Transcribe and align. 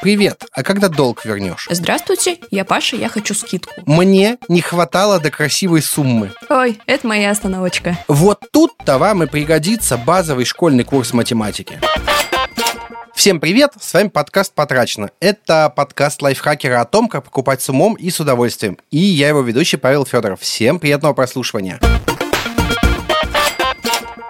Привет, 0.00 0.44
а 0.52 0.62
когда 0.62 0.88
долг 0.88 1.24
вернешь? 1.24 1.66
Здравствуйте, 1.68 2.38
я 2.52 2.64
Паша, 2.64 2.94
я 2.94 3.08
хочу 3.08 3.34
скидку. 3.34 3.72
Мне 3.84 4.38
не 4.48 4.60
хватало 4.60 5.18
до 5.18 5.30
красивой 5.32 5.82
суммы. 5.82 6.32
Ой, 6.48 6.78
это 6.86 7.06
моя 7.06 7.30
остановочка. 7.30 7.98
Вот 8.06 8.44
тут-то 8.52 8.98
вам 8.98 9.24
и 9.24 9.26
пригодится 9.26 9.96
базовый 9.96 10.44
школьный 10.44 10.84
курс 10.84 11.12
математики. 11.12 11.80
Всем 13.12 13.40
привет, 13.40 13.72
с 13.80 13.92
вами 13.92 14.08
подкаст 14.08 14.54
«Потрачено». 14.54 15.10
Это 15.18 15.68
подкаст 15.74 16.22
лайфхакера 16.22 16.80
о 16.80 16.84
том, 16.84 17.08
как 17.08 17.24
покупать 17.24 17.60
с 17.60 17.68
умом 17.68 17.94
и 17.94 18.10
с 18.10 18.20
удовольствием. 18.20 18.78
И 18.92 18.98
я 18.98 19.28
его 19.28 19.40
ведущий 19.40 19.78
Павел 19.78 20.06
Федоров. 20.06 20.40
Всем 20.40 20.78
приятного 20.78 21.14
прослушивания. 21.14 21.80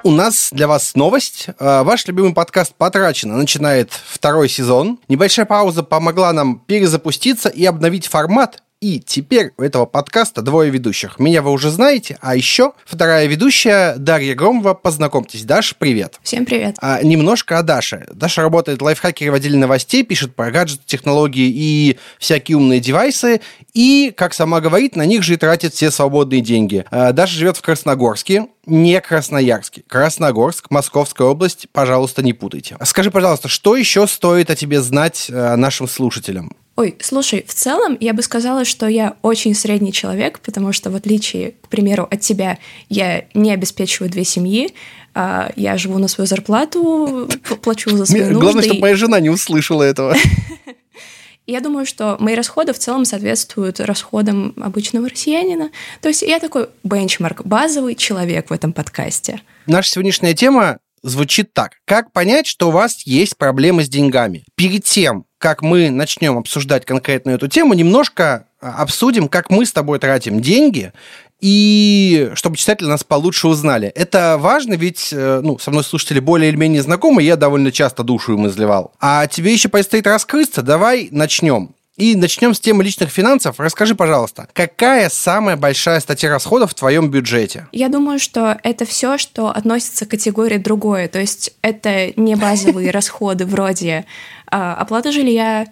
У 0.08 0.10
нас 0.10 0.48
для 0.52 0.66
вас 0.66 0.94
новость. 0.94 1.48
Э, 1.58 1.82
ваш 1.82 2.06
любимый 2.06 2.32
подкаст 2.32 2.74
«Потрачено» 2.74 3.36
начинает 3.36 3.92
второй 3.92 4.48
сезон. 4.48 4.98
Небольшая 5.06 5.44
пауза 5.44 5.82
помогла 5.82 6.32
нам 6.32 6.60
перезапуститься 6.60 7.50
и 7.50 7.66
обновить 7.66 8.06
формат, 8.06 8.62
и 8.80 9.00
теперь 9.00 9.52
у 9.56 9.62
этого 9.62 9.86
подкаста 9.86 10.40
двое 10.40 10.70
ведущих. 10.70 11.18
Меня 11.18 11.42
вы 11.42 11.50
уже 11.50 11.70
знаете, 11.70 12.16
а 12.20 12.36
еще 12.36 12.72
вторая 12.84 13.26
ведущая 13.26 13.96
Дарья 13.96 14.34
Громова. 14.34 14.74
Познакомьтесь. 14.74 15.44
Даш, 15.44 15.74
привет. 15.76 16.20
Всем 16.22 16.44
привет. 16.44 16.76
А, 16.80 17.02
немножко 17.02 17.58
о 17.58 17.62
Даше. 17.62 18.06
Даша 18.12 18.42
работает 18.42 18.80
лайфхакером 18.80 19.32
в 19.32 19.36
отделе 19.36 19.58
новостей, 19.58 20.04
пишет 20.04 20.34
про 20.34 20.50
гаджеты, 20.52 20.82
технологии 20.86 21.48
и 21.48 21.98
всякие 22.18 22.56
умные 22.56 22.78
девайсы. 22.78 23.40
И, 23.74 24.12
как 24.16 24.32
сама 24.32 24.60
говорит, 24.60 24.94
на 24.94 25.06
них 25.06 25.24
же 25.24 25.34
и 25.34 25.36
тратит 25.36 25.74
все 25.74 25.90
свободные 25.90 26.40
деньги. 26.40 26.84
А, 26.90 27.12
Даша 27.12 27.34
живет 27.34 27.56
в 27.56 27.62
Красногорске, 27.62 28.46
не 28.64 29.00
Красноярске. 29.00 29.82
Красногорск, 29.88 30.70
Московская 30.70 31.26
область, 31.26 31.66
пожалуйста, 31.72 32.22
не 32.22 32.32
путайте. 32.32 32.76
Скажи, 32.84 33.10
пожалуйста, 33.10 33.48
что 33.48 33.74
еще 33.76 34.06
стоит 34.06 34.50
о 34.50 34.56
тебе 34.56 34.80
знать 34.80 35.26
э, 35.28 35.56
нашим 35.56 35.88
слушателям? 35.88 36.52
Ой, 36.78 36.94
слушай, 37.00 37.44
в 37.44 37.54
целом 37.54 37.96
я 37.98 38.14
бы 38.14 38.22
сказала, 38.22 38.64
что 38.64 38.86
я 38.86 39.16
очень 39.22 39.52
средний 39.56 39.92
человек, 39.92 40.38
потому 40.38 40.72
что 40.72 40.90
в 40.90 40.94
отличие, 40.94 41.56
к 41.60 41.66
примеру, 41.66 42.06
от 42.08 42.20
тебя, 42.20 42.56
я 42.88 43.24
не 43.34 43.52
обеспечиваю 43.52 44.08
две 44.12 44.22
семьи, 44.22 44.72
а 45.12 45.50
я 45.56 45.76
живу 45.76 45.98
на 45.98 46.06
свою 46.06 46.28
зарплату, 46.28 47.28
плачу 47.62 47.90
за 47.90 48.06
свои 48.06 48.20
нужды. 48.20 48.38
Главное, 48.38 48.62
чтобы 48.62 48.78
моя 48.78 48.94
жена 48.94 49.18
не 49.18 49.28
услышала 49.28 49.82
этого. 49.82 50.14
Я 51.48 51.60
думаю, 51.60 51.84
что 51.84 52.16
мои 52.20 52.36
расходы 52.36 52.72
в 52.74 52.78
целом 52.78 53.06
соответствуют 53.06 53.80
расходам 53.80 54.52
обычного 54.58 55.08
россиянина. 55.08 55.70
То 56.02 56.08
есть 56.08 56.20
я 56.20 56.40
такой 56.40 56.68
бенчмарк, 56.84 57.42
базовый 57.46 57.94
человек 57.94 58.50
в 58.50 58.52
этом 58.52 58.74
подкасте. 58.74 59.40
Наша 59.64 59.92
сегодняшняя 59.92 60.34
тема 60.34 60.78
звучит 61.02 61.54
так. 61.54 61.72
Как 61.86 62.12
понять, 62.12 62.46
что 62.46 62.68
у 62.68 62.70
вас 62.70 63.00
есть 63.06 63.38
проблемы 63.38 63.82
с 63.82 63.88
деньгами? 63.88 64.44
Перед 64.56 64.84
тем, 64.84 65.24
как 65.38 65.62
мы 65.62 65.90
начнем 65.90 66.36
обсуждать 66.36 66.84
конкретно 66.84 67.30
эту 67.30 67.48
тему, 67.48 67.74
немножко 67.74 68.46
а, 68.60 68.82
обсудим, 68.82 69.28
как 69.28 69.50
мы 69.50 69.64
с 69.64 69.72
тобой 69.72 69.98
тратим 69.98 70.40
деньги, 70.40 70.92
и 71.40 72.32
чтобы 72.34 72.56
читатели 72.56 72.88
нас 72.88 73.04
получше 73.04 73.46
узнали. 73.46 73.88
Это 73.88 74.36
важно, 74.38 74.74
ведь 74.74 75.10
э, 75.12 75.40
ну, 75.42 75.58
со 75.58 75.70
мной 75.70 75.84
слушатели 75.84 76.18
более 76.18 76.50
или 76.50 76.56
менее 76.56 76.82
знакомы, 76.82 77.22
я 77.22 77.36
довольно 77.36 77.70
часто 77.70 78.02
душу 78.02 78.34
им 78.34 78.48
изливал. 78.48 78.92
А 79.00 79.26
тебе 79.28 79.52
еще 79.52 79.68
предстоит 79.68 80.06
раскрыться, 80.08 80.62
давай 80.62 81.08
начнем. 81.12 81.74
И 81.98 82.14
начнем 82.14 82.54
с 82.54 82.60
темы 82.60 82.84
личных 82.84 83.10
финансов. 83.10 83.56
Расскажи, 83.58 83.96
пожалуйста, 83.96 84.48
какая 84.52 85.08
самая 85.10 85.56
большая 85.56 85.98
статья 85.98 86.30
расходов 86.30 86.70
в 86.70 86.74
твоем 86.74 87.10
бюджете? 87.10 87.66
Я 87.72 87.88
думаю, 87.88 88.20
что 88.20 88.56
это 88.62 88.84
все, 88.84 89.18
что 89.18 89.48
относится 89.48 90.06
к 90.06 90.10
категории 90.10 90.58
другое. 90.58 91.08
То 91.08 91.18
есть 91.18 91.54
это 91.60 92.12
не 92.14 92.36
базовые 92.36 92.90
расходы 92.92 93.46
вроде 93.46 94.06
оплата 94.50 95.12
жилья, 95.12 95.66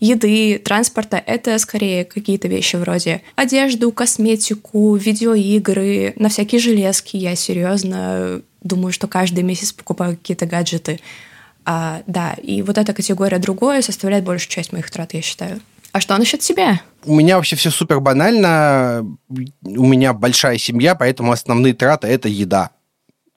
еды, 0.00 0.58
транспорта— 0.58 1.22
это 1.26 1.58
скорее 1.58 2.04
какие-то 2.04 2.48
вещи 2.48 2.76
вроде 2.76 3.22
одежду, 3.36 3.92
косметику, 3.92 4.96
видеоигры, 4.96 6.12
на 6.16 6.28
всякие 6.28 6.60
железки. 6.60 7.16
Я 7.16 7.36
серьезно 7.36 8.42
думаю, 8.62 8.92
что 8.92 9.06
каждый 9.06 9.44
месяц 9.44 9.72
покупаю 9.72 10.16
какие-то 10.16 10.46
гаджеты. 10.46 11.00
А, 11.64 12.02
да, 12.06 12.34
и 12.42 12.62
вот 12.62 12.78
эта 12.78 12.92
категория 12.92 13.38
другое 13.38 13.82
составляет 13.82 14.24
большую 14.24 14.50
часть 14.50 14.72
моих 14.72 14.90
трат, 14.90 15.14
я 15.14 15.22
считаю. 15.22 15.60
А 15.92 16.00
что 16.00 16.16
насчет 16.16 16.40
тебя? 16.40 16.80
У 17.04 17.14
меня 17.14 17.36
вообще 17.36 17.54
все 17.54 17.70
супер 17.70 18.00
банально. 18.00 19.06
У 19.28 19.86
меня 19.86 20.14
большая 20.14 20.58
семья, 20.58 20.94
поэтому 20.94 21.32
основные 21.32 21.74
траты 21.74 22.08
это 22.08 22.28
еда. 22.28 22.70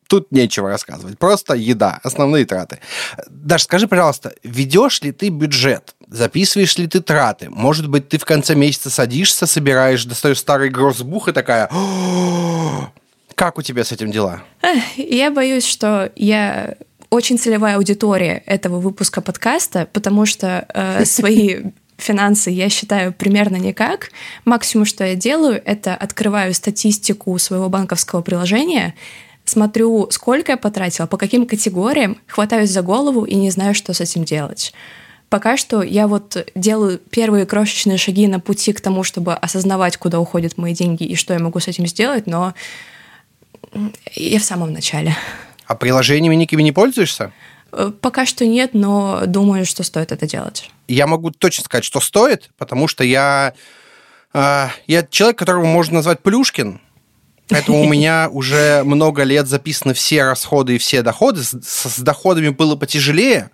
Тут 0.07 0.31
нечего 0.31 0.69
рассказывать. 0.69 1.17
Просто 1.17 1.55
еда, 1.55 1.99
основные 2.03 2.45
траты. 2.45 2.79
Даже 3.27 3.63
скажи, 3.63 3.87
пожалуйста, 3.87 4.33
ведешь 4.43 5.01
ли 5.01 5.11
ты 5.11 5.29
бюджет? 5.29 5.95
Записываешь 6.07 6.77
ли 6.77 6.87
ты 6.87 7.01
траты? 7.01 7.49
Может 7.49 7.89
быть, 7.89 8.09
ты 8.09 8.17
в 8.17 8.25
конце 8.25 8.53
месяца 8.55 8.89
садишься, 8.89 9.47
собираешь, 9.47 10.05
достаешь 10.05 10.39
старый 10.39 10.69
гроссбух 10.69 11.27
и 11.29 11.31
такая... 11.31 11.69
Как 13.33 13.57
у 13.57 13.61
тебя 13.61 13.83
с 13.83 13.91
этим 13.91 14.11
дела? 14.11 14.43
Я 14.95 15.29
боюсь, 15.29 15.65
что 15.65 16.09
я 16.15 16.75
очень 17.09 17.37
целевая 17.37 17.75
аудитория 17.77 18.43
этого 18.45 18.79
выпуска 18.79 19.21
подкаста, 19.21 19.87
потому 19.91 20.25
что 20.25 20.65
э, 20.73 21.05
свои 21.05 21.63
финансы 21.97 22.49
я 22.49 22.69
считаю 22.69 23.13
примерно 23.13 23.57
никак. 23.57 24.11
Максимум, 24.43 24.85
что 24.85 25.03
я 25.03 25.15
делаю, 25.15 25.61
это 25.65 25.95
открываю 25.95 26.53
статистику 26.53 27.37
своего 27.39 27.69
банковского 27.69 28.21
приложения, 28.21 28.95
смотрю, 29.45 30.07
сколько 30.11 30.53
я 30.53 30.57
потратила, 30.57 31.05
по 31.05 31.17
каким 31.17 31.45
категориям, 31.45 32.17
хватаюсь 32.27 32.69
за 32.69 32.81
голову 32.81 33.25
и 33.25 33.35
не 33.35 33.51
знаю, 33.51 33.73
что 33.73 33.93
с 33.93 34.01
этим 34.01 34.23
делать. 34.23 34.73
Пока 35.29 35.57
что 35.57 35.81
я 35.81 36.07
вот 36.07 36.47
делаю 36.55 36.99
первые 37.09 37.45
крошечные 37.45 37.97
шаги 37.97 38.27
на 38.27 38.39
пути 38.39 38.73
к 38.73 38.81
тому, 38.81 39.03
чтобы 39.03 39.33
осознавать, 39.33 39.97
куда 39.97 40.19
уходят 40.19 40.57
мои 40.57 40.73
деньги 40.73 41.03
и 41.03 41.15
что 41.15 41.33
я 41.33 41.39
могу 41.39 41.59
с 41.59 41.67
этим 41.67 41.87
сделать, 41.87 42.27
но 42.27 42.53
я 44.13 44.39
в 44.39 44.43
самом 44.43 44.71
начале. 44.71 45.15
А 45.65 45.75
приложениями 45.75 46.35
никакими 46.35 46.63
не 46.63 46.71
пользуешься? 46.71 47.33
Э, 47.71 47.91
пока 47.99 48.25
что 48.25 48.45
нет, 48.45 48.71
но 48.73 49.23
думаю, 49.25 49.65
что 49.65 49.83
стоит 49.83 50.11
это 50.11 50.27
делать. 50.27 50.69
Я 50.87 51.07
могу 51.07 51.31
точно 51.31 51.65
сказать, 51.65 51.83
что 51.83 51.99
стоит, 51.99 52.51
потому 52.57 52.87
что 52.87 53.03
я, 53.03 53.53
э, 54.33 54.67
я 54.87 55.03
человек, 55.09 55.37
которого 55.37 55.65
можно 55.65 55.95
назвать 55.95 56.21
Плюшкин, 56.21 56.79
Поэтому 57.47 57.81
у 57.81 57.87
меня 57.87 58.29
уже 58.31 58.83
много 58.83 59.23
лет 59.23 59.47
записаны 59.47 59.93
все 59.93 60.23
расходы 60.23 60.75
и 60.75 60.77
все 60.77 61.01
доходы. 61.03 61.43
С, 61.43 61.53
с 61.61 61.99
доходами 61.99 62.49
было 62.49 62.75
потяжелее, 62.75 63.51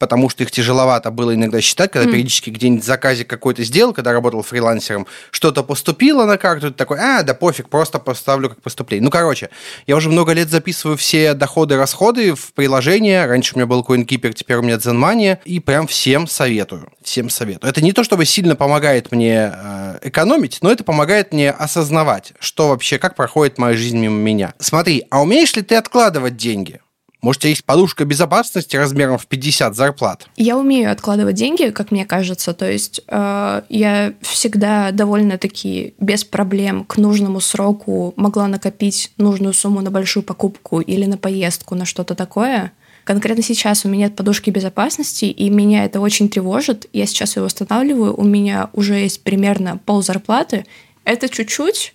потому 0.00 0.30
что 0.30 0.42
их 0.42 0.50
тяжеловато 0.50 1.10
было 1.10 1.34
иногда 1.34 1.60
считать, 1.60 1.92
когда 1.92 2.08
mm. 2.08 2.12
периодически 2.12 2.50
где-нибудь 2.50 2.82
в 2.82 2.86
заказе 2.86 3.24
какой-то 3.24 3.62
сделал, 3.62 3.92
когда 3.92 4.12
работал 4.12 4.42
фрилансером, 4.42 5.06
что-то 5.30 5.62
поступило 5.62 6.24
на 6.24 6.38
карту, 6.38 6.70
ты 6.70 6.74
такой, 6.74 6.98
а, 6.98 7.22
да 7.22 7.34
пофиг, 7.34 7.68
просто 7.68 7.98
поставлю 7.98 8.48
как 8.48 8.62
поступление. 8.62 9.04
Ну, 9.04 9.10
короче, 9.10 9.50
я 9.86 9.94
уже 9.94 10.08
много 10.08 10.32
лет 10.32 10.48
записываю 10.48 10.96
все 10.96 11.34
доходы 11.34 11.74
и 11.74 11.76
расходы 11.76 12.34
в 12.34 12.54
приложение. 12.54 13.26
Раньше 13.26 13.54
у 13.54 13.58
меня 13.58 13.66
был 13.66 13.84
CoinKeeper, 13.86 14.32
теперь 14.32 14.56
у 14.56 14.62
меня 14.62 14.76
ZenMoney, 14.76 15.38
и 15.44 15.60
прям 15.60 15.86
всем 15.86 16.26
советую. 16.26 16.90
Всем 17.02 17.28
советую. 17.28 17.70
Это 17.70 17.82
не 17.82 17.92
то, 17.92 18.02
чтобы 18.02 18.24
сильно 18.24 18.56
помогает 18.56 19.12
мне 19.12 19.52
э, 19.54 19.98
экономить, 20.02 20.58
но 20.62 20.72
это 20.72 20.82
помогает 20.82 21.34
мне 21.34 21.50
осознавать, 21.50 22.32
что 22.40 22.68
вообще, 22.68 22.98
как 22.98 23.16
проходит 23.16 23.58
моя 23.58 23.76
жизнь 23.76 23.98
мимо 23.98 24.16
меня. 24.16 24.54
Смотри, 24.58 25.06
а 25.10 25.20
умеешь 25.20 25.54
ли 25.56 25.60
ты 25.60 25.74
откладывать 25.74 26.38
деньги? 26.38 26.80
Может, 27.22 27.40
у 27.40 27.42
тебя 27.42 27.50
есть 27.50 27.64
подушка 27.64 28.04
безопасности 28.04 28.76
размером 28.76 29.18
в 29.18 29.26
50 29.26 29.76
зарплат? 29.76 30.26
Я 30.36 30.56
умею 30.56 30.90
откладывать 30.90 31.34
деньги, 31.34 31.70
как 31.70 31.90
мне 31.90 32.06
кажется. 32.06 32.54
То 32.54 32.70
есть 32.70 33.02
э, 33.06 33.62
я 33.68 34.14
всегда 34.22 34.90
довольно-таки 34.90 35.94
без 35.98 36.24
проблем 36.24 36.84
к 36.84 36.96
нужному 36.96 37.40
сроку 37.40 38.14
могла 38.16 38.48
накопить 38.48 39.12
нужную 39.18 39.52
сумму 39.52 39.82
на 39.82 39.90
большую 39.90 40.22
покупку 40.22 40.80
или 40.80 41.04
на 41.04 41.18
поездку, 41.18 41.74
на 41.74 41.84
что-то 41.84 42.14
такое. 42.14 42.72
Конкретно 43.04 43.42
сейчас 43.42 43.84
у 43.84 43.88
меня 43.88 44.06
нет 44.06 44.16
подушки 44.16 44.50
безопасности, 44.50 45.26
и 45.26 45.50
меня 45.50 45.84
это 45.84 46.00
очень 46.00 46.28
тревожит. 46.28 46.88
Я 46.92 47.06
сейчас 47.06 47.36
ее 47.36 47.42
восстанавливаю. 47.42 48.14
У 48.14 48.24
меня 48.24 48.70
уже 48.72 48.94
есть 48.94 49.22
примерно 49.22 49.78
пол 49.78 50.02
зарплаты. 50.02 50.64
Это 51.04 51.28
чуть-чуть, 51.28 51.94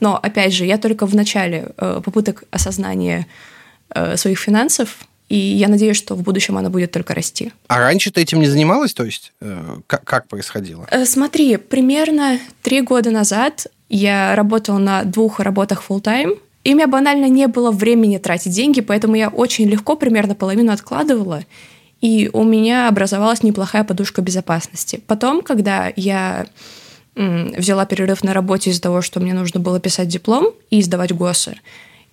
но, 0.00 0.16
опять 0.16 0.52
же, 0.52 0.64
я 0.64 0.78
только 0.78 1.06
в 1.06 1.14
начале 1.14 1.72
э, 1.76 2.00
попыток 2.04 2.44
осознания 2.50 3.26
своих 4.16 4.38
финансов, 4.38 4.96
и 5.28 5.36
я 5.36 5.68
надеюсь, 5.68 5.96
что 5.96 6.14
в 6.14 6.22
будущем 6.22 6.58
она 6.58 6.68
будет 6.68 6.92
только 6.92 7.14
расти. 7.14 7.52
А 7.66 7.78
раньше 7.78 8.10
ты 8.10 8.20
этим 8.20 8.40
не 8.40 8.46
занималась, 8.46 8.92
то 8.92 9.02
есть 9.02 9.32
э, 9.40 9.78
как, 9.86 10.04
как 10.04 10.28
происходило? 10.28 10.86
Э, 10.90 11.06
смотри, 11.06 11.56
примерно 11.56 12.38
три 12.60 12.82
года 12.82 13.10
назад 13.10 13.66
я 13.88 14.36
работала 14.36 14.76
на 14.76 15.04
двух 15.04 15.40
работах 15.40 15.84
full 15.88 16.02
time 16.02 16.38
и 16.64 16.74
у 16.74 16.76
меня 16.76 16.86
банально 16.86 17.28
не 17.28 17.48
было 17.48 17.70
времени 17.70 18.18
тратить 18.18 18.52
деньги, 18.52 18.80
поэтому 18.80 19.16
я 19.16 19.28
очень 19.28 19.66
легко 19.68 19.96
примерно 19.96 20.34
половину 20.34 20.70
откладывала, 20.70 21.44
и 22.00 22.30
у 22.32 22.44
меня 22.44 22.88
образовалась 22.88 23.42
неплохая 23.42 23.84
подушка 23.84 24.22
безопасности. 24.22 25.00
Потом, 25.06 25.42
когда 25.42 25.92
я 25.96 26.46
взяла 27.14 27.84
перерыв 27.84 28.24
на 28.24 28.32
работе 28.32 28.70
из-за 28.70 28.80
того, 28.80 29.02
что 29.02 29.20
мне 29.20 29.34
нужно 29.34 29.60
было 29.60 29.80
писать 29.80 30.08
диплом 30.08 30.54
и 30.70 30.82
сдавать 30.82 31.12
ГОСы, 31.12 31.56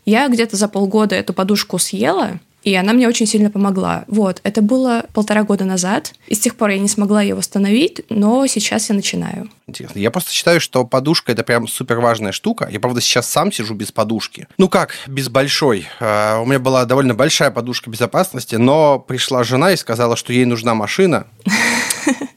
я 0.06 0.28
где-то 0.28 0.56
за 0.56 0.68
полгода 0.68 1.16
эту 1.16 1.34
подушку 1.34 1.78
съела, 1.78 2.40
И 2.64 2.76
она 2.76 2.92
мне 2.92 3.08
очень 3.08 3.26
сильно 3.26 3.50
помогла. 3.50 4.04
Вот, 4.08 4.42
это 4.44 4.62
было 4.62 5.06
полтора 5.14 5.44
года 5.44 5.64
назад, 5.64 6.14
и 6.28 6.36
с 6.36 6.40
тех 6.40 6.56
пор 6.56 6.72
я 6.72 6.80
не 6.80 6.90
смогла 6.90 7.22
ее 7.22 7.36
восстановить, 7.36 8.02
но 8.10 8.46
сейчас 8.48 8.90
я 8.90 8.96
начинаю. 8.96 9.50
Интересно. 9.66 9.98
Я 9.98 10.12
просто 10.12 10.32
считаю, 10.32 10.60
что 10.60 10.84
подушка 10.84 11.32
это 11.32 11.44
прям 11.44 11.68
супер 11.68 12.00
важная 12.00 12.32
штука. 12.34 12.68
Я, 12.70 12.80
правда, 12.80 13.00
сейчас 13.00 13.30
сам 13.30 13.52
сижу 13.52 13.76
без 13.76 13.92
подушки. 13.92 14.48
Ну 14.58 14.68
как, 14.68 14.96
без 15.08 15.30
большой. 15.30 15.88
Uh, 16.02 16.42
у 16.42 16.46
меня 16.46 16.60
была 16.60 16.84
довольно 16.86 17.14
большая 17.14 17.52
подушка 17.52 17.90
безопасности, 17.90 18.56
но 18.56 19.00
пришла 19.00 19.44
жена 19.44 19.72
и 19.72 19.78
сказала, 19.78 20.18
что 20.18 20.34
ей 20.34 20.46
нужна 20.46 20.74
машина. 20.74 21.28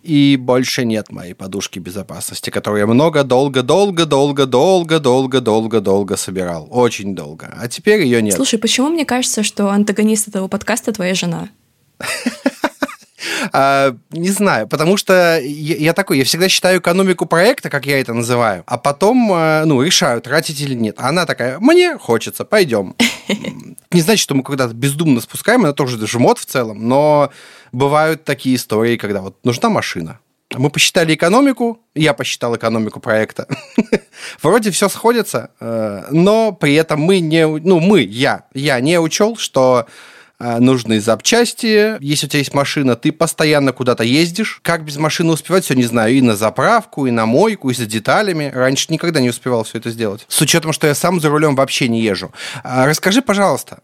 И 0.03 0.37
больше 0.37 0.85
нет 0.85 1.13
моей 1.13 1.35
подушки 1.35 1.79
безопасности, 1.79 2.51
которую 2.51 2.81
я 2.81 2.87
много, 2.87 3.23
долго, 3.23 3.63
долго, 3.63 4.05
долго, 4.05 4.47
долго, 4.47 4.99
долго, 4.99 5.41
долго, 5.41 5.81
долго 5.81 6.17
собирал. 6.17 6.67
Очень 6.71 7.15
долго. 7.15 7.55
А 7.57 7.69
теперь 7.69 8.03
ее 8.03 8.21
нет. 8.21 8.35
Слушай, 8.35 8.59
почему 8.59 8.89
мне 8.89 9.05
кажется, 9.05 9.43
что 9.45 9.71
антагонист 9.71 10.29
этого 10.29 10.49
подкаста 10.49 10.93
твоя 10.93 11.15
жена? 11.15 11.51
А, 13.53 13.97
не 14.11 14.31
знаю, 14.31 14.69
потому 14.69 14.97
что 14.97 15.39
я, 15.41 15.77
я 15.77 15.93
такой, 15.93 16.19
я 16.19 16.25
всегда 16.25 16.49
считаю 16.49 16.81
экономику 16.81 17.27
проекта, 17.27 17.71
как 17.71 17.87
я 17.87 18.01
это 18.01 18.13
называю, 18.15 18.63
а 18.67 18.79
потом, 18.79 19.31
а, 19.33 19.65
ну, 19.65 19.83
решаю, 19.83 20.21
тратить 20.21 20.61
или 20.61 20.75
нет. 20.75 20.97
А 20.99 21.09
она 21.09 21.27
такая, 21.27 21.59
мне 21.59 21.99
хочется, 21.99 22.45
пойдем. 22.45 22.95
Не 23.91 24.01
значит, 24.01 24.23
что 24.23 24.35
мы 24.35 24.43
когда-то 24.43 24.75
бездумно 24.75 25.21
спускаем, 25.21 25.65
это 25.65 25.75
тоже 25.75 26.05
жмот 26.07 26.39
в 26.39 26.47
целом, 26.47 26.89
но 26.89 27.31
бывают 27.73 28.25
такие 28.25 28.57
истории, 28.57 28.97
когда 28.97 29.21
вот 29.21 29.37
нужна 29.45 29.69
машина. 29.69 30.19
Мы 30.55 30.71
посчитали 30.71 31.15
экономику, 31.15 31.81
я 31.95 32.13
посчитал 32.13 32.55
экономику 32.57 33.01
проекта. 33.01 33.47
Вроде 34.43 34.71
все 34.71 34.89
сходится, 34.89 35.51
э, 35.61 36.05
но 36.11 36.53
при 36.53 36.75
этом 36.75 37.01
мы 37.01 37.21
не, 37.21 37.47
ну 37.47 37.81
мы, 37.81 38.03
я, 38.03 38.45
я 38.53 38.81
не 38.81 39.01
учел, 39.01 39.37
что 39.37 39.87
э, 39.87 40.12
нужны 40.61 41.01
запчасти. 41.01 41.97
Если 42.01 42.27
у 42.27 42.29
тебя 42.29 42.39
есть 42.39 42.55
машина, 42.55 42.97
ты 42.97 43.13
постоянно 43.13 43.73
куда-то 43.73 44.05
ездишь. 44.05 44.61
Как 44.63 44.85
без 44.85 44.97
машины 44.97 45.33
успевать, 45.33 45.65
все 45.65 45.75
не 45.75 45.85
знаю. 45.85 46.15
И 46.15 46.21
на 46.21 46.37
заправку, 46.37 47.07
и 47.07 47.11
на 47.11 47.27
мойку, 47.27 47.71
и 47.71 47.75
за 47.75 47.87
деталями. 47.87 48.51
Раньше 48.55 48.87
никогда 48.91 49.21
не 49.21 49.31
успевал 49.31 49.65
все 49.65 49.79
это 49.79 49.91
сделать. 49.91 50.25
С 50.29 50.41
учетом, 50.41 50.73
что 50.73 50.87
я 50.87 50.95
сам 50.95 51.21
за 51.21 51.29
рулем 51.29 51.55
вообще 51.55 51.89
не 51.89 52.01
езжу. 52.01 52.33
А 52.63 52.87
расскажи, 52.87 53.23
пожалуйста, 53.23 53.79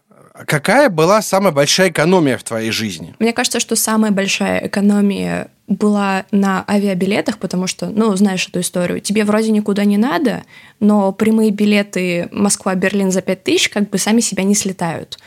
Какая 0.45 0.89
была 0.89 1.21
самая 1.21 1.51
большая 1.51 1.89
экономия 1.89 2.37
в 2.37 2.43
твоей 2.43 2.71
жизни? 2.71 3.13
Мне 3.19 3.33
кажется, 3.33 3.59
что 3.59 3.75
самая 3.75 4.11
большая 4.11 4.67
экономия 4.67 5.49
была 5.67 6.25
на 6.31 6.63
авиабилетах, 6.67 7.39
потому 7.39 7.67
что, 7.67 7.87
ну, 7.87 8.15
знаешь 8.15 8.47
эту 8.47 8.61
историю, 8.61 9.01
тебе 9.01 9.25
вроде 9.25 9.51
никуда 9.51 9.83
не 9.83 9.97
надо, 9.97 10.43
но 10.79 11.11
прямые 11.11 11.51
билеты 11.51 12.29
Москва-Берлин 12.31 13.11
за 13.11 13.21
5 13.21 13.43
тысяч 13.43 13.69
как 13.69 13.89
бы 13.89 13.97
сами 13.97 14.21
себя 14.21 14.43
не 14.43 14.55
слетают. 14.55 15.19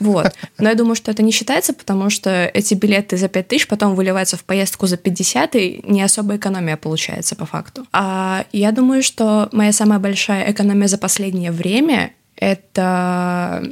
Вот. 0.00 0.32
Но 0.58 0.68
я 0.68 0.74
думаю, 0.74 0.94
что 0.94 1.10
это 1.10 1.22
не 1.22 1.32
считается, 1.32 1.72
потому 1.72 2.10
что 2.10 2.50
эти 2.54 2.74
билеты 2.74 3.16
за 3.16 3.28
5 3.28 3.48
тысяч 3.48 3.68
потом 3.68 3.94
выливаются 3.94 4.36
в 4.36 4.44
поездку 4.44 4.86
за 4.86 4.96
50, 4.96 5.56
и 5.56 5.80
не 5.84 6.02
особо 6.02 6.36
экономия 6.36 6.76
получается 6.76 7.36
по 7.36 7.46
факту. 7.46 7.86
А 7.92 8.44
я 8.52 8.72
думаю, 8.72 9.02
что 9.02 9.48
моя 9.52 9.72
самая 9.72 9.98
большая 9.98 10.50
экономия 10.50 10.88
за 10.88 10.98
последнее 10.98 11.52
время— 11.52 12.12
это 12.36 13.62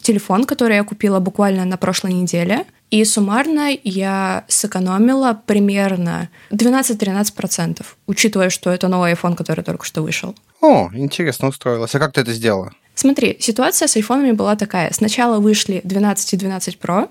телефон, 0.00 0.44
который 0.44 0.76
я 0.76 0.84
купила 0.84 1.20
буквально 1.20 1.64
на 1.64 1.76
прошлой 1.76 2.12
неделе. 2.12 2.64
И 2.90 3.04
суммарно 3.04 3.76
я 3.82 4.44
сэкономила 4.48 5.40
примерно 5.46 6.28
12-13%, 6.50 7.84
учитывая, 8.06 8.50
что 8.50 8.70
это 8.70 8.88
новый 8.88 9.12
iPhone, 9.12 9.34
который 9.34 9.64
только 9.64 9.84
что 9.84 10.02
вышел. 10.02 10.34
О, 10.60 10.90
интересно 10.94 11.48
устроилась. 11.48 11.94
А 11.94 11.98
как 11.98 12.12
ты 12.12 12.20
это 12.20 12.32
сделала? 12.32 12.72
Смотри, 12.94 13.36
ситуация 13.40 13.88
с 13.88 13.96
айфонами 13.96 14.32
была 14.32 14.56
такая. 14.56 14.92
Сначала 14.92 15.40
вышли 15.40 15.80
12 15.84 16.34
и 16.34 16.36
12 16.36 16.78
Pro, 16.78 17.10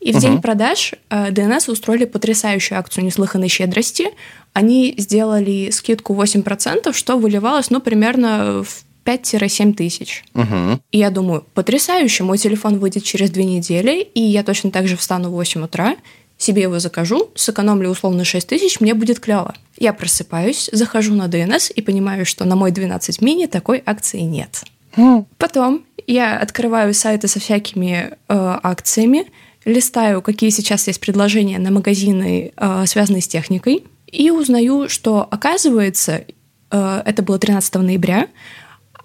и 0.00 0.12
в 0.12 0.16
угу. 0.16 0.22
день 0.22 0.40
продаж 0.40 0.94
DNS 1.10 1.64
э, 1.68 1.72
устроили 1.72 2.04
потрясающую 2.04 2.78
акцию 2.78 3.04
неслыханной 3.04 3.48
щедрости. 3.48 4.06
Они 4.52 4.94
сделали 4.96 5.70
скидку 5.70 6.14
8%, 6.14 6.92
что 6.92 7.18
выливалось, 7.18 7.70
ну, 7.70 7.80
примерно 7.80 8.62
в 8.62 8.84
5-7 9.08 9.74
тысяч. 9.74 10.24
Угу. 10.34 10.80
И 10.90 10.98
я 10.98 11.10
думаю, 11.10 11.44
потрясающе, 11.54 12.24
мой 12.24 12.36
телефон 12.36 12.78
выйдет 12.78 13.04
через 13.04 13.30
две 13.30 13.44
недели, 13.44 14.02
и 14.02 14.20
я 14.20 14.42
точно 14.42 14.70
так 14.70 14.86
же 14.86 14.96
встану 14.96 15.30
в 15.30 15.32
8 15.32 15.64
утра, 15.64 15.96
себе 16.36 16.62
его 16.62 16.78
закажу, 16.78 17.30
сэкономлю 17.34 17.88
условно 17.88 18.24
6 18.24 18.46
тысяч, 18.46 18.80
мне 18.80 18.94
будет 18.94 19.18
клево. 19.18 19.54
Я 19.78 19.92
просыпаюсь, 19.92 20.68
захожу 20.72 21.14
на 21.14 21.26
DNS 21.26 21.72
и 21.72 21.82
понимаю, 21.82 22.26
что 22.26 22.44
на 22.44 22.54
мой 22.54 22.70
12 22.70 23.20
мини 23.22 23.46
такой 23.46 23.82
акции 23.84 24.20
нет. 24.20 24.62
Mm. 24.96 25.24
Потом 25.38 25.84
я 26.06 26.38
открываю 26.38 26.94
сайты 26.94 27.28
со 27.28 27.40
всякими 27.40 28.10
э, 28.10 28.14
акциями, 28.28 29.26
листаю, 29.64 30.22
какие 30.22 30.50
сейчас 30.50 30.86
есть 30.86 31.00
предложения 31.00 31.58
на 31.58 31.70
магазины, 31.70 32.52
э, 32.56 32.84
связанные 32.86 33.22
с 33.22 33.28
техникой, 33.28 33.84
и 34.06 34.30
узнаю, 34.30 34.88
что, 34.88 35.26
оказывается, 35.30 36.24
э, 36.70 37.02
это 37.04 37.22
было 37.22 37.38
13 37.38 37.74
ноября, 37.76 38.28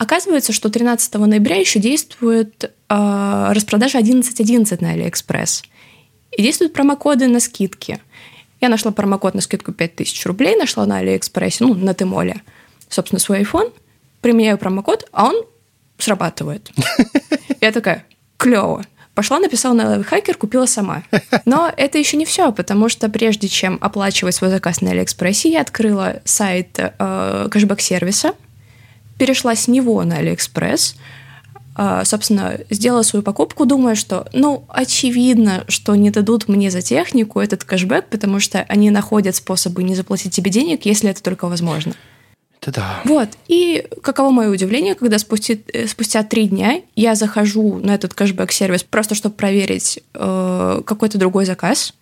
Оказывается, 0.03 0.51
что 0.51 0.69
13 0.69 1.13
ноября 1.13 1.55
еще 1.55 1.79
действует 1.79 2.65
э, 2.89 3.51
распродажа 3.51 3.99
11.11 3.99 4.81
на 4.81 4.89
Алиэкспресс. 4.91 5.63
И 6.31 6.41
действуют 6.41 6.73
промокоды 6.73 7.27
на 7.27 7.39
скидки. 7.39 8.01
Я 8.59 8.67
нашла 8.67 8.91
промокод 8.91 9.33
на 9.33 9.39
скидку 9.39 9.71
5000 9.71 10.25
рублей, 10.25 10.57
нашла 10.57 10.85
на 10.85 10.97
Алиэкспрессе, 10.97 11.63
ну, 11.63 11.73
на 11.73 11.93
Tmall, 11.93 12.41
собственно, 12.89 13.19
свой 13.19 13.43
iPhone, 13.43 13.71
применяю 14.19 14.57
промокод, 14.57 15.07
а 15.13 15.27
он 15.27 15.45
срабатывает. 15.97 16.69
Я 17.61 17.71
такая, 17.71 18.05
клево. 18.35 18.83
Пошла, 19.15 19.39
написала 19.39 19.73
на 19.73 19.87
лайфхакер, 19.87 20.35
купила 20.35 20.65
сама. 20.65 21.03
Но 21.45 21.71
это 21.77 21.97
еще 21.97 22.17
не 22.17 22.25
все, 22.25 22.51
потому 22.51 22.89
что 22.89 23.07
прежде 23.07 23.47
чем 23.47 23.77
оплачивать 23.79 24.35
свой 24.35 24.49
заказ 24.49 24.81
на 24.81 24.91
Алиэкспрессе, 24.91 25.49
я 25.49 25.61
открыла 25.61 26.21
сайт 26.25 26.77
э, 26.77 27.47
кэшбэк-сервиса, 27.49 28.33
перешла 29.17 29.55
с 29.55 29.67
него 29.67 30.03
на 30.03 30.17
Алиэкспресс, 30.17 30.95
а, 31.75 32.05
собственно, 32.05 32.59
сделала 32.69 33.01
свою 33.01 33.23
покупку, 33.23 33.65
думая, 33.65 33.95
что, 33.95 34.27
ну, 34.31 34.65
очевидно, 34.67 35.63
что 35.67 35.95
не 35.95 36.11
дадут 36.11 36.47
мне 36.47 36.69
за 36.69 36.81
технику 36.81 37.39
этот 37.39 37.63
кэшбэк, 37.63 38.09
потому 38.09 38.39
что 38.39 38.61
они 38.67 38.91
находят 38.91 39.35
способы 39.35 39.83
не 39.83 39.95
заплатить 39.95 40.35
тебе 40.35 40.51
денег, 40.51 40.85
если 40.85 41.09
это 41.09 41.23
только 41.23 41.47
возможно. 41.47 41.95
Это 42.61 42.71
да. 42.71 43.01
Вот. 43.05 43.29
И 43.47 43.87
каково 44.01 44.29
мое 44.29 44.49
удивление, 44.49 44.95
когда 44.95 45.17
спустя, 45.17 45.55
э, 45.73 45.87
спустя 45.87 46.23
три 46.23 46.47
дня 46.47 46.81
я 46.95 47.15
захожу 47.15 47.79
на 47.79 47.95
этот 47.95 48.13
кэшбэк-сервис 48.13 48.83
просто, 48.83 49.15
чтобы 49.15 49.35
проверить 49.35 49.99
э, 50.13 50.81
какой-то 50.85 51.17
другой 51.17 51.45
заказ, 51.45 51.93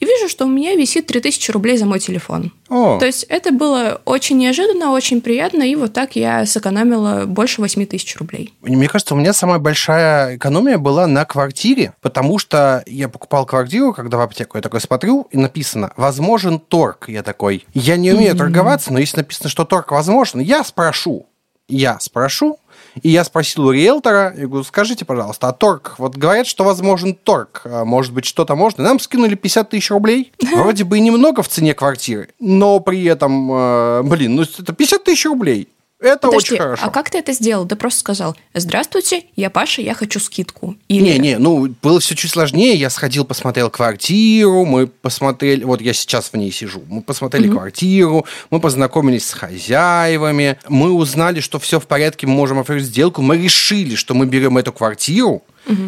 и 0.00 0.04
вижу, 0.04 0.28
что 0.28 0.46
у 0.46 0.48
меня 0.48 0.74
висит 0.74 1.06
3000 1.06 1.50
рублей 1.50 1.76
за 1.76 1.86
мой 1.86 1.98
телефон. 1.98 2.52
О. 2.68 2.98
То 2.98 3.06
есть 3.06 3.24
это 3.24 3.50
было 3.50 4.00
очень 4.04 4.38
неожиданно, 4.38 4.92
очень 4.92 5.20
приятно, 5.20 5.62
и 5.62 5.74
вот 5.74 5.92
так 5.92 6.16
я 6.16 6.46
сэкономила 6.46 7.24
больше 7.26 7.60
8 7.60 7.86
тысяч 7.86 8.16
рублей. 8.16 8.52
Мне 8.62 8.88
кажется, 8.88 9.14
у 9.14 9.18
меня 9.18 9.32
самая 9.32 9.58
большая 9.58 10.36
экономия 10.36 10.78
была 10.78 11.06
на 11.06 11.24
квартире, 11.24 11.94
потому 12.00 12.38
что 12.38 12.82
я 12.86 13.08
покупал 13.08 13.46
квартиру, 13.46 13.92
когда 13.92 14.18
в 14.18 14.20
аптеку, 14.20 14.56
я 14.56 14.62
такой 14.62 14.80
смотрю, 14.80 15.26
и 15.30 15.38
написано 15.38 15.92
«возможен 15.96 16.60
торг». 16.60 17.08
Я 17.08 17.22
такой, 17.22 17.66
я 17.74 17.96
не 17.96 18.12
умею 18.12 18.34
mm-hmm. 18.34 18.38
торговаться, 18.38 18.92
но 18.92 18.98
если 18.98 19.18
написано, 19.18 19.48
что 19.48 19.64
торг 19.64 19.90
возможен, 19.90 20.40
я 20.40 20.62
спрошу. 20.62 21.26
Я 21.68 21.98
спрошу, 22.00 22.58
и 23.02 23.10
я 23.10 23.24
спросил 23.24 23.66
у 23.66 23.70
риэлтора, 23.70 24.34
я 24.36 24.46
говорю, 24.46 24.64
скажите, 24.64 25.04
пожалуйста, 25.04 25.48
а 25.48 25.52
торг, 25.52 25.94
вот 25.98 26.16
говорят, 26.16 26.46
что 26.46 26.64
возможен 26.64 27.14
торг, 27.14 27.62
а 27.64 27.84
может 27.84 28.12
быть, 28.12 28.24
что-то 28.24 28.54
можно? 28.56 28.84
Нам 28.84 29.00
скинули 29.00 29.34
50 29.34 29.70
тысяч 29.70 29.90
рублей, 29.90 30.32
вроде 30.52 30.84
бы 30.84 30.98
и 30.98 31.00
немного 31.00 31.42
в 31.42 31.48
цене 31.48 31.74
квартиры, 31.74 32.30
но 32.38 32.80
при 32.80 33.04
этом, 33.04 33.50
э, 33.52 34.02
блин, 34.04 34.36
ну 34.36 34.42
это 34.42 34.72
50 34.72 35.04
тысяч 35.04 35.26
рублей. 35.26 35.68
Это 36.00 36.28
Подожди, 36.28 36.54
очень 36.54 36.58
хорошо. 36.58 36.82
А 36.84 36.90
как 36.90 37.10
ты 37.10 37.18
это 37.18 37.32
сделал? 37.32 37.66
Ты 37.66 37.74
просто 37.74 37.98
сказал, 37.98 38.36
здравствуйте, 38.54 39.24
я 39.34 39.50
Паша, 39.50 39.82
я 39.82 39.94
хочу 39.94 40.20
скидку. 40.20 40.76
Или... 40.86 41.02
Не, 41.02 41.18
не, 41.18 41.38
ну, 41.38 41.74
было 41.82 41.98
все 41.98 42.14
чуть 42.14 42.30
сложнее. 42.30 42.76
Я 42.76 42.88
сходил, 42.88 43.24
посмотрел 43.24 43.68
квартиру, 43.68 44.64
мы 44.64 44.86
посмотрели, 44.86 45.64
вот 45.64 45.80
я 45.80 45.92
сейчас 45.92 46.30
в 46.32 46.36
ней 46.36 46.52
сижу, 46.52 46.82
мы 46.88 47.02
посмотрели 47.02 47.48
угу. 47.48 47.56
квартиру, 47.56 48.26
мы 48.50 48.60
познакомились 48.60 49.26
с 49.26 49.32
хозяевами, 49.32 50.58
мы 50.68 50.92
узнали, 50.92 51.40
что 51.40 51.58
все 51.58 51.80
в 51.80 51.86
порядке, 51.86 52.28
мы 52.28 52.34
можем 52.34 52.60
оформить 52.60 52.84
сделку, 52.84 53.20
мы 53.20 53.36
решили, 53.36 53.96
что 53.96 54.14
мы 54.14 54.26
берем 54.26 54.56
эту 54.56 54.72
квартиру, 54.72 55.42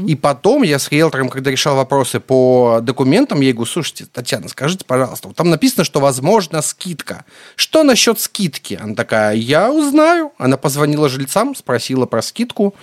и 0.06 0.14
потом 0.14 0.62
я 0.62 0.78
с 0.78 0.90
риэлтором, 0.90 1.28
когда 1.28 1.50
решал 1.50 1.76
вопросы 1.76 2.20
по 2.20 2.80
документам, 2.82 3.40
я 3.40 3.52
говорю, 3.52 3.70
слушайте, 3.70 4.06
Татьяна, 4.12 4.48
скажите, 4.48 4.84
пожалуйста, 4.84 5.28
вот 5.28 5.36
там 5.36 5.50
написано, 5.50 5.84
что 5.84 6.00
возможна 6.00 6.62
скидка. 6.62 7.24
Что 7.56 7.82
насчет 7.82 8.20
скидки? 8.20 8.78
Она 8.80 8.94
такая, 8.94 9.34
я 9.34 9.72
узнаю. 9.72 10.32
Она 10.38 10.56
позвонила 10.56 11.08
жильцам, 11.08 11.54
спросила 11.54 12.06
про 12.06 12.22
скидку. 12.22 12.74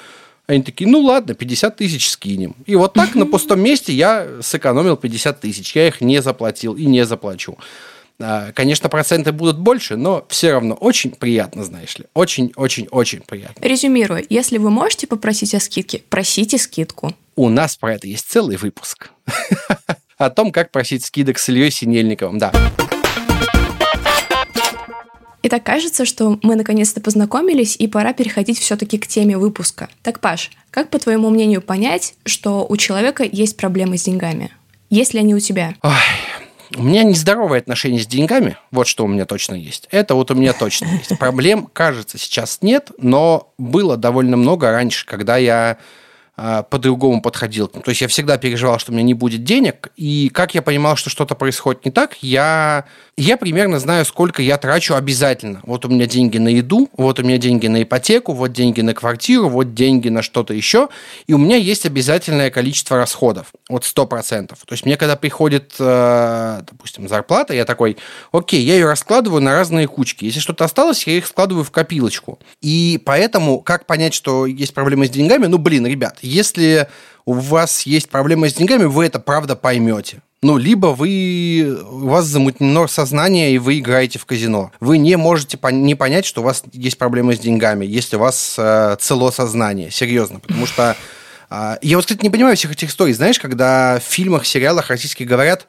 Они 0.48 0.64
такие, 0.64 0.90
ну 0.90 1.00
ладно, 1.02 1.34
50 1.34 1.76
тысяч 1.76 2.10
скинем. 2.10 2.56
И 2.66 2.76
вот 2.76 2.94
так 2.94 3.16
на 3.16 3.26
пустом 3.26 3.60
месте 3.60 3.94
я 3.94 4.28
сэкономил 4.42 4.96
50 4.96 5.42
тысяч. 5.42 5.76
Я 5.76 5.88
их 5.88 6.00
не 6.02 6.22
заплатил 6.22 6.74
и 6.74 6.86
не 6.86 7.06
заплачу. 7.06 7.58
А, 8.20 8.52
конечно, 8.52 8.90
проценты 8.90 9.32
будут 9.32 9.60
больше, 9.60 9.96
но 9.96 10.26
все 10.30 10.54
равно 10.54 10.74
очень 10.74 11.12
приятно, 11.12 11.64
знаешь 11.64 11.98
ли. 11.98 12.06
Очень-очень-очень 12.14 13.22
приятно. 13.22 13.64
Резюмируя, 13.64 14.24
если 14.30 14.58
вы 14.58 14.72
можете 14.72 15.06
попросить 15.06 15.54
о 15.54 15.60
скидке, 15.60 16.02
просите 16.10 16.58
скидку. 16.58 17.14
У 17.36 17.50
нас 17.50 17.78
про 17.78 17.94
это 17.94 18.08
есть 18.08 18.28
целый 18.28 18.58
выпуск. 18.58 19.12
О 20.18 20.32
том, 20.32 20.52
как 20.52 20.72
просить 20.72 21.06
скидок 21.06 21.38
с 21.38 21.48
Ильей 21.48 21.70
Синельниковым, 21.70 22.40
да. 22.40 22.52
Итак, 25.44 25.64
кажется, 25.64 26.04
что 26.04 26.40
мы 26.42 26.56
наконец-то 26.56 27.00
познакомились, 27.00 27.76
и 27.78 27.88
пора 27.88 28.14
переходить 28.14 28.58
все-таки 28.58 28.98
к 28.98 29.06
теме 29.06 29.38
выпуска. 29.38 29.90
Так, 30.02 30.20
Паш, 30.20 30.52
как, 30.72 30.90
по 30.90 30.98
твоему 30.98 31.30
мнению, 31.30 31.62
понять, 31.62 32.16
что 32.26 32.66
у 32.68 32.76
человека 32.76 33.24
есть 33.24 33.56
проблемы 33.56 34.00
с 34.00 34.04
деньгами? 34.04 34.52
Есть 34.90 35.14
ли 35.14 35.20
они 35.20 35.36
у 35.36 35.40
тебя? 35.40 35.76
Ой, 35.84 35.94
у 36.76 36.84
меня 36.84 37.04
нездоровое 37.04 37.60
отношение 37.60 38.02
с 38.02 38.08
деньгами. 38.08 38.58
Вот 38.72 38.88
что 38.88 39.06
у 39.06 39.08
меня 39.08 39.26
точно 39.26 39.56
есть. 39.56 39.88
Это 39.92 40.16
вот 40.16 40.32
у 40.32 40.36
меня 40.36 40.54
точно 40.54 40.88
есть. 40.88 41.18
Проблем, 41.18 41.70
кажется, 41.72 42.18
сейчас 42.18 42.60
нет, 42.62 42.92
но 42.98 43.54
было 43.58 43.98
довольно 43.98 44.38
много 44.38 44.72
раньше, 44.72 45.06
когда 45.06 45.38
я 45.38 45.78
а, 46.40 46.64
по-другому 46.64 47.22
подходил. 47.22 47.68
То 47.68 47.90
есть 47.90 48.02
я 48.02 48.08
всегда 48.08 48.38
переживал, 48.38 48.78
что 48.78 48.92
у 48.92 48.96
меня 48.96 49.04
не 49.04 49.16
будет 49.16 49.44
денег, 49.44 49.90
и 49.96 50.30
как 50.30 50.54
я 50.54 50.62
понимал, 50.62 50.96
что 50.96 51.10
что-то 51.10 51.34
происходит 51.34 51.86
не 51.86 51.92
так, 51.92 52.18
я, 52.22 52.86
я 53.18 53.36
примерно 53.36 53.80
знаю, 53.80 54.06
сколько 54.06 54.44
я 54.44 54.58
трачу 54.58 54.94
обязательно. 54.94 55.62
Вот 55.64 55.86
у 55.86 55.90
меня 55.90 56.06
деньги 56.06 56.38
на 56.38 56.50
еду, 56.50 56.88
вот 56.96 57.20
у 57.20 57.24
меня 57.24 57.40
деньги 57.40 57.66
на 57.66 57.82
ипотеку, 57.82 58.34
вот 58.34 58.54
деньги 58.54 58.82
на 58.82 58.94
квартиру, 58.94 59.50
вот 59.50 59.74
деньги 59.74 60.10
на 60.10 60.22
что-то 60.22 60.54
еще, 60.54 60.90
и 61.26 61.34
у 61.34 61.40
меня 61.40 61.56
есть 61.56 61.88
обязательное 61.88 62.52
количество 62.52 62.96
расходов, 62.96 63.48
вот 63.70 63.84
100%. 63.84 64.50
То 64.50 64.56
есть 64.70 64.86
мне 64.86 64.98
когда 64.98 65.16
приходит, 65.16 65.74
э, 65.80 66.62
допустим, 66.70 67.08
зарплата, 67.08 67.56
я 67.56 67.66
такой, 67.66 67.98
окей, 68.32 68.62
я 68.62 68.76
ее 68.76 68.86
раскладываю 68.86 69.42
на 69.42 69.54
разные 69.54 69.88
кучки. 69.88 70.26
Если 70.26 70.40
что-то 70.40 70.66
осталось, 70.66 71.08
я 71.08 71.18
их 71.18 71.26
складываю 71.26 71.64
в 71.64 71.72
копилочку. 71.72 72.38
И 72.62 73.02
поэтому, 73.04 73.62
как 73.62 73.88
понять, 73.88 74.14
что 74.14 74.46
есть 74.46 74.76
проблемы 74.76 75.08
с 75.08 75.10
деньгами? 75.10 75.48
Ну, 75.48 75.58
блин, 75.58 75.88
ребят, 75.88 76.20
если 76.22 76.88
у 77.28 77.34
вас 77.34 77.82
есть 77.82 78.10
проблемы 78.10 78.50
с 78.50 78.54
деньгами, 78.54 78.86
вы 78.86 79.06
это 79.06 79.20
правда 79.20 79.58
поймете. 79.58 80.22
Ну, 80.42 80.58
либо 80.58 80.88
вы, 80.88 81.78
у 81.92 82.08
вас 82.08 82.26
замутнено 82.26 82.88
сознание, 82.88 83.52
и 83.52 83.58
вы 83.58 83.80
играете 83.80 84.18
в 84.18 84.26
казино. 84.26 84.72
Вы 84.80 84.98
не 84.98 85.18
можете 85.18 85.58
пон- 85.58 85.82
не 85.82 85.94
понять, 85.94 86.26
что 86.26 86.40
у 86.40 86.46
вас 86.46 86.64
есть 86.72 86.98
проблемы 86.98 87.36
с 87.36 87.40
деньгами, 87.40 87.86
если 87.86 88.16
у 88.16 88.20
вас 88.20 88.56
э, 88.58 88.96
цело 89.02 89.30
сознание. 89.32 89.92
Серьезно. 89.92 90.40
Потому 90.40 90.66
что 90.68 90.96
э, 91.50 91.78
я 91.82 91.98
вот, 91.98 92.06
кстати, 92.06 92.24
не 92.24 92.30
понимаю 92.30 92.56
всех 92.56 92.72
этих 92.72 92.90
историй. 92.90 93.14
Знаешь, 93.14 93.40
когда 93.40 94.00
в 94.00 94.04
фильмах, 94.04 94.46
сериалах 94.46 94.90
российских 94.90 95.28
говорят, 95.28 95.68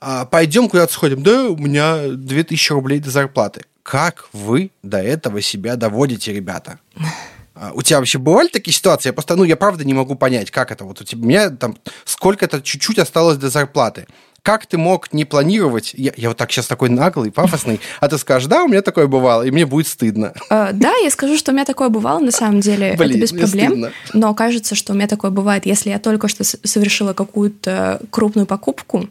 э, 0.00 0.24
пойдем 0.28 0.68
куда-то 0.68 0.92
сходим, 0.92 1.22
да, 1.22 1.44
у 1.44 1.56
меня 1.56 2.08
2000 2.08 2.72
рублей 2.72 2.98
до 2.98 3.10
зарплаты. 3.10 3.60
Как 3.84 4.28
вы 4.32 4.72
до 4.82 4.98
этого 4.98 5.40
себя 5.40 5.76
доводите, 5.76 6.32
ребята? 6.32 6.80
А, 7.56 7.72
у 7.74 7.82
тебя 7.82 7.98
вообще 7.98 8.18
бывали 8.18 8.48
такие 8.48 8.74
ситуации? 8.74 9.08
Я 9.08 9.12
просто, 9.12 9.34
ну, 9.34 9.44
я 9.44 9.56
правда 9.56 9.84
не 9.84 9.94
могу 9.94 10.14
понять, 10.14 10.50
как 10.50 10.70
это 10.70 10.84
вот 10.84 11.00
у 11.00 11.04
тебя, 11.04 11.22
у 11.22 11.26
меня 11.26 11.50
там 11.50 11.76
сколько-то 12.04 12.60
чуть-чуть 12.60 12.98
осталось 12.98 13.38
до 13.38 13.48
зарплаты. 13.48 14.06
Как 14.42 14.66
ты 14.66 14.78
мог 14.78 15.12
не 15.12 15.24
планировать? 15.24 15.92
Я, 15.96 16.12
я 16.16 16.28
вот 16.28 16.36
так 16.36 16.52
сейчас 16.52 16.66
такой 16.66 16.88
наглый, 16.88 17.32
пафосный, 17.32 17.80
а 18.00 18.08
ты 18.08 18.18
скажешь, 18.18 18.48
да, 18.48 18.62
у 18.62 18.68
меня 18.68 18.82
такое 18.82 19.06
бывало, 19.06 19.42
и 19.42 19.50
мне 19.50 19.66
будет 19.66 19.88
стыдно. 19.88 20.34
Uh, 20.50 20.72
да, 20.72 20.94
я 20.96 21.10
скажу, 21.10 21.36
что 21.36 21.50
у 21.50 21.54
меня 21.54 21.64
такое 21.64 21.88
бывало, 21.88 22.20
на 22.20 22.30
самом 22.30 22.60
деле, 22.60 22.94
Блин, 22.96 23.10
это 23.10 23.18
без 23.20 23.30
проблем. 23.30 23.70
Стыдно. 23.72 23.92
Но 24.12 24.34
кажется, 24.34 24.74
что 24.74 24.92
у 24.92 24.96
меня 24.96 25.08
такое 25.08 25.30
бывает, 25.30 25.66
если 25.66 25.90
я 25.90 25.98
только 25.98 26.28
что 26.28 26.44
совершила 26.44 27.14
какую-то 27.14 28.00
крупную 28.10 28.46
покупку, 28.46 29.08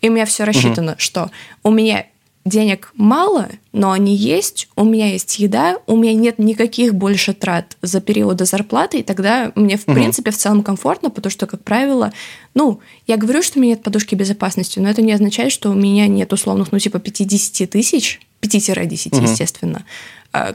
и 0.00 0.08
у 0.10 0.12
меня 0.12 0.26
все 0.26 0.44
рассчитано, 0.44 0.92
угу. 0.92 1.00
что 1.00 1.30
у 1.62 1.70
меня 1.70 2.04
денег 2.44 2.92
мало, 2.94 3.48
но 3.72 3.92
они 3.92 4.14
есть, 4.14 4.68
у 4.76 4.84
меня 4.84 5.12
есть 5.12 5.38
еда, 5.38 5.78
у 5.86 5.96
меня 5.96 6.12
нет 6.14 6.38
никаких 6.38 6.94
больше 6.94 7.32
трат 7.32 7.76
за 7.80 8.00
периоды 8.00 8.44
зарплаты, 8.44 8.98
и 8.98 9.02
тогда 9.02 9.50
мне, 9.54 9.78
в 9.78 9.88
угу. 9.88 9.94
принципе, 9.94 10.30
в 10.30 10.36
целом 10.36 10.62
комфортно, 10.62 11.10
потому 11.10 11.30
что, 11.30 11.46
как 11.46 11.62
правило, 11.62 12.12
ну, 12.54 12.80
я 13.06 13.16
говорю, 13.16 13.42
что 13.42 13.58
у 13.58 13.62
меня 13.62 13.74
нет 13.74 13.82
подушки 13.82 14.14
безопасности, 14.14 14.78
но 14.78 14.90
это 14.90 15.00
не 15.00 15.12
означает, 15.12 15.52
что 15.52 15.70
у 15.70 15.74
меня 15.74 16.06
нет 16.06 16.32
условных, 16.32 16.70
ну, 16.70 16.78
типа 16.78 16.98
50 16.98 17.70
тысяч, 17.70 18.20
5-10, 18.42 19.16
угу. 19.16 19.22
естественно, 19.22 19.84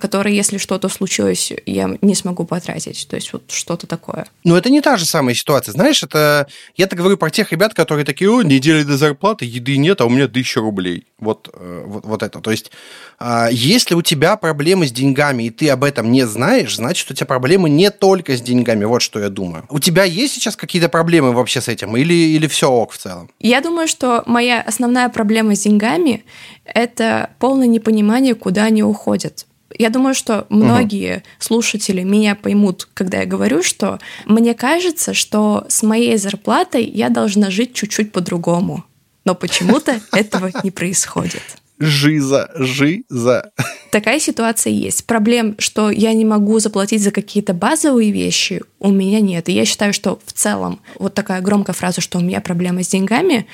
которые, 0.01 0.35
если 0.35 0.57
что-то 0.57 0.89
случилось, 0.89 1.53
я 1.65 1.97
не 2.01 2.15
смогу 2.15 2.45
потратить. 2.45 3.07
То 3.09 3.15
есть 3.15 3.31
вот 3.31 3.49
что-то 3.49 3.87
такое. 3.87 4.27
Но 4.43 4.57
это 4.57 4.69
не 4.69 4.81
та 4.81 4.97
же 4.97 5.05
самая 5.05 5.35
ситуация. 5.35 5.71
Знаешь, 5.71 6.03
это... 6.03 6.47
Я-то 6.75 6.97
говорю 6.97 7.17
про 7.17 7.29
тех 7.29 7.51
ребят, 7.51 7.73
которые 7.73 8.05
такие, 8.05 8.29
о, 8.29 8.41
неделя 8.41 8.83
до 8.83 8.97
зарплаты, 8.97 9.45
еды 9.45 9.77
нет, 9.77 10.01
а 10.01 10.05
у 10.05 10.09
меня 10.09 10.27
тысяча 10.27 10.59
рублей. 10.59 11.05
Вот, 11.19 11.49
э, 11.53 11.83
вот, 11.85 12.05
вот 12.05 12.23
это. 12.23 12.41
То 12.41 12.51
есть, 12.51 12.71
а, 13.19 13.47
если 13.51 13.95
у 13.95 14.01
тебя 14.01 14.35
проблемы 14.35 14.85
с 14.85 14.91
деньгами, 14.91 15.43
и 15.43 15.49
ты 15.49 15.69
об 15.69 15.83
этом 15.83 16.11
не 16.11 16.27
знаешь, 16.27 16.75
значит, 16.75 17.09
у 17.09 17.13
тебя 17.13 17.25
проблемы 17.25 17.69
не 17.69 17.89
только 17.89 18.35
с 18.35 18.41
деньгами. 18.41 18.83
Вот 18.85 19.01
что 19.01 19.19
я 19.19 19.29
думаю. 19.29 19.65
У 19.69 19.79
тебя 19.79 20.03
есть 20.03 20.33
сейчас 20.33 20.55
какие-то 20.55 20.89
проблемы 20.89 21.31
вообще 21.31 21.61
с 21.61 21.69
этим? 21.69 21.95
Или, 21.95 22.13
или 22.13 22.47
все 22.47 22.69
ок 22.69 22.91
в 22.91 22.97
целом? 22.97 23.29
Я 23.39 23.61
думаю, 23.61 23.87
что 23.87 24.23
моя 24.25 24.61
основная 24.61 25.07
проблема 25.09 25.55
с 25.55 25.61
деньгами– 25.61 26.25
это 26.65 27.29
полное 27.39 27.67
непонимание, 27.67 28.35
куда 28.35 28.65
они 28.65 28.83
уходят. 28.83 29.45
Я 29.77 29.89
думаю, 29.89 30.15
что 30.15 30.47
многие 30.49 31.17
угу. 31.17 31.23
слушатели 31.39 32.03
меня 32.03 32.35
поймут, 32.35 32.87
когда 32.93 33.19
я 33.19 33.25
говорю, 33.25 33.61
что 33.63 33.99
мне 34.25 34.53
кажется, 34.53 35.13
что 35.13 35.65
с 35.69 35.83
моей 35.83 36.17
зарплатой 36.17 36.83
я 36.83 37.09
должна 37.09 37.49
жить 37.49 37.73
чуть-чуть 37.73 38.11
по-другому. 38.11 38.83
Но 39.25 39.35
почему-то 39.35 39.99
этого 40.11 40.51
не 40.63 40.71
происходит. 40.71 41.43
Жиза, 41.79 42.51
жиза. 42.55 43.51
Такая 43.91 44.19
ситуация 44.19 44.73
есть. 44.73 45.05
Проблем, 45.05 45.55
что 45.59 45.89
я 45.89 46.13
не 46.13 46.25
могу 46.25 46.59
заплатить 46.59 47.01
за 47.01 47.11
какие-то 47.11 47.53
базовые 47.53 48.11
вещи, 48.11 48.61
у 48.79 48.91
меня 48.91 49.21
нет. 49.21 49.47
И 49.47 49.53
я 49.53 49.63
считаю, 49.63 49.93
что 49.93 50.19
в 50.25 50.33
целом 50.33 50.81
вот 50.99 51.13
такая 51.13 51.39
громкая 51.41 51.73
фраза, 51.73 52.01
что 52.01 52.17
у 52.17 52.21
меня 52.21 52.41
проблемы 52.41 52.83
с 52.83 52.89
деньгами, 52.89 53.47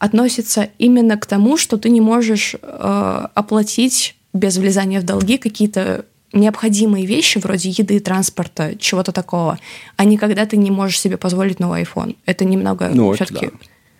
относится 0.00 0.70
именно 0.78 1.16
к 1.16 1.26
тому, 1.26 1.56
что 1.56 1.76
ты 1.76 1.90
не 1.90 2.00
можешь 2.00 2.56
э, 2.60 3.26
оплатить 3.34 4.16
без 4.32 4.56
влезания 4.56 5.00
в 5.00 5.04
долги 5.04 5.38
какие-то 5.38 6.04
необходимые 6.32 7.06
вещи 7.06 7.38
вроде 7.38 7.70
еды, 7.70 7.98
транспорта, 8.00 8.76
чего-то 8.76 9.12
такого, 9.12 9.58
а 9.96 10.04
не 10.04 10.16
когда 10.16 10.46
ты 10.46 10.56
не 10.56 10.70
можешь 10.70 11.00
себе 11.00 11.16
позволить 11.16 11.58
новый 11.58 11.82
iPhone. 11.82 12.16
Это 12.26 12.44
немного 12.44 12.88
ну, 12.88 13.12
все-таки 13.12 13.50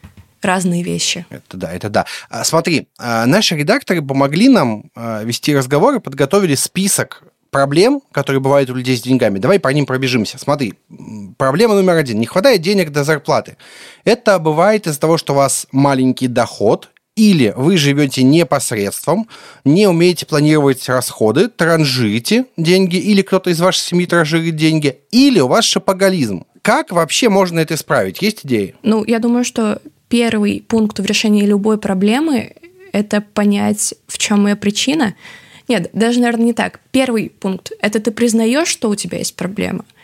да. 0.02 0.08
разные 0.42 0.82
вещи. 0.82 1.26
Это 1.30 1.56
да, 1.56 1.72
это 1.72 1.88
да. 1.88 2.06
А, 2.28 2.44
смотри, 2.44 2.88
а, 2.98 3.26
наши 3.26 3.56
редакторы 3.56 4.02
помогли 4.02 4.48
нам 4.48 4.90
а, 4.94 5.24
вести 5.24 5.56
разговоры, 5.56 6.00
подготовили 6.00 6.54
список 6.54 7.24
проблем, 7.50 8.00
которые 8.12 8.40
бывают 8.40 8.70
у 8.70 8.74
людей 8.74 8.96
с 8.96 9.02
деньгами. 9.02 9.38
Давай 9.38 9.58
по 9.58 9.68
ним 9.68 9.84
пробежимся. 9.84 10.38
Смотри, 10.38 10.74
проблема 11.36 11.74
номер 11.74 11.96
один. 11.96 12.20
Не 12.20 12.26
хватает 12.26 12.62
денег 12.62 12.90
до 12.90 13.02
зарплаты. 13.02 13.56
Это 14.04 14.38
бывает 14.38 14.86
из-за 14.86 15.00
того, 15.00 15.18
что 15.18 15.32
у 15.32 15.36
вас 15.36 15.66
маленький 15.72 16.28
доход, 16.28 16.90
или 17.20 17.52
вы 17.54 17.76
живете 17.76 18.22
непосредством, 18.22 19.28
не 19.66 19.86
умеете 19.86 20.24
планировать 20.24 20.88
расходы, 20.88 21.48
транжирите 21.48 22.46
деньги, 22.56 22.96
или 22.96 23.20
кто-то 23.20 23.50
из 23.50 23.60
вашей 23.60 23.80
семьи 23.80 24.06
транжирит 24.06 24.56
деньги, 24.56 25.00
или 25.10 25.38
у 25.38 25.46
вас 25.46 25.66
шапоголизм. 25.66 26.46
Как 26.62 26.92
вообще 26.92 27.28
можно 27.28 27.60
это 27.60 27.74
исправить? 27.74 28.22
Есть 28.22 28.46
идеи? 28.46 28.74
Ну, 28.82 29.04
я 29.04 29.18
думаю, 29.18 29.44
что 29.44 29.82
первый 30.08 30.64
пункт 30.66 30.98
в 30.98 31.04
решении 31.04 31.44
любой 31.44 31.76
проблемы– 31.76 32.54
это 32.92 33.20
понять, 33.20 33.92
в 34.06 34.16
чем 34.16 34.46
ее 34.46 34.56
причина. 34.56 35.14
Нет, 35.68 35.90
даже, 35.92 36.20
наверное, 36.20 36.46
не 36.46 36.52
так. 36.54 36.80
Первый 36.90 37.28
пункт– 37.28 37.72
это 37.82 38.00
ты 38.00 38.12
признаешь, 38.12 38.68
что 38.68 38.88
у 38.88 38.94
тебя 38.94 39.18
есть 39.18 39.36
проблема– 39.36 39.84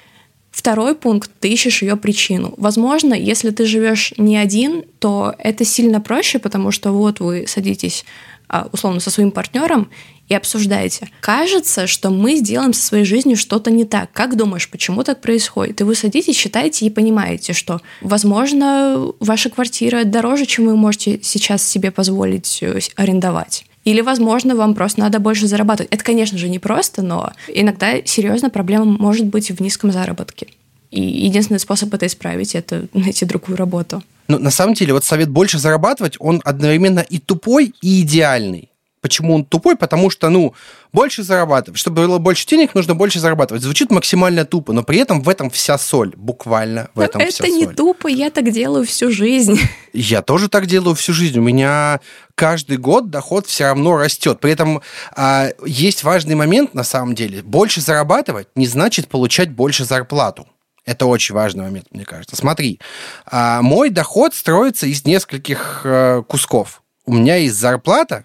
Второй 0.56 0.94
пункт, 0.94 1.30
ты 1.38 1.50
ищешь 1.50 1.82
ее 1.82 1.96
причину. 1.96 2.54
Возможно, 2.56 3.12
если 3.12 3.50
ты 3.50 3.66
живешь 3.66 4.14
не 4.16 4.38
один, 4.38 4.84
то 5.00 5.34
это 5.38 5.66
сильно 5.66 6.00
проще, 6.00 6.38
потому 6.38 6.70
что 6.70 6.92
вот 6.92 7.20
вы 7.20 7.44
садитесь 7.46 8.06
а, 8.48 8.66
условно 8.72 9.00
со 9.00 9.10
своим 9.10 9.32
партнером 9.32 9.90
и 10.28 10.34
обсуждаете. 10.34 11.10
Кажется, 11.20 11.86
что 11.86 12.08
мы 12.08 12.36
сделаем 12.36 12.72
со 12.72 12.86
своей 12.86 13.04
жизнью 13.04 13.36
что-то 13.36 13.70
не 13.70 13.84
так. 13.84 14.10
Как 14.14 14.34
думаешь, 14.34 14.70
почему 14.70 15.04
так 15.04 15.20
происходит? 15.20 15.82
И 15.82 15.84
вы 15.84 15.94
садитесь, 15.94 16.38
считаете 16.38 16.86
и 16.86 16.90
понимаете, 16.90 17.52
что, 17.52 17.82
возможно, 18.00 19.12
ваша 19.20 19.50
квартира 19.50 20.04
дороже, 20.04 20.46
чем 20.46 20.64
вы 20.64 20.74
можете 20.74 21.20
сейчас 21.22 21.62
себе 21.62 21.90
позволить 21.90 22.60
э, 22.62 22.78
арендовать. 22.96 23.65
Или, 23.86 24.00
возможно, 24.00 24.56
вам 24.56 24.74
просто 24.74 24.98
надо 24.98 25.20
больше 25.20 25.46
зарабатывать. 25.46 25.92
Это, 25.92 26.02
конечно 26.02 26.36
же, 26.36 26.48
не 26.48 26.58
просто, 26.58 27.02
но 27.02 27.32
иногда 27.46 28.04
серьезно 28.04 28.50
проблема 28.50 28.84
может 28.84 29.26
быть 29.26 29.52
в 29.52 29.62
низком 29.62 29.92
заработке. 29.92 30.48
И 30.90 31.00
единственный 31.00 31.60
способ 31.60 31.94
это 31.94 32.06
исправить– 32.06 32.54
это 32.56 32.88
найти 32.92 33.24
другую 33.24 33.56
работу. 33.56 34.02
Ну, 34.26 34.40
на 34.40 34.50
самом 34.50 34.74
деле, 34.74 34.92
вот 34.92 35.04
совет 35.04 35.28
больше 35.28 35.60
зарабатывать, 35.60 36.16
он 36.18 36.42
одновременно 36.44 36.98
и 36.98 37.18
тупой, 37.18 37.74
и 37.80 38.02
идеальный. 38.02 38.70
Почему 39.02 39.36
он 39.36 39.44
тупой? 39.44 39.76
Потому 39.76 40.10
что, 40.10 40.30
ну, 40.30 40.52
больше 40.96 41.22
зарабатывать. 41.22 41.78
Чтобы 41.78 42.06
было 42.06 42.16
больше 42.16 42.46
денег, 42.46 42.74
нужно 42.74 42.94
больше 42.94 43.20
зарабатывать. 43.20 43.62
Звучит 43.62 43.90
максимально 43.90 44.46
тупо, 44.46 44.72
но 44.72 44.82
при 44.82 44.98
этом 44.98 45.20
в 45.20 45.28
этом 45.28 45.50
вся 45.50 45.76
соль. 45.76 46.14
Буквально 46.16 46.88
в 46.94 46.98
но 46.98 47.04
этом 47.04 47.20
вся 47.20 47.44
соль. 47.44 47.48
Это 47.48 47.58
не 47.58 47.66
тупо, 47.66 48.08
я 48.08 48.30
так 48.30 48.50
делаю 48.50 48.86
всю 48.86 49.10
жизнь. 49.10 49.60
Я 49.92 50.22
тоже 50.22 50.48
так 50.48 50.66
делаю 50.66 50.94
всю 50.94 51.12
жизнь. 51.12 51.38
У 51.38 51.42
меня 51.42 52.00
каждый 52.34 52.78
год 52.78 53.10
доход 53.10 53.46
все 53.46 53.64
равно 53.64 53.98
растет. 53.98 54.40
При 54.40 54.52
этом 54.52 54.80
а, 55.14 55.50
есть 55.66 56.02
важный 56.02 56.34
момент 56.34 56.72
на 56.72 56.82
самом 56.82 57.14
деле. 57.14 57.42
Больше 57.42 57.82
зарабатывать 57.82 58.48
не 58.54 58.66
значит 58.66 59.08
получать 59.08 59.50
больше 59.50 59.84
зарплату. 59.84 60.46
Это 60.86 61.04
очень 61.04 61.34
важный 61.34 61.64
момент, 61.64 61.88
мне 61.90 62.06
кажется. 62.06 62.36
Смотри, 62.36 62.80
а, 63.26 63.60
мой 63.60 63.90
доход 63.90 64.34
строится 64.34 64.86
из 64.86 65.04
нескольких 65.04 65.82
э, 65.84 66.22
кусков. 66.26 66.82
У 67.04 67.12
меня 67.12 67.36
есть 67.36 67.56
зарплата, 67.56 68.24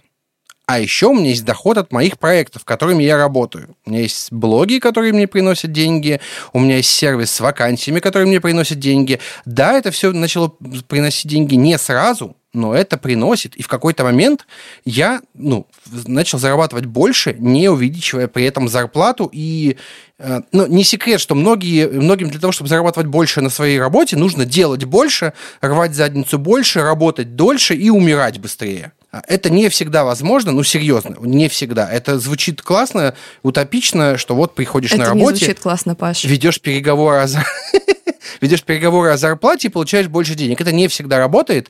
а 0.71 0.79
еще 0.79 1.07
у 1.07 1.13
меня 1.13 1.31
есть 1.31 1.43
доход 1.43 1.77
от 1.77 1.91
моих 1.91 2.17
проектов, 2.17 2.63
которыми 2.63 3.03
я 3.03 3.17
работаю. 3.17 3.75
У 3.85 3.89
меня 3.89 4.03
есть 4.03 4.31
блоги, 4.31 4.79
которые 4.79 5.11
мне 5.11 5.27
приносят 5.27 5.73
деньги, 5.73 6.21
у 6.53 6.61
меня 6.61 6.77
есть 6.77 6.89
сервис 6.89 7.29
с 7.29 7.41
вакансиями, 7.41 7.99
которые 7.99 8.25
мне 8.25 8.39
приносят 8.39 8.79
деньги. 8.79 9.19
Да, 9.43 9.73
это 9.73 9.91
все 9.91 10.13
начало 10.13 10.53
приносить 10.87 11.29
деньги 11.29 11.55
не 11.55 11.77
сразу, 11.77 12.37
но 12.53 12.73
это 12.73 12.97
приносит. 12.97 13.57
И 13.57 13.63
в 13.63 13.67
какой-то 13.67 14.05
момент 14.05 14.47
я 14.85 15.19
ну, 15.33 15.67
начал 16.07 16.39
зарабатывать 16.39 16.85
больше, 16.85 17.35
не 17.37 17.67
увеличивая 17.67 18.29
при 18.29 18.45
этом 18.45 18.69
зарплату. 18.69 19.29
И 19.33 19.75
э, 20.19 20.39
ну, 20.53 20.67
не 20.67 20.85
секрет, 20.85 21.19
что 21.19 21.35
многие, 21.35 21.87
многим 21.87 22.29
для 22.29 22.39
того, 22.39 22.53
чтобы 22.53 22.69
зарабатывать 22.69 23.09
больше 23.09 23.41
на 23.41 23.49
своей 23.49 23.77
работе, 23.77 24.15
нужно 24.15 24.45
делать 24.45 24.85
больше, 24.85 25.33
рвать 25.59 25.95
задницу 25.95 26.39
больше, 26.39 26.81
работать 26.81 27.35
дольше 27.35 27.75
и 27.75 27.89
умирать 27.89 28.39
быстрее. 28.39 28.93
Это 29.11 29.49
не 29.49 29.67
всегда 29.69 30.05
возможно, 30.05 30.51
ну 30.51 30.63
серьезно, 30.63 31.15
не 31.19 31.49
всегда. 31.49 31.89
Это 31.91 32.17
звучит 32.17 32.61
классно, 32.61 33.13
утопично, 33.43 34.17
что 34.17 34.35
вот 34.35 34.55
приходишь 34.55 34.91
Это 34.91 34.99
на 35.01 35.05
работе, 35.09 35.33
не 35.33 35.37
звучит 35.37 35.59
классно, 35.59 35.95
Паш. 35.95 36.23
ведешь 36.23 36.61
переговоры 36.61 37.17
о 37.17 37.27
ведешь 38.41 38.63
переговоры 38.63 39.11
о 39.11 39.17
зарплате 39.17 39.67
и 39.67 39.71
получаешь 39.71 40.07
больше 40.07 40.35
денег. 40.35 40.61
Это 40.61 40.71
не 40.71 40.87
всегда 40.87 41.17
работает. 41.17 41.69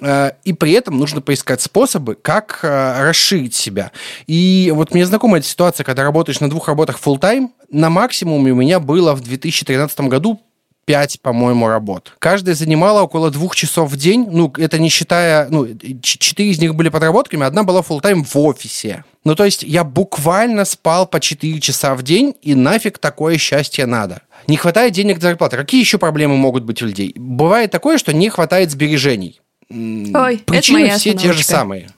Э, 0.00 0.32
и 0.44 0.52
при 0.52 0.72
этом 0.72 0.98
нужно 0.98 1.20
поискать 1.20 1.62
способы, 1.62 2.16
как 2.16 2.60
э, 2.62 3.02
расширить 3.02 3.54
себя. 3.54 3.92
И 4.26 4.72
вот 4.74 4.92
мне 4.92 5.06
знакома 5.06 5.38
эта 5.38 5.46
ситуация, 5.46 5.84
когда 5.84 6.02
работаешь 6.02 6.40
на 6.40 6.50
двух 6.50 6.68
работах 6.68 6.98
full 7.02 7.18
time 7.18 7.48
На 7.70 7.90
максимуме 7.90 8.52
у 8.52 8.56
меня 8.56 8.80
было 8.80 9.14
в 9.14 9.20
2013 9.20 10.00
году 10.00 10.40
5, 10.84 11.20
по-моему, 11.20 11.68
работ. 11.68 12.14
Каждая 12.18 12.54
занимала 12.54 13.02
около 13.02 13.30
двух 13.30 13.56
часов 13.56 13.90
в 13.90 13.96
день. 13.96 14.26
Ну, 14.30 14.52
это 14.56 14.78
не 14.78 14.88
считая... 14.88 15.48
Ну, 15.48 15.66
четыре 16.02 16.50
из 16.50 16.60
них 16.60 16.74
были 16.74 16.88
подработками, 16.88 17.44
одна 17.44 17.62
была 17.62 17.80
full 17.80 18.00
тайм 18.00 18.24
в 18.24 18.36
офисе. 18.36 19.04
Ну, 19.24 19.34
то 19.34 19.44
есть 19.44 19.62
я 19.62 19.84
буквально 19.84 20.64
спал 20.64 21.06
по 21.06 21.18
4 21.18 21.60
часа 21.60 21.94
в 21.94 22.02
день, 22.02 22.34
и 22.42 22.54
нафиг 22.54 22.98
такое 22.98 23.38
счастье 23.38 23.86
надо. 23.86 24.22
Не 24.46 24.56
хватает 24.56 24.92
денег 24.92 25.18
для 25.18 25.30
зарплаты. 25.30 25.56
Какие 25.56 25.80
еще 25.80 25.98
проблемы 25.98 26.36
могут 26.36 26.64
быть 26.64 26.82
у 26.82 26.86
людей? 26.86 27.14
Бывает 27.16 27.70
такое, 27.70 27.96
что 27.96 28.12
не 28.12 28.28
хватает 28.28 28.70
сбережений. 28.70 29.40
Ой, 29.70 30.38
Причины 30.44 30.78
это 30.78 30.86
моя 30.86 30.98
все 30.98 31.14
те 31.14 31.32
же 31.32 31.42
самые. 31.42 31.88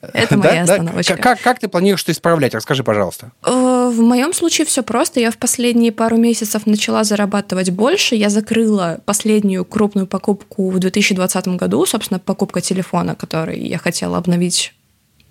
Это 0.00 0.36
моя 0.38 0.64
да? 0.64 0.74
остановочка. 0.74 1.16
Да? 1.16 1.22
Как, 1.22 1.40
как 1.40 1.58
ты 1.58 1.68
планируешь 1.68 2.02
это 2.02 2.12
исправлять? 2.12 2.54
Расскажи, 2.54 2.82
пожалуйста. 2.82 3.32
Э, 3.44 3.90
в 3.92 4.00
моем 4.00 4.32
случае 4.32 4.66
все 4.66 4.82
просто. 4.82 5.20
Я 5.20 5.30
в 5.30 5.36
последние 5.36 5.92
пару 5.92 6.16
месяцев 6.16 6.66
начала 6.66 7.04
зарабатывать 7.04 7.70
больше. 7.70 8.14
Я 8.14 8.30
закрыла 8.30 9.00
последнюю 9.04 9.64
крупную 9.64 10.06
покупку 10.06 10.70
в 10.70 10.78
2020 10.78 11.48
году, 11.48 11.84
собственно, 11.86 12.18
покупка 12.18 12.60
телефона, 12.60 13.14
который 13.14 13.60
я 13.60 13.78
хотела 13.78 14.16
обновить 14.16 14.74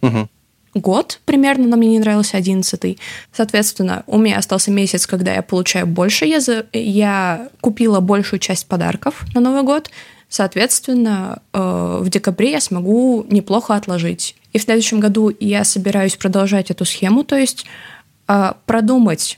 угу. 0.02 0.28
год 0.76 1.20
примерно, 1.26 1.68
но 1.68 1.78
мне 1.78 1.90
не 1.90 2.00
нравился 2.00 2.38
одиннадцатый. 2.38 3.00
Соответственно, 3.34 4.04
у 4.06 4.18
меня 4.18 4.38
остался 4.38 4.72
месяц, 4.72 5.08
когда 5.08 5.34
я 5.34 5.42
получаю 5.42 5.88
больше. 5.88 6.26
Я, 6.26 6.40
за... 6.40 6.66
я 6.74 7.50
купила 7.62 8.00
большую 8.00 8.40
часть 8.40 8.68
подарков 8.68 9.26
на 9.34 9.42
Новый 9.42 9.64
год. 9.64 9.90
Соответственно, 10.32 11.42
э, 11.54 12.00
в 12.02 12.10
декабре 12.10 12.52
я 12.52 12.62
смогу 12.62 13.26
неплохо 13.30 13.74
отложить. 13.74 14.36
И 14.54 14.60
в 14.60 14.64
следующем 14.64 15.00
году 15.00 15.32
я 15.40 15.64
собираюсь 15.64 16.16
продолжать 16.16 16.72
эту 16.72 16.86
схему, 16.86 17.24
то 17.24 17.36
есть 17.36 17.66
э, 18.28 18.54
продумать 18.66 19.38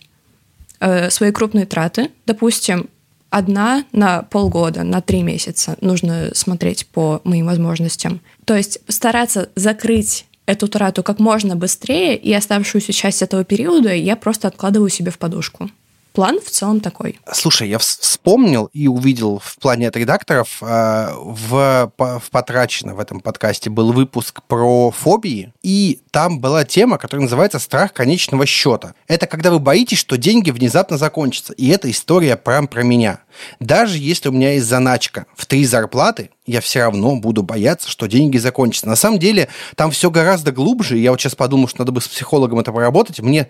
э, 0.80 1.10
свои 1.10 1.32
крупные 1.32 1.65
траты. 1.65 2.12
Допустим, 2.25 2.89
одна 3.30 3.84
на 3.91 4.24
полгода, 4.24 4.84
на 4.84 5.01
три 5.01 5.24
месяца 5.24 5.77
нужно 5.82 6.32
смотреть 6.34 6.88
по 6.88 7.22
моим 7.24 7.48
возможностям. 7.48 8.22
То 8.46 8.56
есть 8.56 8.80
стараться 8.88 9.50
закрыть 9.56 10.25
эту 10.46 10.68
трату 10.68 11.03
как 11.03 11.20
можно 11.20 11.56
быстрее, 11.56 12.18
и 12.18 12.34
оставшуюся 12.34 12.94
часть 12.94 13.22
этого 13.22 13.44
периода 13.44 13.94
я 13.94 14.15
просто 14.15 14.48
откладываю 14.48 14.90
себе 14.90 15.12
в 15.12 15.18
подушку 15.18 15.70
план 16.14 16.40
в 16.40 16.50
целом 16.50 16.80
такой. 16.80 17.20
Слушай, 17.32 17.70
я 17.70 17.78
вспомнил 17.78 18.70
и 18.74 18.88
увидел 18.88 19.40
в 19.44 19.58
плане 19.58 19.88
от 19.88 19.96
редакторов 19.96 20.58
э, 20.62 21.14
в, 21.16 21.92
в 21.98 22.24
потрачено 22.32 22.96
в 22.96 23.00
этом 23.00 23.20
подкасте 23.20 23.70
был 23.70 23.92
выпуск 23.92 24.42
про 24.48 24.92
фобии, 24.92 25.54
и 25.62 26.02
там 26.12 26.40
была 26.40 26.66
тема, 26.66 26.98
которая 26.98 27.24
называется 27.24 27.60
«Страх 27.60 27.94
конечного 27.94 28.46
счета». 28.46 28.94
Это 29.08 29.28
когда 29.28 29.52
вы 29.52 29.60
боитесь, 29.60 29.98
что 29.98 30.18
деньги 30.18 30.52
внезапно 30.52 30.98
закончатся, 30.98 31.54
и 31.54 31.68
эта 31.70 31.90
история 31.90 32.36
прям 32.36 32.68
про 32.68 32.84
меня. 32.84 33.20
Даже 33.60 33.98
если 33.98 34.30
у 34.30 34.32
меня 34.32 34.54
есть 34.54 34.68
заначка 34.68 35.26
в 35.36 35.46
три 35.46 35.66
зарплаты, 35.66 36.30
я 36.46 36.60
все 36.60 36.82
равно 36.82 37.16
буду 37.16 37.44
бояться, 37.44 37.90
что 37.90 38.08
деньги 38.08 38.38
закончатся. 38.38 38.88
На 38.88 38.96
самом 38.96 39.20
деле 39.20 39.48
там 39.76 39.92
все 39.92 40.10
гораздо 40.10 40.52
глубже. 40.52 40.98
Я 40.98 41.12
вот 41.12 41.22
сейчас 41.22 41.36
подумал, 41.36 41.68
что 41.68 41.80
надо 41.80 41.92
бы 41.92 42.02
с 42.02 42.08
психологом 42.08 42.60
это 42.60 42.72
поработать. 42.72 43.20
Мне 43.20 43.48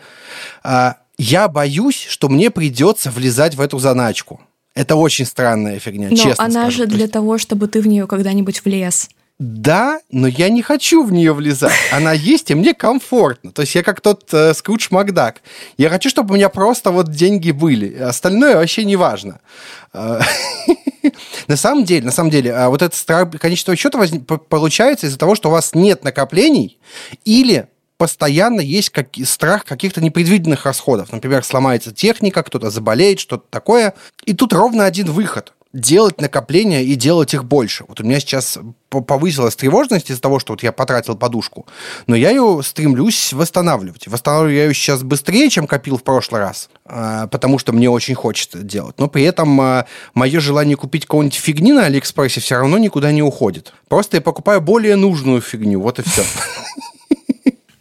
а, 0.64 0.98
я 1.22 1.48
боюсь, 1.48 2.08
что 2.10 2.30
мне 2.30 2.50
придется 2.50 3.12
влезать 3.12 3.54
в 3.54 3.62
эту 3.62 3.78
заначку. 3.78 4.42
Это 4.74 4.96
очень 4.96 5.26
странная 5.26 5.78
фигня, 5.78 6.10
но 6.10 6.16
честно 6.16 6.44
она 6.44 6.62
скажу. 6.62 6.78
же 6.78 6.86
для 6.88 7.08
того, 7.08 7.38
чтобы 7.38 7.68
ты 7.68 7.80
в 7.82 7.88
нее 7.88 8.08
когда-нибудь 8.08 8.66
влез. 8.66 9.10
Да, 9.38 10.00
но 10.12 10.28
я 10.28 10.50
не 10.50 10.62
хочу 10.62 11.04
в 11.04 11.12
нее 11.12 11.34
влезать. 11.34 11.74
Она 11.92 12.14
есть, 12.14 12.50
и 12.50 12.56
мне 12.56 12.74
комфортно. 12.74 13.52
То 13.52 13.62
есть 13.62 13.76
я 13.76 13.84
как 13.84 14.02
тот 14.02 14.34
э, 14.34 14.54
Скрудж 14.54 14.88
Макдак. 14.92 15.42
Я 15.78 15.90
хочу, 15.90 16.10
чтобы 16.10 16.34
у 16.34 16.38
меня 16.38 16.50
просто 16.50 16.92
вот 16.92 17.12
деньги 17.12 17.52
были. 17.52 17.96
Остальное 17.98 18.56
вообще 18.56 18.84
не 18.84 18.96
важно. 18.96 19.42
Э, 19.94 20.22
на 21.48 21.56
самом 21.56 21.86
деле, 21.86 22.06
на 22.06 22.12
самом 22.12 22.32
деле, 22.32 22.54
а 22.54 22.70
вот 22.70 22.82
страх 22.96 23.30
конечного 23.40 23.78
счета 23.78 24.00
получается 24.50 25.08
из-за 25.08 25.18
того, 25.18 25.36
что 25.36 25.50
у 25.50 25.52
вас 25.52 25.76
нет 25.76 26.04
накоплений 26.04 26.80
или 27.26 27.68
постоянно 28.02 28.62
есть 28.62 28.90
как, 28.90 29.10
страх 29.26 29.64
каких-то 29.64 30.02
непредвиденных 30.02 30.66
расходов. 30.66 31.12
Например, 31.12 31.44
сломается 31.44 31.92
техника, 31.92 32.42
кто-то 32.42 32.72
заболеет, 32.72 33.20
что-то 33.20 33.44
такое. 33.52 33.94
И 34.26 34.34
тут 34.34 34.54
ровно 34.54 34.86
один 34.86 35.12
выход 35.12 35.54
делать 35.72 36.20
накопления 36.20 36.84
и 36.84 36.96
делать 36.96 37.36
их 37.36 37.46
больше. 37.46 37.86
Вот 37.88 38.02
у 38.02 38.04
меня 38.04 38.20
сейчас 38.20 38.58
повысилась 38.90 39.56
тревожность 39.56 40.10
из-за 40.10 40.20
того, 40.20 40.40
что 40.40 40.54
вот 40.54 40.64
я 40.64 40.72
потратил 40.72 41.16
подушку, 41.16 41.68
но 42.08 42.16
я 42.16 42.32
ее 42.32 42.62
стремлюсь 42.64 43.34
восстанавливать. 43.34 44.08
Восстанавливаю 44.08 44.56
я 44.56 44.64
ее 44.64 44.74
сейчас 44.74 45.04
быстрее, 45.04 45.52
чем 45.52 45.68
копил 45.68 45.98
в 45.98 46.04
прошлый 46.04 46.42
раз, 46.42 46.72
а, 46.86 47.28
потому 47.28 47.60
что 47.60 47.72
мне 47.72 47.88
очень 47.88 48.16
хочется 48.16 48.64
делать. 48.64 48.96
Но 48.98 49.10
при 49.10 49.24
этом 49.26 49.62
а, 49.62 49.86
мое 50.16 50.40
желание 50.40 50.76
купить 50.76 51.06
какую-нибудь 51.06 51.38
фигни 51.38 51.72
на 51.72 51.86
Алиэкспрессе 51.86 52.42
все 52.42 52.56
равно 52.56 52.80
никуда 52.80 53.12
не 53.12 53.22
уходит. 53.22 53.76
Просто 53.88 54.18
я 54.18 54.22
покупаю 54.22 54.60
более 54.60 54.96
нужную 54.96 55.40
фигню, 55.40 55.80
вот 55.80 56.00
и 56.00 56.02
все. 56.02 56.24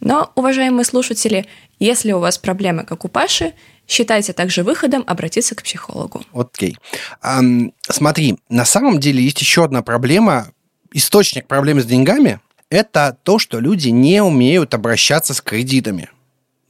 Но, 0.01 0.31
уважаемые 0.35 0.83
слушатели, 0.83 1.45
если 1.79 2.11
у 2.11 2.19
вас 2.19 2.37
проблемы, 2.37 2.83
как 2.83 3.05
у 3.05 3.07
Паши, 3.07 3.53
считайте 3.87 4.33
также 4.33 4.63
выходом 4.63 5.03
обратиться 5.07 5.55
к 5.55 5.63
психологу. 5.63 6.23
Окей. 6.33 6.77
Okay. 7.23 7.73
смотри, 7.89 8.37
на 8.49 8.65
самом 8.65 8.99
деле 8.99 9.23
есть 9.23 9.39
еще 9.39 9.63
одна 9.63 9.81
проблема. 9.81 10.47
Источник 10.91 11.47
проблем 11.47 11.79
с 11.79 11.85
деньгами– 11.85 12.39
это 12.69 13.17
то, 13.23 13.39
что 13.39 13.59
люди 13.59 13.89
не 13.89 14.21
умеют 14.21 14.73
обращаться 14.73 15.33
с 15.33 15.41
кредитами. 15.41 16.09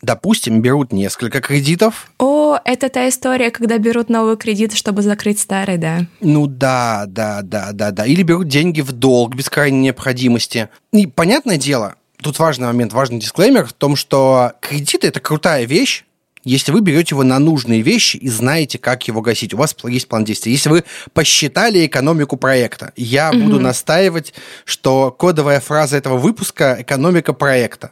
Допустим, 0.02 0.62
берут 0.62 0.92
несколько 0.92 1.42
кредитов. 1.42 2.12
О, 2.18 2.58
это 2.66 2.90
та 2.90 3.08
история, 3.08 3.52
когда 3.52 3.78
берут 3.78 4.10
новый 4.10 4.36
кредит, 4.36 4.74
чтобы 4.74 5.04
закрыть 5.04 5.40
старый, 5.40 5.78
да? 5.78 6.08
Ну 6.22 6.48
да, 6.48 7.06
да, 7.08 7.42
да, 7.44 7.72
да, 7.72 7.92
да. 7.92 8.06
Или 8.08 8.24
берут 8.24 8.48
деньги 8.48 8.82
в 8.82 8.92
долг 8.92 9.36
без 9.36 9.48
крайней 9.48 9.80
необходимости. 9.80 10.70
И 10.92 11.06
понятное 11.06 11.58
дело, 11.58 11.96
тут 12.22 12.40
важный 12.40 12.68
момент, 12.68 12.94
важный 12.94 13.20
дисклеймер 13.20 13.66
в 13.66 13.74
том, 13.74 13.96
что 13.96 14.54
кредиты– 14.62 15.08
это 15.10 15.20
крутая 15.20 15.66
вещь, 15.66 16.06
если 16.44 16.72
вы 16.72 16.82
берете 16.82 17.14
его 17.14 17.24
на 17.24 17.38
нужные 17.40 17.82
вещи 17.82 18.18
и 18.18 18.28
знаете, 18.28 18.78
как 18.78 19.08
его 19.08 19.22
гасить. 19.22 19.54
У 19.54 19.58
вас 19.58 19.76
есть 19.84 20.08
план 20.08 20.24
действий. 20.24 20.52
Если 20.52 20.70
вы 20.70 20.84
посчитали 21.14 21.86
экономику 21.86 22.38
проекта, 22.38 22.94
я 22.96 23.30
угу. 23.30 23.40
буду 23.44 23.60
настаивать, 23.60 24.34
что 24.66 25.12
кодовая 25.12 25.60
фраза 25.60 25.98
этого 25.98 26.18
выпуска– 26.18 26.78
экономика 26.80 27.34
проекта. 27.34 27.92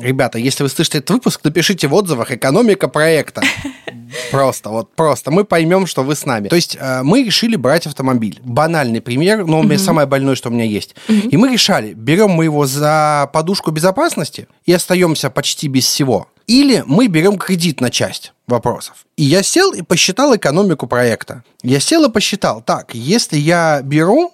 Ребята, 0.00 0.38
если 0.38 0.62
вы 0.62 0.68
слышите 0.68 0.98
этот 0.98 1.10
выпуск, 1.10 1.40
напишите 1.44 1.88
в 1.88 1.94
отзывах 1.94 2.32
«экономика 2.32 2.88
проекта». 2.88 3.42
Просто, 4.30 4.70
вот 4.70 4.94
просто. 4.96 5.30
Мы 5.30 5.44
поймем, 5.44 5.86
что 5.86 6.02
вы 6.02 6.16
с 6.16 6.26
нами. 6.26 6.48
То 6.48 6.56
есть 6.56 6.76
э, 6.80 7.02
мы 7.04 7.22
решили 7.22 7.54
брать 7.54 7.86
автомобиль. 7.86 8.40
Банальный 8.42 9.00
пример, 9.00 9.46
но 9.46 9.60
у 9.60 9.62
меня 9.62 9.78
самое 9.78 10.06
больное, 10.06 10.34
что 10.34 10.48
у 10.48 10.52
меня 10.52 10.64
есть. 10.64 10.96
И 11.08 11.36
мы 11.36 11.52
решали, 11.52 11.92
берем 11.92 12.30
мы 12.30 12.44
его 12.44 12.66
за 12.66 13.30
подушку 13.32 13.70
безопасности 13.70 14.48
и 14.64 14.72
остаемся 14.72 15.30
почти 15.30 15.68
без 15.68 15.84
всего. 15.84 16.28
Или 16.46 16.82
мы 16.86 17.06
берем 17.06 17.38
кредит 17.38 17.80
на 17.80 17.90
часть 17.90 18.32
вопросов. 18.48 19.06
И 19.16 19.22
я 19.22 19.42
сел 19.42 19.72
и 19.72 19.82
посчитал 19.82 20.34
экономику 20.34 20.88
проекта. 20.88 21.44
Я 21.62 21.78
сел 21.78 22.04
и 22.04 22.10
посчитал, 22.10 22.62
так, 22.62 22.94
если 22.94 23.36
я 23.36 23.80
беру 23.82 24.32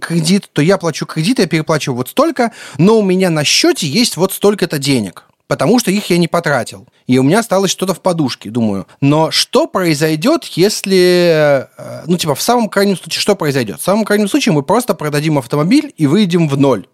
кредит, 0.00 0.48
то 0.52 0.62
я 0.62 0.78
плачу 0.78 1.06
кредит, 1.06 1.38
я 1.38 1.46
переплачиваю 1.46 1.96
вот 1.96 2.08
столько, 2.08 2.52
но 2.78 2.98
у 2.98 3.02
меня 3.02 3.30
на 3.30 3.44
счете 3.44 3.86
есть 3.86 4.16
вот 4.16 4.32
столько-то 4.32 4.78
денег. 4.78 5.24
потому 5.48 5.78
что 5.78 5.90
их 5.90 6.10
я 6.10 6.18
не 6.18 6.28
потратил. 6.28 6.86
И 7.06 7.18
у 7.18 7.22
меня 7.22 7.38
осталось 7.40 7.70
что-то 7.70 7.94
в 7.94 8.00
подушке, 8.00 8.50
думаю. 8.50 8.86
Но 9.00 9.30
что 9.30 9.66
произойдет, 9.66 10.44
если... 10.44 11.68
Э, 11.78 12.02
ну, 12.06 12.16
типа, 12.16 12.34
в 12.34 12.42
самом 12.42 12.68
крайнем 12.68 12.96
случае, 12.96 13.20
что 13.20 13.36
произойдет? 13.36 13.80
В 13.80 13.84
самом 13.84 14.04
крайнем 14.04 14.28
случае 14.28 14.54
мы 14.54 14.62
просто 14.62 14.94
продадим 14.94 15.38
автомобиль 15.38 15.94
и 15.96 16.06
выйдем 16.06 16.48
в 16.48 16.58
ноль. 16.58 16.86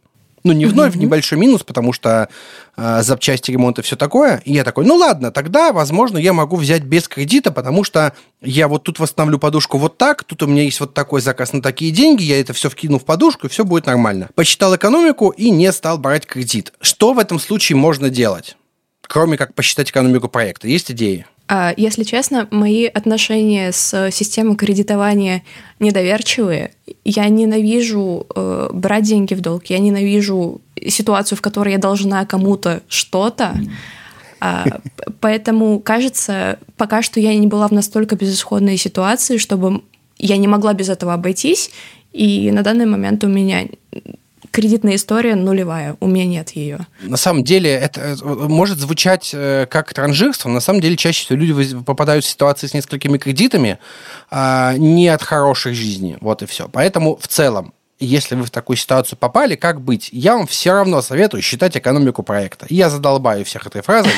Ну, 0.45 0.53
не 0.53 0.67
в 0.67 0.75
ноль, 0.75 0.91
в 0.91 0.97
небольшой 0.97 1.39
минус, 1.39 1.63
потому 1.63 1.93
что 1.93 2.29
э, 2.77 3.03
запчасти 3.03 3.53
ремонта 3.53 3.81
и 3.81 3.85
все 3.85 3.97
такое. 3.97 4.43
И 4.45 4.53
я 4.53 4.65
такой, 4.65 4.85
ну 4.85 4.97
ладно, 4.97 5.31
тогда, 5.31 5.73
возможно, 5.73 6.19
я 6.19 6.33
могу 6.33 6.57
взять 6.57 6.83
без 6.83 7.07
кредита, 7.07 7.53
потому 7.53 7.85
что 7.85 8.13
я 8.41 8.67
вот 8.67 8.83
тут 8.83 8.99
восстановлю 8.99 9.39
подушку 9.39 9.79
вот 9.79 9.99
так, 9.99 10.25
тут 10.25 10.43
у 10.43 10.47
меня 10.47 10.65
есть 10.65 10.81
вот 10.81 10.95
такой 10.95 11.21
заказ 11.21 11.53
на 11.53 11.63
такие 11.63 11.93
деньги, 11.93 12.25
я 12.25 12.41
это 12.41 12.53
все 12.53 12.69
вкину 12.69 12.99
в 12.99 13.05
подушку, 13.05 13.47
и 13.47 13.51
все 13.51 13.65
будет 13.65 13.87
нормально. 13.87 14.31
Посчитал 14.35 14.75
экономику 14.75 15.31
и 15.31 15.51
не 15.51 15.71
стал 15.73 15.99
брать 15.99 16.27
кредит. 16.27 16.73
Что 16.81 17.13
в 17.13 17.19
этом 17.19 17.39
случае 17.39 17.77
можно 17.77 18.11
делать? 18.11 18.57
Кроме 19.03 19.37
как 19.37 19.55
посчитать 19.55 19.91
экономику 19.91 20.29
проекта. 20.29 20.67
Есть 20.67 20.91
идеи? 20.91 21.27
А, 21.55 21.75
если 21.77 22.03
честно, 22.03 22.49
мои 22.51 22.87
отношения 22.87 23.73
с 23.73 24.11
системой 24.11 24.57
кредитования 24.57 25.43
недоверчивые. 25.81 26.71
Я 27.05 27.29
ненавижу 27.29 28.27
э, 28.35 28.71
брать 28.73 29.05
деньги 29.05 29.35
в 29.35 29.43
долг, 29.43 29.67
я 29.67 29.79
ненавижу 29.79 30.63
ситуацию, 30.89 31.37
в 31.37 31.43
которой 31.43 31.75
я 31.75 31.79
должна 31.79 32.25
кому-то 32.25 32.81
что-то. 32.89 33.53
А, 34.41 34.65
поэтому, 35.21 35.79
кажется, 35.79 36.59
пока 36.79 37.03
что 37.03 37.21
я 37.21 37.37
не 37.37 37.47
была 37.47 37.69
в 37.69 37.73
настолько 37.73 38.17
безысходной 38.17 38.79
ситуации, 38.79 39.37
чтобы 39.37 39.83
я 40.17 40.39
не 40.39 40.49
могла 40.49 40.73
без 40.73 40.89
этого 40.89 41.13
обойтись. 41.13 41.71
И 42.15 42.51
на 42.51 42.63
данный 42.63 42.87
момент 42.87 43.25
у 43.25 43.29
меня 43.29 43.69
кредитная 44.53 44.97
история 44.97 45.35
нулевая, 45.35 45.97
у 46.01 46.07
меня 46.07 46.27
нет 46.27 46.51
ее. 46.51 46.87
На 47.01 47.17
самом 47.17 47.43
деле 47.43 47.71
это 47.71 48.01
э, 48.01 48.17
может 48.23 48.79
звучать 48.79 49.31
э, 49.35 49.67
как 49.69 49.93
транжирство, 49.93 50.49
на 50.49 50.61
самом 50.61 50.81
деле 50.81 50.97
чаще 50.97 51.25
всего 51.25 51.39
люди 51.39 51.83
попадают 51.83 52.25
в 52.25 52.29
ситуации 52.29 52.67
с 52.67 52.75
несколькими 52.75 53.19
кредитами 53.19 53.79
а 54.31 54.75
не 54.77 55.09
от 55.09 55.23
хорошей 55.23 55.75
жизни, 55.75 56.19
вот 56.21 56.43
и 56.43 56.47
все. 56.47 56.69
Поэтому 56.69 57.17
в 57.17 57.27
целом 57.27 57.73
если 57.99 58.35
вы 58.35 58.43
в 58.43 58.51
такую 58.51 58.77
ситуацию 58.77 59.17
попали, 59.17 59.55
как 59.55 59.81
быть? 59.81 60.09
Я 60.13 60.37
вам 60.37 60.49
все 60.49 60.73
равно 60.73 61.03
советую 61.03 61.41
считать 61.41 61.77
экономику 61.77 62.25
проекта. 62.25 62.67
Я 62.69 62.91
задолбаю 62.91 63.45
всех 63.45 63.65
этой 63.67 63.81
фразой. 63.81 64.11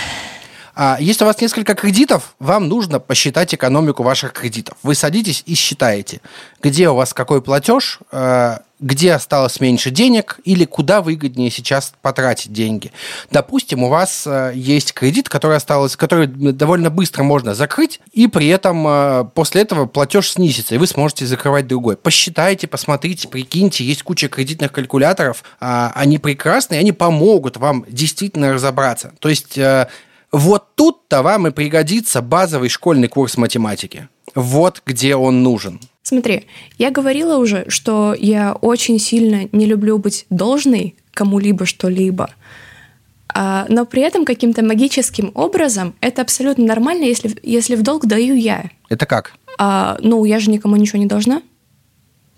А 0.75 0.97
если 1.01 1.25
у 1.25 1.27
вас 1.27 1.41
несколько 1.41 1.75
кредитов, 1.75 2.35
вам 2.41 2.69
нужно 2.69 2.99
посчитать 2.99 3.55
экономику 3.55 4.03
ваших 4.03 4.33
кредитов. 4.33 4.77
Вы 4.83 4.95
садитесь 4.95 5.43
и 5.47 5.55
считаете, 5.55 6.21
где 6.63 6.89
у 6.89 6.97
вас 6.97 7.15
какой 7.15 7.43
платеж, 7.43 8.01
э, 8.11 8.59
где 8.81 9.13
осталось 9.13 9.61
меньше 9.61 9.91
денег 9.91 10.41
или 10.45 10.65
куда 10.65 11.01
выгоднее 11.01 11.51
сейчас 11.53 11.95
потратить 12.03 12.53
деньги. 12.53 12.91
Допустим, 13.31 13.85
у 13.85 13.89
вас 13.89 14.25
э, 14.27 14.51
есть 14.57 14.95
кредит, 14.95 15.29
который 15.29 15.57
осталось, 15.57 15.97
который 15.97 16.27
довольно 16.27 16.91
быстро 16.91 17.23
можно 17.23 17.55
закрыть, 17.55 18.01
и 18.13 18.27
при 18.27 18.49
этом 18.49 18.85
э, 18.87 19.25
после 19.33 19.63
этого 19.63 19.87
платеж 19.87 20.33
снизится, 20.33 20.75
и 20.75 20.79
вы 20.79 20.89
сможете 20.89 21.25
закрывать 21.25 21.69
другой. 21.69 21.97
Посчитайте, 21.97 22.67
посмотрите, 22.67 23.29
прикиньте, 23.29 23.85
есть 23.85 24.03
куча 24.03 24.29
кредитных 24.29 24.73
калькуляторов, 24.73 25.45
а, 25.61 25.93
они 25.95 26.19
прекрасные, 26.19 26.81
они 26.81 26.91
помогут 26.91 27.57
вам 27.57 27.85
действительно 27.89 28.53
разобраться. 28.53 29.13
То 29.21 29.29
есть 29.29 29.57
вот 30.35 30.75
тут-то 30.75 31.23
вам 31.23 31.47
и 31.47 31.51
пригодится 31.53 32.21
базовый 32.21 32.69
школьный 32.69 33.07
курс 33.07 33.37
математики. 33.37 34.09
Вот 34.35 34.83
где 34.85 35.15
он 35.15 35.45
нужен. 35.45 35.79
Смотри, 36.03 36.47
я 36.77 36.91
говорила 36.91 37.39
уже, 37.39 37.67
что 37.69 38.17
я 38.19 38.53
очень 38.55 38.99
сильно 38.99 39.49
не 39.53 39.67
люблю 39.67 39.97
быть 39.99 40.27
должной 40.31 40.97
кому-либо 41.13 41.67
что-либо. 41.67 42.31
А, 43.33 43.67
но 43.69 43.87
при 43.87 44.03
этом 44.03 44.25
каким-то 44.25 44.65
магическим 44.65 45.31
образом 45.35 45.95
это 46.01 46.23
абсолютно 46.23 46.65
нормально, 46.65 47.05
если, 47.05 47.37
если 47.45 47.77
в 47.77 47.83
долг 47.83 48.07
даю 48.07 48.35
я. 48.35 48.71
Это 48.89 49.07
как? 49.07 49.35
А, 49.57 49.97
ну, 50.01 50.25
я 50.25 50.41
же 50.41 50.51
никому 50.51 50.75
ничего 50.75 50.99
не 50.99 51.07
должна. 51.07 51.43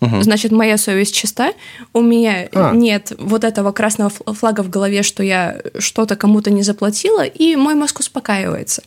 Угу. 0.06 0.22
Значит, 0.22 0.52
моя 0.52 0.78
совесть 0.78 1.14
чиста. 1.14 1.52
У 1.92 2.00
меня 2.00 2.48
а. 2.52 2.74
нет 2.74 3.12
вот 3.18 3.44
этого 3.44 3.72
красного 3.72 4.10
флага 4.10 4.62
в 4.62 4.70
голове, 4.70 5.02
что 5.02 5.22
я 5.22 5.60
что-то 5.78 6.16
кому-то 6.16 6.50
не 6.50 6.62
заплатила, 6.62 7.24
и 7.24 7.56
мой 7.56 7.74
мозг 7.74 8.00
успокаивается. 8.00 8.82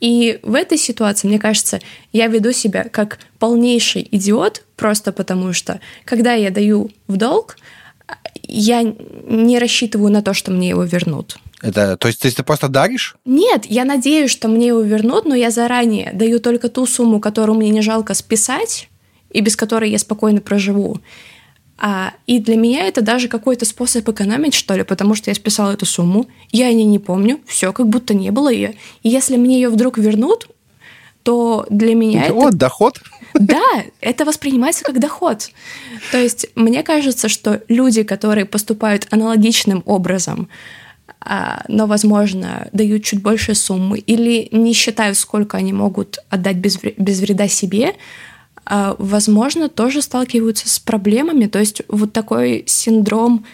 И 0.00 0.40
в 0.42 0.54
этой 0.54 0.78
ситуации, 0.78 1.28
мне 1.28 1.38
кажется, 1.38 1.80
я 2.12 2.26
веду 2.26 2.52
себя 2.52 2.84
как 2.84 3.18
полнейший 3.38 4.06
идиот, 4.10 4.62
просто 4.76 5.12
потому 5.12 5.52
что, 5.52 5.80
когда 6.04 6.32
я 6.32 6.50
даю 6.50 6.90
в 7.06 7.16
долг, 7.16 7.56
я 8.42 8.82
не 8.82 9.58
рассчитываю 9.58 10.10
на 10.10 10.22
то, 10.22 10.34
что 10.34 10.50
мне 10.50 10.70
его 10.70 10.84
вернут. 10.84 11.36
Это, 11.62 11.96
то 11.96 12.08
есть, 12.08 12.20
то 12.20 12.26
есть 12.26 12.38
ты 12.38 12.42
просто 12.42 12.68
даришь? 12.68 13.16
Нет, 13.26 13.66
я 13.66 13.84
надеюсь, 13.84 14.30
что 14.30 14.48
мне 14.48 14.68
его 14.68 14.80
вернут, 14.80 15.26
но 15.26 15.34
я 15.34 15.50
заранее 15.50 16.10
даю 16.14 16.40
только 16.40 16.70
ту 16.70 16.86
сумму, 16.86 17.20
которую 17.20 17.58
мне 17.58 17.68
не 17.68 17.82
жалко 17.82 18.14
списать, 18.14 18.88
и 19.30 19.40
без 19.40 19.56
которой 19.56 19.90
я 19.90 19.98
спокойно 19.98 20.40
проживу. 20.40 20.98
А, 21.82 22.12
и 22.26 22.40
для 22.40 22.56
меня 22.56 22.84
это 22.86 23.00
даже 23.00 23.28
какой-то 23.28 23.64
способ 23.64 24.06
экономить, 24.08 24.52
что 24.52 24.74
ли, 24.74 24.82
потому 24.82 25.14
что 25.14 25.30
я 25.30 25.34
списала 25.34 25.72
эту 25.72 25.86
сумму, 25.86 26.26
я 26.52 26.66
о 26.66 26.72
ней 26.72 26.84
не 26.84 26.98
помню, 26.98 27.40
все 27.46 27.72
как 27.72 27.88
будто 27.88 28.12
не 28.12 28.30
было 28.30 28.50
ее. 28.52 28.74
И 29.02 29.08
если 29.08 29.38
мне 29.38 29.54
ее 29.54 29.70
вдруг 29.70 29.96
вернут, 29.96 30.48
то 31.22 31.66
для 31.70 31.94
меня 31.94 32.24
это... 32.24 32.34
Вот, 32.34 32.54
доход. 32.54 33.00
Да, 33.34 33.84
это 34.00 34.24
воспринимается 34.24 34.84
как 34.84 35.00
доход. 35.00 35.50
То 36.12 36.18
есть 36.18 36.48
мне 36.54 36.82
кажется, 36.82 37.28
что 37.28 37.62
люди, 37.68 38.02
которые 38.02 38.44
поступают 38.44 39.06
аналогичным 39.10 39.82
образом, 39.86 40.48
а, 41.20 41.64
но, 41.68 41.86
возможно, 41.86 42.68
дают 42.72 43.04
чуть 43.04 43.22
больше 43.22 43.54
суммы 43.54 43.98
или 43.98 44.48
не 44.52 44.72
считают, 44.72 45.16
сколько 45.16 45.56
они 45.56 45.72
могут 45.72 46.18
отдать 46.30 46.56
без, 46.56 46.78
без 46.78 47.20
вреда 47.20 47.46
себе, 47.48 47.94
возможно, 48.66 49.68
тоже 49.68 50.02
сталкиваются 50.02 50.68
с 50.68 50.78
проблемами. 50.78 51.46
То 51.46 51.58
есть 51.58 51.82
вот 51.88 52.12
такой 52.12 52.64
синдром 52.66 53.44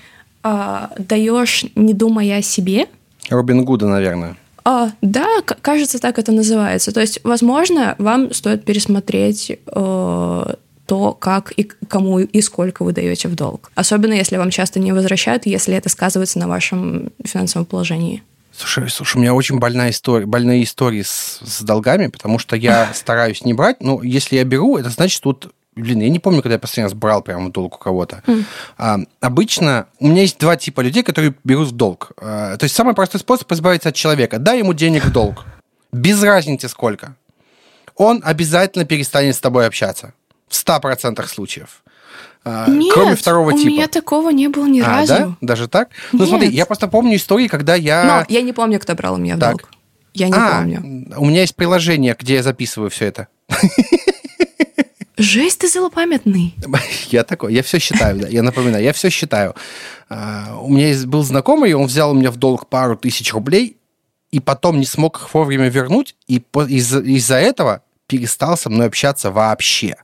а, 0.43 0.93
даешь, 0.99 1.65
не 1.75 1.95
думая 1.95 2.39
о 2.39 2.43
себе. 2.43 2.87
Робин 3.31 3.65
Гуда, 3.65 3.89
наверное. 3.89 4.37
А, 4.65 4.91
да, 5.01 5.27
кажется, 5.43 6.01
так 6.01 6.19
это 6.19 6.33
называется. 6.33 6.93
То 6.93 7.01
есть, 7.01 7.21
возможно, 7.25 7.95
вам 7.99 8.33
стоит 8.33 8.65
пересмотреть 8.65 9.51
э, 9.51 10.55
то, 10.87 11.13
как 11.13 11.53
и 11.57 11.65
кому 11.89 12.19
и 12.21 12.41
сколько 12.41 12.83
вы 12.83 12.93
даете 12.93 13.29
в 13.29 13.35
долг. 13.35 13.71
Особенно 13.75 14.13
если 14.13 14.37
вам 14.37 14.51
часто 14.51 14.81
не 14.81 14.93
возвращают, 14.93 15.47
если 15.47 15.75
это 15.75 15.89
сказывается 15.89 16.39
на 16.39 16.49
вашем 16.49 17.11
финансовом 17.25 17.65
положении. 17.67 18.23
Слушай, 18.57 18.89
слушай, 18.89 19.17
у 19.17 19.21
меня 19.21 19.35
очень 19.35 19.59
больная 19.59 19.91
история, 19.91 20.27
больные 20.27 20.65
истории 20.65 21.03
с, 21.03 21.41
с 21.43 21.63
долгами, 21.63 22.07
потому 22.07 22.39
что 22.39 22.57
я 22.57 22.91
стараюсь 22.95 23.45
не 23.45 23.55
брать. 23.55 23.83
Но 23.83 24.03
если 24.03 24.37
я 24.37 24.45
беру, 24.45 24.77
это 24.77 24.91
значит, 24.91 25.23
тут 25.23 25.53
Блин, 25.77 26.01
я 26.01 26.09
не 26.09 26.19
помню, 26.19 26.41
когда 26.41 26.55
я 26.55 26.59
последний 26.59 26.85
раз 26.85 26.95
брал 26.95 27.21
прямо 27.21 27.53
долг 27.53 27.75
у 27.75 27.79
кого-то. 27.79 28.23
Mm. 28.27 28.45
А, 28.79 28.99
обычно 29.21 29.87
у 30.01 30.09
меня 30.09 30.23
есть 30.23 30.39
два 30.39 30.57
типа 30.57 30.81
людей, 30.81 31.03
которые 31.03 31.35
берут 31.45 31.69
в 31.69 31.73
долг. 31.73 32.13
А, 32.17 32.57
то 32.57 32.65
есть 32.65 32.75
самый 32.75 32.95
простой 32.95 33.21
способ 33.21 33.53
избавиться 33.53 33.91
от 33.91 33.95
человека. 33.95 34.39
Дай 34.39 34.61
ему 34.61 34.73
денег 34.73 35.05
в 35.05 35.13
долг. 35.13 35.45
Без 35.93 36.23
разницы 36.23 36.71
сколько. 36.71 37.15
Он 37.95 38.23
обязательно 38.25 38.87
перестанет 38.87 39.37
с 39.37 39.41
тобой 39.41 39.67
общаться. 39.67 40.15
В 40.49 40.55
100% 40.55 41.27
случаев. 41.27 41.83
А, 42.49 42.71
Нет, 42.71 42.95
кроме 42.95 43.17
второго 43.17 43.51
у 43.51 43.59
типа. 43.59 43.67
У 43.67 43.73
меня 43.73 43.89
такого 43.89 44.31
не 44.31 44.47
было 44.47 44.67
ни 44.67 44.81
а, 44.81 44.87
разу. 44.87 45.15
Да? 45.15 45.37
Даже 45.41 45.67
так? 45.67 45.89
Ну, 46.13 46.21
Нет. 46.21 46.29
смотри, 46.29 46.49
я 46.51 46.65
просто 46.65 46.87
помню 46.87 47.17
истории, 47.17 47.49
когда 47.49 47.75
я. 47.75 48.05
Но 48.05 48.25
я 48.33 48.41
не 48.41 48.53
помню, 48.53 48.79
кто 48.79 48.95
брал 48.95 49.15
у 49.15 49.17
меня 49.17 49.35
в 49.35 49.41
так. 49.41 49.51
долг. 49.51 49.71
Я 50.15 50.29
не 50.29 50.35
а, 50.37 50.59
помню. 50.59 51.09
У 51.17 51.27
меня 51.27 51.41
есть 51.41 51.57
приложение, 51.57 52.17
где 52.17 52.35
я 52.35 52.45
записываю 52.45 52.89
все 52.89 53.07
это. 53.07 53.27
Жесть, 55.19 55.59
ты 55.59 55.69
злопамятный. 55.69 56.55
Я 57.11 57.25
такой, 57.25 57.55
я 57.55 57.63
все 57.63 57.79
считаю, 57.79 58.21
да, 58.21 58.29
я 58.29 58.43
напоминаю, 58.43 58.85
я 58.85 58.93
все 58.93 59.09
считаю. 59.09 59.55
А, 60.11 60.59
у 60.61 60.69
меня 60.69 60.95
был 61.07 61.23
знакомый, 61.23 61.73
он 61.73 61.87
взял 61.87 62.11
у 62.11 62.15
меня 62.15 62.31
в 62.31 62.37
долг 62.37 62.69
пару 62.69 62.97
тысяч 62.97 63.33
рублей, 63.33 63.79
и 64.31 64.41
потом 64.41 64.79
не 64.79 64.85
смог 64.85 65.17
их 65.17 65.33
вовремя 65.33 65.69
вернуть, 65.69 66.15
и 66.29 66.43
из-за 66.69 67.01
из 67.01 67.31
этого 67.31 67.83
перестал 68.07 68.59
со 68.59 68.69
мной 68.69 68.89
общаться 68.89 69.31
вообще 69.31 69.97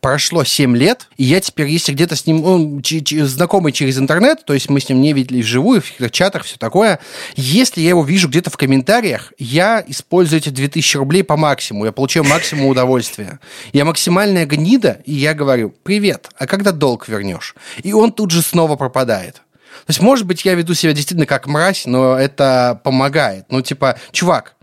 прошло 0.00 0.44
7 0.44 0.76
лет, 0.76 1.08
и 1.16 1.24
я 1.24 1.40
теперь, 1.40 1.68
если 1.68 1.92
где-то 1.92 2.16
с 2.16 2.26
ним, 2.26 2.44
он 2.44 2.82
знакомый 2.84 3.72
через 3.72 3.98
интернет, 3.98 4.44
то 4.44 4.54
есть 4.54 4.68
мы 4.68 4.80
с 4.80 4.88
ним 4.88 5.00
не 5.00 5.12
видели 5.12 5.42
вживую, 5.42 5.82
в 5.82 6.10
чатах, 6.10 6.44
все 6.44 6.56
такое, 6.56 6.98
если 7.36 7.80
я 7.80 7.90
его 7.90 8.04
вижу 8.04 8.28
где-то 8.28 8.50
в 8.50 8.56
комментариях, 8.56 9.32
я 9.38 9.84
использую 9.86 10.40
эти 10.40 10.48
2000 10.48 10.96
рублей 10.96 11.22
по 11.24 11.36
максимуму, 11.36 11.86
я 11.86 11.92
получаю 11.92 12.24
максимум 12.24 12.66
удовольствия. 12.68 13.40
Я 13.72 13.84
максимальная 13.84 14.46
гнида, 14.46 15.00
и 15.04 15.14
я 15.14 15.34
говорю, 15.34 15.74
привет, 15.82 16.28
а 16.38 16.46
когда 16.46 16.72
долг 16.72 17.08
вернешь? 17.08 17.54
И 17.82 17.92
он 17.92 18.12
тут 18.12 18.30
же 18.30 18.42
снова 18.42 18.76
пропадает. 18.76 19.42
То 19.86 19.90
есть, 19.90 20.00
может 20.00 20.26
быть, 20.26 20.44
я 20.44 20.54
веду 20.54 20.74
себя 20.74 20.92
действительно 20.92 21.26
как 21.26 21.46
мразь, 21.46 21.86
но 21.86 22.18
это 22.18 22.80
помогает. 22.84 23.46
Ну, 23.48 23.62
типа, 23.62 23.98
чувак, 24.12 24.54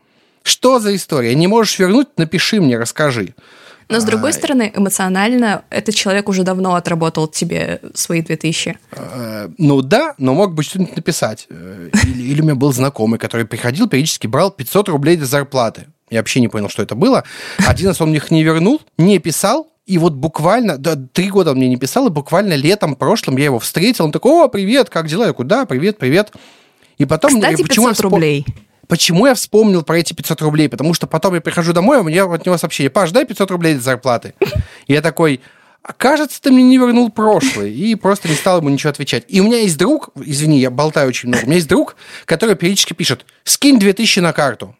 что 0.43 0.79
за 0.79 0.95
история? 0.95 1.33
Не 1.33 1.47
можешь 1.47 1.79
вернуть? 1.79 2.09
Напиши 2.17 2.61
мне, 2.61 2.77
расскажи. 2.77 3.33
Но, 3.87 3.99
с 3.99 4.03
другой 4.03 4.31
а, 4.31 4.33
стороны, 4.33 4.71
эмоционально 4.75 5.63
этот 5.69 5.95
человек 5.95 6.27
уже 6.29 6.43
давно 6.43 6.75
отработал 6.75 7.27
тебе 7.27 7.81
свои 7.93 8.21
2000. 8.21 8.77
А, 8.91 9.49
ну 9.57 9.81
да, 9.81 10.15
но 10.17 10.33
мог 10.33 10.53
бы 10.53 10.63
что-нибудь 10.63 10.95
написать. 10.95 11.47
Э, 11.49 11.89
или, 12.03 12.23
или 12.23 12.41
у 12.41 12.43
меня 12.43 12.55
был 12.55 12.73
знакомый, 12.73 13.19
который 13.19 13.45
приходил, 13.45 13.87
периодически 13.87 14.27
брал 14.27 14.51
500 14.51 14.89
рублей 14.89 15.17
до 15.17 15.25
зарплаты. 15.25 15.85
Я 16.09 16.19
вообще 16.19 16.39
не 16.39 16.47
понял, 16.47 16.69
что 16.69 16.83
это 16.83 16.95
было. 16.95 17.23
Один 17.65 17.87
раз 17.87 18.01
он 18.01 18.09
мне 18.09 18.17
их 18.17 18.31
не 18.31 18.43
вернул, 18.43 18.81
не 18.97 19.19
писал, 19.19 19.67
и 19.85 19.99
вот 19.99 20.13
буквально, 20.13 20.77
да, 20.77 20.95
три 20.95 21.29
года 21.29 21.51
он 21.51 21.57
мне 21.57 21.69
не 21.69 21.77
писал, 21.77 22.07
и 22.07 22.09
буквально 22.09 22.55
летом 22.55 22.95
прошлым 22.95 23.37
я 23.37 23.45
его 23.45 23.59
встретил. 23.59 24.05
Он 24.05 24.11
такой, 24.11 24.31
о, 24.31 24.47
привет, 24.47 24.89
как 24.89 25.07
дела? 25.07 25.27
Я 25.27 25.33
куда? 25.33 25.65
Привет, 25.65 25.99
привет. 25.99 26.31
И 26.97 27.05
потом... 27.05 27.35
Кстати, 27.35 27.61
500 27.61 27.67
почему 27.67 27.91
рублей. 28.09 28.45
Почему 28.87 29.25
я 29.25 29.33
вспомнил 29.33 29.83
про 29.83 29.99
эти 29.99 30.13
500 30.13 30.41
рублей? 30.41 30.69
Потому 30.69 30.93
что 30.93 31.07
потом 31.07 31.35
я 31.35 31.41
прихожу 31.41 31.73
домой, 31.73 31.99
у 31.99 32.03
меня 32.03 32.25
от 32.25 32.45
него 32.45 32.57
сообщение, 32.57 32.89
Паш, 32.89 33.11
дай 33.11 33.25
500 33.25 33.51
рублей 33.51 33.75
зарплаты. 33.75 34.33
И 34.87 34.93
я 34.93 35.01
такой, 35.01 35.41
а 35.81 35.93
кажется, 35.93 36.41
ты 36.41 36.51
мне 36.51 36.63
не 36.63 36.77
вернул 36.77 37.11
прошлый. 37.11 37.73
И 37.73 37.95
просто 37.95 38.27
не 38.27 38.35
стал 38.35 38.57
ему 38.59 38.69
ничего 38.69 38.89
отвечать. 38.89 39.25
И 39.27 39.39
у 39.39 39.43
меня 39.43 39.59
есть 39.59 39.77
друг, 39.77 40.09
извини, 40.15 40.59
я 40.59 40.71
болтаю 40.71 41.09
очень 41.09 41.29
много, 41.29 41.43
у 41.43 41.45
меня 41.47 41.57
есть 41.57 41.67
друг, 41.69 41.95
который 42.25 42.55
периодически 42.55 42.93
пишет, 42.93 43.25
скинь 43.43 43.79
2000 43.79 44.19
на 44.19 44.33
карту. 44.33 44.75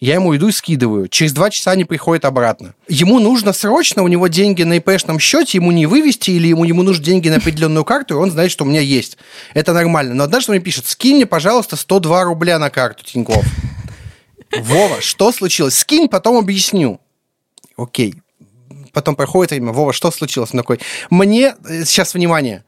Я 0.00 0.14
ему 0.14 0.36
иду 0.36 0.48
и 0.48 0.52
скидываю. 0.52 1.08
Через 1.08 1.32
два 1.32 1.50
часа 1.50 1.70
они 1.70 1.84
приходят 1.84 2.24
обратно. 2.24 2.74
Ему 2.88 3.20
нужно 3.20 3.52
срочно, 3.52 4.02
у 4.02 4.08
него 4.08 4.26
деньги 4.26 4.62
на 4.62 4.78
ИПшном 4.78 5.18
счете, 5.20 5.58
ему 5.58 5.70
не 5.70 5.86
вывести, 5.86 6.32
или 6.32 6.48
ему, 6.48 6.64
ему 6.64 6.82
нужны 6.82 7.04
деньги 7.04 7.28
на 7.28 7.36
определенную 7.36 7.84
карту, 7.84 8.14
и 8.14 8.18
он 8.18 8.30
знает, 8.30 8.50
что 8.50 8.64
у 8.64 8.66
меня 8.66 8.80
есть. 8.80 9.16
Это 9.54 9.72
нормально. 9.72 10.14
Но 10.14 10.24
однажды 10.24 10.50
он 10.50 10.56
мне 10.56 10.64
пишет, 10.64 10.86
скинь 10.86 11.16
мне, 11.16 11.26
пожалуйста, 11.26 11.76
102 11.76 12.24
рубля 12.24 12.58
на 12.58 12.70
карту 12.70 13.04
Тинькофф. 13.04 13.44
Вова, 14.58 15.00
что 15.00 15.32
случилось? 15.32 15.76
Скинь, 15.76 16.08
потом 16.08 16.36
объясню. 16.36 17.00
Окей. 17.76 18.14
Потом 18.92 19.16
проходит 19.16 19.52
время. 19.52 19.72
Вова, 19.72 19.92
что 19.92 20.10
случилось? 20.10 20.50
Он 20.52 20.60
такой, 20.60 20.80
мне, 21.10 21.54
э, 21.68 21.84
сейчас 21.84 22.14
внимание, 22.14 22.64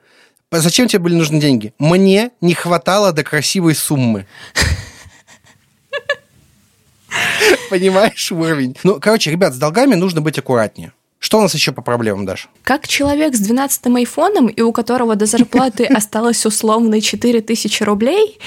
зачем 0.51 0.89
тебе 0.89 1.01
были 1.01 1.15
нужны 1.15 1.41
деньги? 1.41 1.75
Мне 1.79 2.31
не 2.41 2.55
хватало 2.55 3.13
до 3.13 3.23
красивой 3.23 3.75
суммы. 3.75 4.27
Понимаешь 7.71 8.33
уровень? 8.33 8.77
Ну, 8.83 8.99
короче, 9.01 9.31
ребят, 9.31 9.55
с 9.55 9.59
долгами 9.59 9.95
нужно 9.95 10.21
быть 10.21 10.39
аккуратнее. 10.39 10.93
Что 11.19 11.39
у 11.39 11.43
нас 11.43 11.55
еще 11.55 11.73
по 11.73 11.83
проблемам, 11.83 12.27
Даш? 12.27 12.49
Как 12.63 12.87
человек 12.87 13.35
с 13.35 13.41
12-м 13.41 13.97
айфоном, 13.97 14.47
и 14.49 14.61
у 14.61 14.71
которого 14.73 15.17
до 15.17 15.27
зарплаты 15.27 15.85
осталось 15.97 16.45
условно 16.47 17.01
4000 17.01 17.83
рублей, 17.83 18.39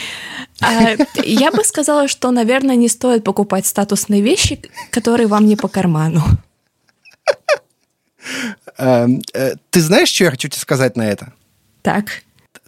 а, 0.62 0.96
я 1.24 1.52
бы 1.52 1.64
сказала, 1.64 2.08
что, 2.08 2.32
наверное, 2.32 2.76
не 2.76 2.88
стоит 2.88 3.24
покупать 3.24 3.66
статусные 3.66 4.22
вещи, 4.22 4.62
которые 4.92 5.28
вам 5.28 5.46
не 5.46 5.56
по 5.56 5.68
карману. 5.68 6.24
Эм, 8.78 9.22
э, 9.34 9.56
ты 9.70 9.82
знаешь, 9.82 10.10
что 10.10 10.26
я 10.26 10.32
хочу 10.32 10.48
тебе 10.48 10.62
сказать 10.62 10.96
на 10.96 11.10
это? 11.10 11.34
Так. 11.82 12.24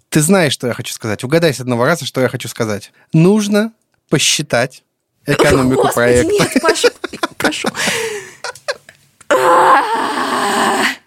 Ты 0.10 0.22
знаешь, 0.22 0.54
что 0.54 0.68
я 0.68 0.74
хочу 0.74 0.94
сказать. 0.94 1.24
Угадай 1.24 1.54
с 1.54 1.62
одного 1.62 1.86
раза, 1.86 2.06
что 2.06 2.22
я 2.22 2.28
хочу 2.28 2.50
сказать. 2.50 2.92
Нужно 3.14 3.72
посчитать 4.10 4.84
экономику 5.26 5.84
Господи, 5.84 5.96
проекта. 5.96 6.32
Нет, 6.32 6.58
Паша, 6.62 6.90
прошу. 7.38 7.68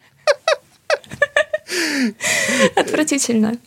Отвратительно. 2.77 3.59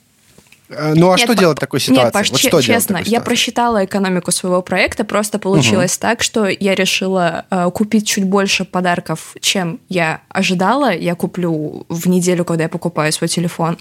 А, 0.70 0.94
ну 0.96 1.12
а 1.12 1.16
нет, 1.16 1.20
что 1.20 1.36
делать 1.36 1.58
в 1.58 1.62
такой 1.62 1.80
ситуации? 1.80 2.04
Нет, 2.04 2.14
Паш, 2.14 2.32
вот 2.32 2.40
че- 2.40 2.62
честно, 2.62 3.02
я 3.06 3.22
просчитала 3.22 3.86
экономику 3.86 4.32
своего 4.32 4.62
проекта, 4.62 5.06
просто 5.06 5.40
получилось 5.40 5.94
угу. 5.94 6.02
так, 6.02 6.24
что 6.24 6.48
я 6.48 6.76
решила 6.76 7.46
э, 7.50 7.72
купить 7.72 8.08
чуть 8.08 8.26
больше 8.26 8.66
подарков, 8.66 9.36
чем 9.40 9.80
я 9.88 10.22
ожидала. 10.30 10.94
Я 10.94 11.16
куплю 11.16 11.86
в 11.88 12.08
неделю, 12.08 12.44
когда 12.44 12.64
я 12.64 12.70
покупаю 12.70 13.14
свой 13.14 13.30
телефон, 13.30 13.78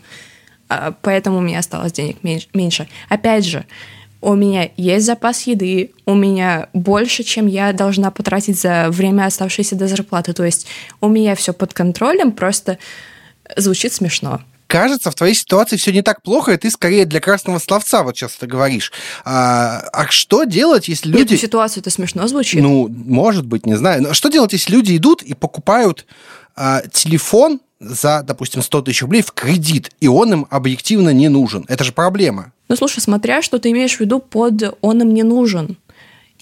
э, 0.68 0.92
поэтому 1.02 1.38
у 1.38 1.40
меня 1.40 1.58
осталось 1.58 1.92
денег 1.92 2.18
меньше. 2.22 2.88
Опять 3.08 3.44
же, 3.44 3.64
у 4.26 4.34
меня 4.34 4.70
есть 4.76 5.06
запас 5.06 5.42
еды, 5.42 5.92
у 6.04 6.14
меня 6.14 6.68
больше, 6.72 7.22
чем 7.22 7.46
я 7.46 7.72
должна 7.72 8.10
потратить 8.10 8.60
за 8.60 8.88
время, 8.90 9.26
оставшееся 9.26 9.76
до 9.76 9.86
зарплаты. 9.86 10.32
То 10.32 10.44
есть 10.44 10.66
у 11.00 11.08
меня 11.08 11.36
все 11.36 11.52
под 11.52 11.72
контролем, 11.72 12.32
просто 12.32 12.78
звучит 13.56 13.92
смешно. 13.92 14.40
Кажется, 14.66 15.12
в 15.12 15.14
твоей 15.14 15.34
ситуации 15.34 15.76
все 15.76 15.92
не 15.92 16.02
так 16.02 16.22
плохо, 16.22 16.52
и 16.52 16.56
ты 16.56 16.72
скорее 16.72 17.04
для 17.04 17.20
красного 17.20 17.60
словца 17.60 18.02
вот 18.02 18.16
сейчас 18.16 18.34
это 18.36 18.48
говоришь. 18.48 18.90
А, 19.24 19.84
а 19.92 20.08
что 20.08 20.42
делать, 20.42 20.88
если 20.88 21.08
люди... 21.08 21.34
Эту 21.34 21.42
ситуацию 21.42 21.82
это 21.82 21.90
смешно 21.90 22.26
звучит? 22.26 22.60
Ну, 22.60 22.88
может 22.88 23.46
быть, 23.46 23.64
не 23.64 23.76
знаю. 23.76 24.02
Но 24.02 24.12
что 24.12 24.28
делать, 24.28 24.52
если 24.52 24.72
люди 24.72 24.96
идут 24.96 25.22
и 25.22 25.34
покупают 25.34 26.04
а, 26.56 26.82
телефон 26.92 27.60
за, 27.78 28.24
допустим, 28.24 28.60
100 28.60 28.82
тысяч 28.82 29.02
рублей 29.02 29.22
в 29.22 29.30
кредит, 29.30 29.92
и 30.00 30.08
он 30.08 30.32
им 30.32 30.46
объективно 30.50 31.10
не 31.10 31.28
нужен? 31.28 31.64
Это 31.68 31.84
же 31.84 31.92
проблема. 31.92 32.52
Ну, 32.68 32.76
слушай, 32.76 33.00
смотря, 33.00 33.42
что 33.42 33.58
ты 33.58 33.70
имеешь 33.70 33.96
в 33.96 34.00
виду 34.00 34.18
под 34.18 34.76
«он 34.80 35.02
им 35.02 35.14
не 35.14 35.22
нужен». 35.22 35.76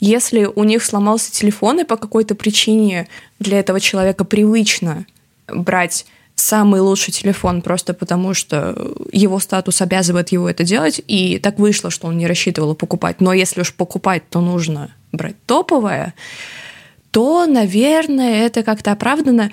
Если 0.00 0.44
у 0.44 0.64
них 0.64 0.82
сломался 0.82 1.30
телефон, 1.30 1.80
и 1.80 1.84
по 1.84 1.96
какой-то 1.96 2.34
причине 2.34 3.08
для 3.38 3.60
этого 3.60 3.80
человека 3.80 4.24
привычно 4.24 5.06
брать 5.46 6.06
самый 6.34 6.80
лучший 6.80 7.12
телефон 7.12 7.62
просто 7.62 7.94
потому, 7.94 8.34
что 8.34 8.76
его 9.12 9.38
статус 9.38 9.80
обязывает 9.80 10.30
его 10.30 10.50
это 10.50 10.64
делать, 10.64 11.00
и 11.06 11.38
так 11.38 11.58
вышло, 11.58 11.90
что 11.90 12.08
он 12.08 12.18
не 12.18 12.26
рассчитывал 12.26 12.74
покупать. 12.74 13.20
Но 13.20 13.32
если 13.32 13.60
уж 13.60 13.72
покупать, 13.72 14.28
то 14.28 14.40
нужно 14.40 14.90
брать 15.12 15.36
топовое, 15.46 16.14
то, 17.10 17.46
наверное, 17.46 18.44
это 18.44 18.64
как-то 18.64 18.92
оправдано. 18.92 19.52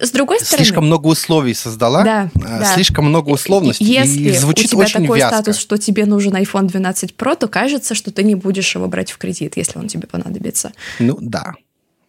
С 0.00 0.10
другой 0.10 0.40
стороны... 0.40 0.64
Слишком 0.64 0.86
много 0.86 1.06
условий 1.06 1.54
создала, 1.54 2.02
да, 2.02 2.30
а, 2.44 2.58
да. 2.60 2.64
слишком 2.74 3.06
много 3.06 3.30
условностей, 3.30 3.86
Если 3.86 4.28
и 4.28 4.32
звучит 4.32 4.66
у 4.66 4.68
тебя 4.70 4.80
очень 4.80 5.02
такой 5.02 5.18
вязко. 5.18 5.36
статус, 5.36 5.58
что 5.58 5.78
тебе 5.78 6.06
нужен 6.06 6.34
iPhone 6.34 6.66
12 6.66 7.14
Pro, 7.16 7.36
то 7.36 7.48
кажется, 7.48 7.94
что 7.94 8.10
ты 8.10 8.22
не 8.22 8.34
будешь 8.34 8.74
его 8.74 8.88
брать 8.88 9.10
в 9.10 9.18
кредит, 9.18 9.56
если 9.56 9.78
он 9.78 9.88
тебе 9.88 10.06
понадобится. 10.06 10.72
Ну 10.98 11.16
да, 11.20 11.54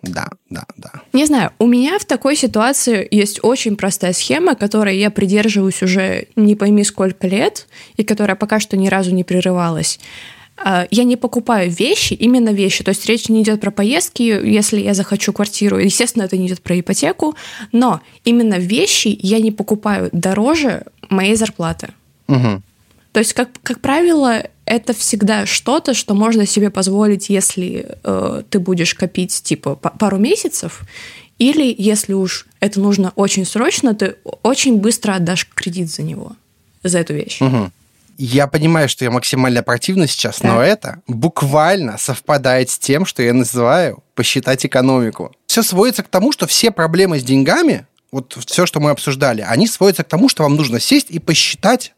да, 0.04 0.28
да, 0.50 0.64
да. 0.78 0.92
Не 1.14 1.26
знаю, 1.26 1.52
у 1.60 1.66
меня 1.66 1.98
в 1.98 2.06
такой 2.06 2.36
ситуации 2.36 3.08
есть 3.10 3.40
очень 3.44 3.76
простая 3.76 4.14
схема, 4.14 4.56
которой 4.56 4.98
я 4.98 5.10
придерживаюсь 5.10 5.82
уже 5.82 6.28
не 6.36 6.56
пойми 6.56 6.84
сколько 6.84 7.28
лет, 7.28 7.68
и 7.96 8.04
которая 8.04 8.36
пока 8.36 8.60
что 8.60 8.78
ни 8.78 8.88
разу 8.88 9.14
не 9.14 9.24
прерывалась. 9.24 10.00
А, 10.58 10.88
я 10.90 11.04
не 11.04 11.16
покупаю 11.16 11.72
вещи, 11.72 12.14
именно 12.14 12.50
вещи. 12.50 12.84
То 12.84 12.90
есть 12.90 13.06
речь 13.06 13.30
не 13.30 13.42
идет 13.44 13.62
про 13.62 13.72
поездки, 13.72 14.24
если 14.24 14.80
я 14.80 14.94
захочу 14.94 15.34
квартиру. 15.34 15.78
Естественно, 15.78 16.24
это 16.24 16.38
не 16.38 16.48
идет 16.48 16.62
про 16.62 16.80
ипотеку, 16.80 17.36
но 17.72 18.02
именно 18.26 18.56
вещи 18.56 19.18
я 19.22 19.40
не 19.40 19.52
покупаю 19.52 20.10
дороже 20.12 20.84
моей 21.10 21.36
зарплаты. 21.36 21.90
Угу. 22.28 22.62
То 23.12 23.20
есть, 23.20 23.34
как, 23.34 23.50
как 23.64 23.80
правило, 23.80 24.44
это 24.66 24.94
всегда 24.94 25.46
что-то, 25.46 25.94
что 25.94 26.14
можно 26.14 26.46
себе 26.46 26.70
позволить, 26.70 27.30
если 27.30 27.98
э, 28.04 28.44
ты 28.50 28.60
будешь 28.60 28.94
копить 28.94 29.42
типа 29.44 29.76
пару 29.76 30.18
месяцев, 30.18 30.82
или 31.40 31.74
если 31.78 32.14
уж 32.14 32.48
это 32.60 32.80
нужно 32.80 33.14
очень 33.16 33.46
срочно, 33.46 33.96
ты 33.96 34.16
очень 34.44 34.78
быстро 34.78 35.14
отдашь 35.14 35.48
кредит 35.54 35.90
за 35.90 36.04
него, 36.04 36.34
за 36.84 37.00
эту 37.00 37.14
вещь. 37.14 37.42
Угу. 37.42 37.72
Я 38.18 38.48
понимаю, 38.48 38.90
что 38.90 39.06
я 39.06 39.12
максимально 39.12 39.62
противно 39.62 40.08
сейчас, 40.08 40.38
так. 40.38 40.52
но 40.52 40.62
это 40.62 41.02
буквально 41.08 41.98
совпадает 41.98 42.70
с 42.70 42.80
тем, 42.80 43.06
что 43.06 43.22
я 43.22 43.34
называю 43.34 44.04
посчитать 44.16 44.66
экономику. 44.66 45.32
Все 45.46 45.62
сводится 45.62 46.02
к 46.04 46.08
тому, 46.08 46.32
что 46.32 46.48
все 46.48 46.72
проблемы 46.72 47.20
с 47.20 47.24
деньгами, 47.24 47.86
вот 48.12 48.38
все, 48.48 48.66
что 48.66 48.80
мы 48.80 48.90
обсуждали, 48.90 49.42
они 49.42 49.68
сводятся 49.68 50.04
к 50.04 50.08
тому, 50.08 50.30
что 50.30 50.44
вам 50.44 50.56
нужно 50.56 50.80
сесть 50.80 51.12
и 51.12 51.20
посчитать, 51.20 51.94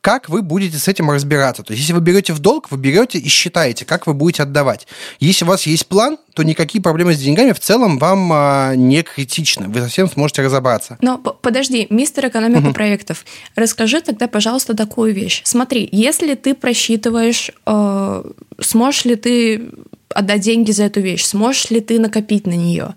как 0.00 0.28
вы 0.28 0.42
будете 0.42 0.78
с 0.78 0.88
этим 0.88 1.10
разбираться. 1.10 1.62
То 1.62 1.72
есть, 1.72 1.82
если 1.82 1.92
вы 1.92 2.00
берете 2.00 2.32
в 2.32 2.38
долг, 2.38 2.70
вы 2.70 2.78
берете 2.78 3.18
и 3.18 3.28
считаете, 3.28 3.84
как 3.84 4.06
вы 4.06 4.14
будете 4.14 4.42
отдавать. 4.42 4.86
Если 5.20 5.44
у 5.44 5.48
вас 5.48 5.66
есть 5.66 5.86
план, 5.86 6.18
то 6.34 6.42
никакие 6.42 6.82
проблемы 6.82 7.14
с 7.14 7.18
деньгами 7.18 7.52
в 7.52 7.60
целом 7.60 7.98
вам 7.98 8.30
а, 8.32 8.74
не 8.74 9.02
критичны. 9.02 9.68
Вы 9.68 9.80
совсем 9.80 10.08
сможете 10.08 10.42
разобраться. 10.42 10.98
Но 11.00 11.18
подожди, 11.18 11.86
мистер 11.90 12.26
экономика 12.26 12.66
угу. 12.66 12.74
проектов, 12.74 13.24
расскажи 13.54 14.00
тогда, 14.00 14.26
пожалуйста, 14.26 14.74
такую 14.74 15.14
вещь. 15.14 15.42
Смотри, 15.44 15.88
если 15.92 16.34
ты 16.34 16.54
просчитываешь, 16.54 17.50
э, 17.66 18.24
сможешь 18.60 19.04
ли 19.04 19.16
ты 19.16 19.70
отдать 20.08 20.40
деньги 20.40 20.72
за 20.72 20.84
эту 20.84 21.00
вещь, 21.00 21.24
сможешь 21.24 21.70
ли 21.70 21.80
ты 21.80 21.98
накопить 21.98 22.46
на 22.46 22.54
нее, 22.54 22.94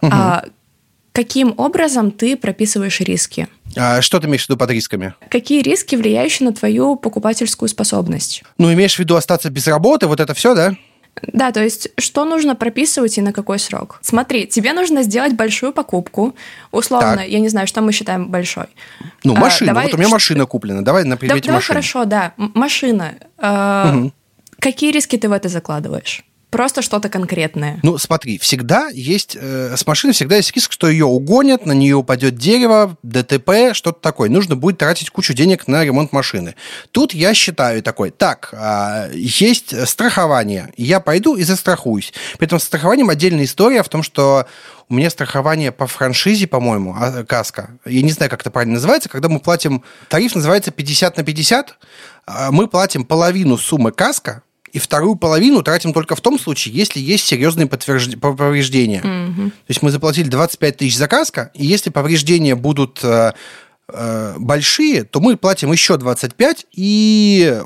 угу. 0.00 0.10
а, 0.12 0.44
каким 1.12 1.54
образом 1.56 2.10
ты 2.10 2.36
прописываешь 2.36 3.00
риски? 3.00 3.48
А 3.76 4.02
что 4.02 4.18
ты 4.20 4.26
имеешь 4.26 4.46
в 4.46 4.48
виду 4.48 4.56
под 4.56 4.70
рисками? 4.70 5.14
Какие 5.28 5.62
риски, 5.62 5.96
влияющие 5.96 6.48
на 6.48 6.54
твою 6.54 6.96
покупательскую 6.96 7.68
способность? 7.68 8.42
Ну, 8.58 8.72
имеешь 8.72 8.96
в 8.96 8.98
виду 8.98 9.16
остаться 9.16 9.50
без 9.50 9.66
работы, 9.66 10.06
вот 10.06 10.20
это 10.20 10.34
все, 10.34 10.54
да? 10.54 10.74
Да, 11.22 11.50
то 11.50 11.62
есть 11.62 11.88
что 11.98 12.24
нужно 12.24 12.54
прописывать 12.54 13.16
и 13.16 13.22
на 13.22 13.32
какой 13.32 13.58
срок? 13.58 13.98
Смотри, 14.02 14.46
тебе 14.46 14.72
нужно 14.72 15.02
сделать 15.02 15.32
большую 15.32 15.72
покупку. 15.72 16.34
Условно, 16.72 17.16
так. 17.16 17.28
я 17.28 17.38
не 17.38 17.48
знаю, 17.48 17.66
что 17.66 17.80
мы 17.80 17.92
считаем 17.92 18.28
большой. 18.28 18.66
Ну, 19.24 19.34
а, 19.34 19.40
машина. 19.40 19.70
А, 19.70 19.74
давай... 19.74 19.86
Вот 19.86 19.94
у 19.94 19.98
меня 19.98 20.08
машина 20.08 20.44
куплена. 20.46 20.82
Давай 20.82 21.04
на 21.04 21.16
примете 21.16 21.48
да, 21.48 21.54
машины. 21.54 21.68
хорошо, 21.68 22.04
да. 22.04 22.34
Машина. 22.36 23.14
А, 23.38 23.94
угу. 23.94 24.12
Какие 24.58 24.92
риски 24.92 25.16
ты 25.16 25.28
в 25.28 25.32
это 25.32 25.48
закладываешь? 25.48 26.22
Просто 26.56 26.80
что-то 26.80 27.10
конкретное. 27.10 27.78
Ну, 27.82 27.98
смотри, 27.98 28.38
всегда 28.38 28.88
есть, 28.88 29.36
э, 29.38 29.76
с 29.76 29.86
машиной 29.86 30.14
всегда 30.14 30.36
есть 30.36 30.54
риск, 30.54 30.72
что 30.72 30.88
ее 30.88 31.04
угонят, 31.04 31.66
на 31.66 31.72
нее 31.72 31.96
упадет 31.96 32.36
дерево, 32.36 32.96
ДТП, 33.02 33.74
что-то 33.74 34.00
такое. 34.00 34.30
Нужно 34.30 34.56
будет 34.56 34.78
тратить 34.78 35.10
кучу 35.10 35.34
денег 35.34 35.68
на 35.68 35.84
ремонт 35.84 36.12
машины. 36.12 36.54
Тут 36.92 37.12
я 37.12 37.34
считаю 37.34 37.82
такой, 37.82 38.10
так, 38.10 38.48
э, 38.52 39.10
есть 39.14 39.86
страхование, 39.86 40.72
я 40.78 41.00
пойду 41.00 41.36
и 41.36 41.42
застрахуюсь. 41.42 42.14
При 42.38 42.46
этом 42.46 42.58
с 42.58 42.64
страхованием 42.64 43.10
отдельная 43.10 43.44
история 43.44 43.82
в 43.82 43.90
том, 43.90 44.02
что 44.02 44.46
у 44.88 44.94
меня 44.94 45.10
страхование 45.10 45.72
по 45.72 45.86
франшизе, 45.86 46.46
по-моему, 46.46 46.94
а, 46.98 47.24
каска. 47.24 47.70
Я 47.84 48.02
не 48.02 48.12
знаю, 48.12 48.30
как 48.30 48.40
это 48.40 48.50
правильно 48.50 48.74
называется. 48.74 49.08
Когда 49.08 49.28
мы 49.28 49.40
платим... 49.40 49.82
Тариф 50.08 50.34
называется 50.34 50.70
50 50.70 51.16
на 51.16 51.24
50. 51.24 51.76
А, 52.26 52.50
мы 52.52 52.68
платим 52.68 53.04
половину 53.04 53.58
суммы 53.58 53.90
каска, 53.90 54.42
и 54.76 54.78
вторую 54.78 55.16
половину 55.16 55.62
тратим 55.62 55.94
только 55.94 56.14
в 56.14 56.20
том 56.20 56.38
случае, 56.38 56.74
если 56.74 57.00
есть 57.00 57.24
серьезные 57.24 57.66
подтвержд... 57.66 58.20
повреждения. 58.20 59.00
Mm-hmm. 59.00 59.48
То 59.48 59.68
есть 59.68 59.80
мы 59.80 59.90
заплатили 59.90 60.28
25 60.28 60.76
тысяч 60.76 60.98
за 60.98 61.08
каска, 61.08 61.50
и 61.54 61.64
если 61.64 61.88
повреждения 61.88 62.54
будут 62.54 63.00
э, 63.02 63.32
э, 63.88 64.34
большие, 64.36 65.04
то 65.04 65.20
мы 65.20 65.38
платим 65.38 65.72
еще 65.72 65.96
25, 65.96 66.66
и 66.72 67.58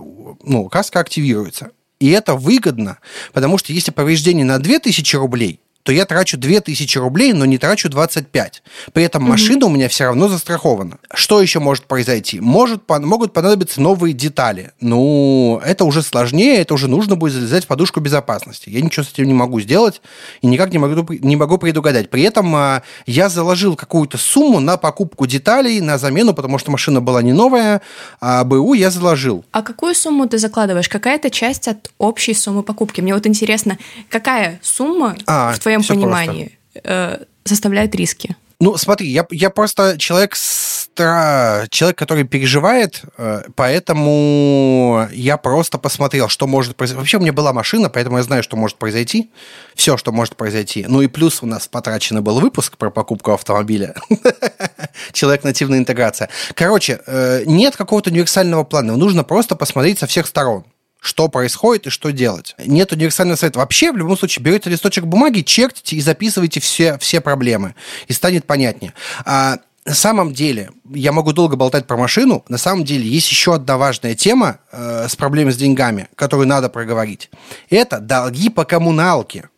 ну, 0.44 0.68
каска 0.68 1.00
активируется. 1.00 1.72
И 1.98 2.10
это 2.10 2.36
выгодно, 2.36 2.98
потому 3.32 3.58
что 3.58 3.72
если 3.72 3.90
повреждение 3.90 4.44
на 4.44 4.60
2000 4.60 5.16
рублей, 5.16 5.58
то 5.82 5.92
я 5.92 6.04
трачу 6.04 6.36
2000 6.36 6.98
рублей, 6.98 7.32
но 7.32 7.44
не 7.44 7.58
трачу 7.58 7.88
25. 7.88 8.62
При 8.92 9.04
этом 9.04 9.22
машина 9.22 9.66
у 9.66 9.70
меня 9.70 9.88
все 9.88 10.04
равно 10.04 10.28
застрахована. 10.28 10.98
Что 11.12 11.40
еще 11.40 11.58
может 11.58 11.84
произойти? 11.84 12.40
Может, 12.40 12.82
могут 12.88 13.32
понадобиться 13.32 13.80
новые 13.80 14.12
детали. 14.12 14.72
Ну, 14.80 15.60
это 15.64 15.84
уже 15.84 16.02
сложнее, 16.02 16.58
это 16.58 16.74
уже 16.74 16.88
нужно 16.88 17.16
будет 17.16 17.32
залезать 17.32 17.64
в 17.64 17.66
подушку 17.66 18.00
безопасности. 18.00 18.68
Я 18.68 18.80
ничего 18.82 19.04
с 19.04 19.12
этим 19.12 19.26
не 19.26 19.34
могу 19.34 19.60
сделать 19.60 20.02
и 20.42 20.46
никак 20.46 20.72
не 20.72 20.78
могу, 20.78 21.12
не 21.14 21.36
могу 21.36 21.58
предугадать. 21.58 22.10
При 22.10 22.22
этом 22.22 22.54
а, 22.54 22.82
я 23.06 23.28
заложил 23.28 23.76
какую-то 23.76 24.18
сумму 24.18 24.60
на 24.60 24.76
покупку 24.76 25.26
деталей, 25.26 25.80
на 25.80 25.98
замену, 25.98 26.34
потому 26.34 26.58
что 26.58 26.70
машина 26.70 27.00
была 27.00 27.22
не 27.22 27.32
новая, 27.32 27.80
а 28.20 28.44
БУ 28.44 28.74
я 28.74 28.90
заложил. 28.90 29.44
А 29.52 29.62
какую 29.62 29.94
сумму 29.94 30.28
ты 30.28 30.38
закладываешь? 30.38 30.88
Какая-то 30.88 31.30
часть 31.30 31.68
от 31.68 31.90
общей 31.98 32.34
суммы 32.34 32.62
покупки? 32.62 33.00
Мне 33.00 33.14
вот 33.14 33.26
интересно, 33.26 33.78
какая 34.08 34.60
сумма 34.62 35.16
а, 35.26 35.52
в 35.52 35.58
твоем 35.70 35.82
твоем 35.82 36.02
понимании 36.02 36.58
э, 36.84 37.24
составляет 37.44 37.94
риски? 37.94 38.36
Ну, 38.60 38.76
смотри, 38.76 39.08
я, 39.08 39.26
я 39.30 39.48
просто 39.48 39.96
человек, 39.96 40.36
стра... 40.36 41.66
человек, 41.70 41.96
который 41.96 42.24
переживает, 42.24 43.02
э, 43.16 43.44
поэтому 43.54 45.08
я 45.12 45.38
просто 45.38 45.78
посмотрел, 45.78 46.28
что 46.28 46.46
может 46.46 46.76
произойти. 46.76 46.98
Вообще 46.98 47.16
у 47.16 47.20
меня 47.20 47.32
была 47.32 47.54
машина, 47.54 47.88
поэтому 47.88 48.18
я 48.18 48.22
знаю, 48.22 48.42
что 48.42 48.58
может 48.58 48.76
произойти. 48.76 49.30
Все, 49.74 49.96
что 49.96 50.12
может 50.12 50.36
произойти. 50.36 50.84
Ну 50.86 51.00
и 51.00 51.06
плюс 51.06 51.42
у 51.42 51.46
нас 51.46 51.68
потраченный 51.68 52.20
был 52.20 52.38
выпуск 52.38 52.76
про 52.76 52.90
покупку 52.90 53.32
автомобиля. 53.32 53.94
Человек 55.12 55.42
нативная 55.42 55.78
интеграция. 55.78 56.28
Короче, 56.54 57.00
э, 57.06 57.44
нет 57.46 57.76
какого-то 57.76 58.10
универсального 58.10 58.64
плана. 58.64 58.94
Нужно 58.94 59.24
просто 59.24 59.56
посмотреть 59.56 60.00
со 60.00 60.06
всех 60.06 60.26
сторон 60.26 60.66
что 61.00 61.28
происходит 61.28 61.86
и 61.86 61.90
что 61.90 62.12
делать. 62.12 62.54
Нет 62.58 62.92
универсального 62.92 63.36
совета. 63.36 63.58
Вообще, 63.58 63.92
в 63.92 63.96
любом 63.96 64.16
случае, 64.16 64.42
берете 64.44 64.70
листочек 64.70 65.04
бумаги, 65.04 65.40
чертите 65.40 65.96
и 65.96 66.00
записывайте 66.00 66.60
все, 66.60 66.98
все 66.98 67.20
проблемы, 67.20 67.74
и 68.06 68.12
станет 68.12 68.46
понятнее. 68.46 68.92
А 69.24 69.58
на 69.86 69.94
самом 69.94 70.34
деле, 70.34 70.70
я 70.90 71.10
могу 71.10 71.32
долго 71.32 71.56
болтать 71.56 71.86
про 71.86 71.96
машину, 71.96 72.44
на 72.48 72.58
самом 72.58 72.84
деле 72.84 73.08
есть 73.08 73.30
еще 73.30 73.54
одна 73.54 73.78
важная 73.78 74.14
тема 74.14 74.58
э, 74.70 75.06
с 75.08 75.16
проблемой 75.16 75.54
с 75.54 75.56
деньгами, 75.56 76.08
которую 76.16 76.46
надо 76.46 76.68
проговорить. 76.68 77.30
Это 77.70 77.98
долги 77.98 78.50
по 78.50 78.64
коммуналке. 78.64 79.48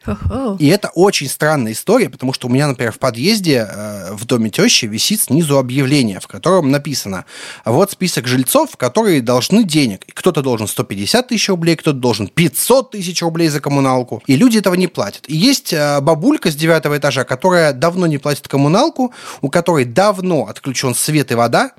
И 0.58 0.66
это 0.66 0.90
очень 0.94 1.28
странная 1.28 1.72
история, 1.72 2.10
потому 2.10 2.32
что 2.32 2.48
у 2.48 2.50
меня, 2.50 2.66
например, 2.66 2.92
в 2.92 2.98
подъезде 2.98 3.66
э, 3.68 4.14
в 4.14 4.24
доме 4.24 4.50
тещи 4.50 4.86
висит 4.86 5.22
снизу 5.22 5.58
объявление, 5.58 6.20
в 6.20 6.26
котором 6.26 6.70
написано, 6.70 7.24
вот 7.64 7.92
список 7.92 8.26
жильцов, 8.26 8.76
которые 8.76 9.20
должны 9.20 9.64
денег. 9.64 10.04
Кто-то 10.12 10.42
должен 10.42 10.66
150 10.66 11.28
тысяч 11.28 11.48
рублей, 11.48 11.76
кто-то 11.76 11.98
должен 11.98 12.28
500 12.28 12.90
тысяч 12.92 13.22
рублей 13.22 13.48
за 13.48 13.60
коммуналку. 13.60 14.22
И 14.26 14.36
люди 14.36 14.58
этого 14.58 14.74
не 14.74 14.88
платят. 14.88 15.28
И 15.28 15.36
есть 15.36 15.72
э, 15.72 16.00
бабулька 16.00 16.50
с 16.50 16.56
девятого 16.56 16.98
этажа, 16.98 17.24
которая 17.24 17.72
давно 17.72 18.06
не 18.06 18.18
платит 18.18 18.48
коммуналку, 18.48 19.12
у 19.40 19.48
которой 19.48 19.84
давно 19.84 20.46
отключен 20.46 20.94
свет 20.94 21.30
и 21.30 21.34
вода. 21.34 21.72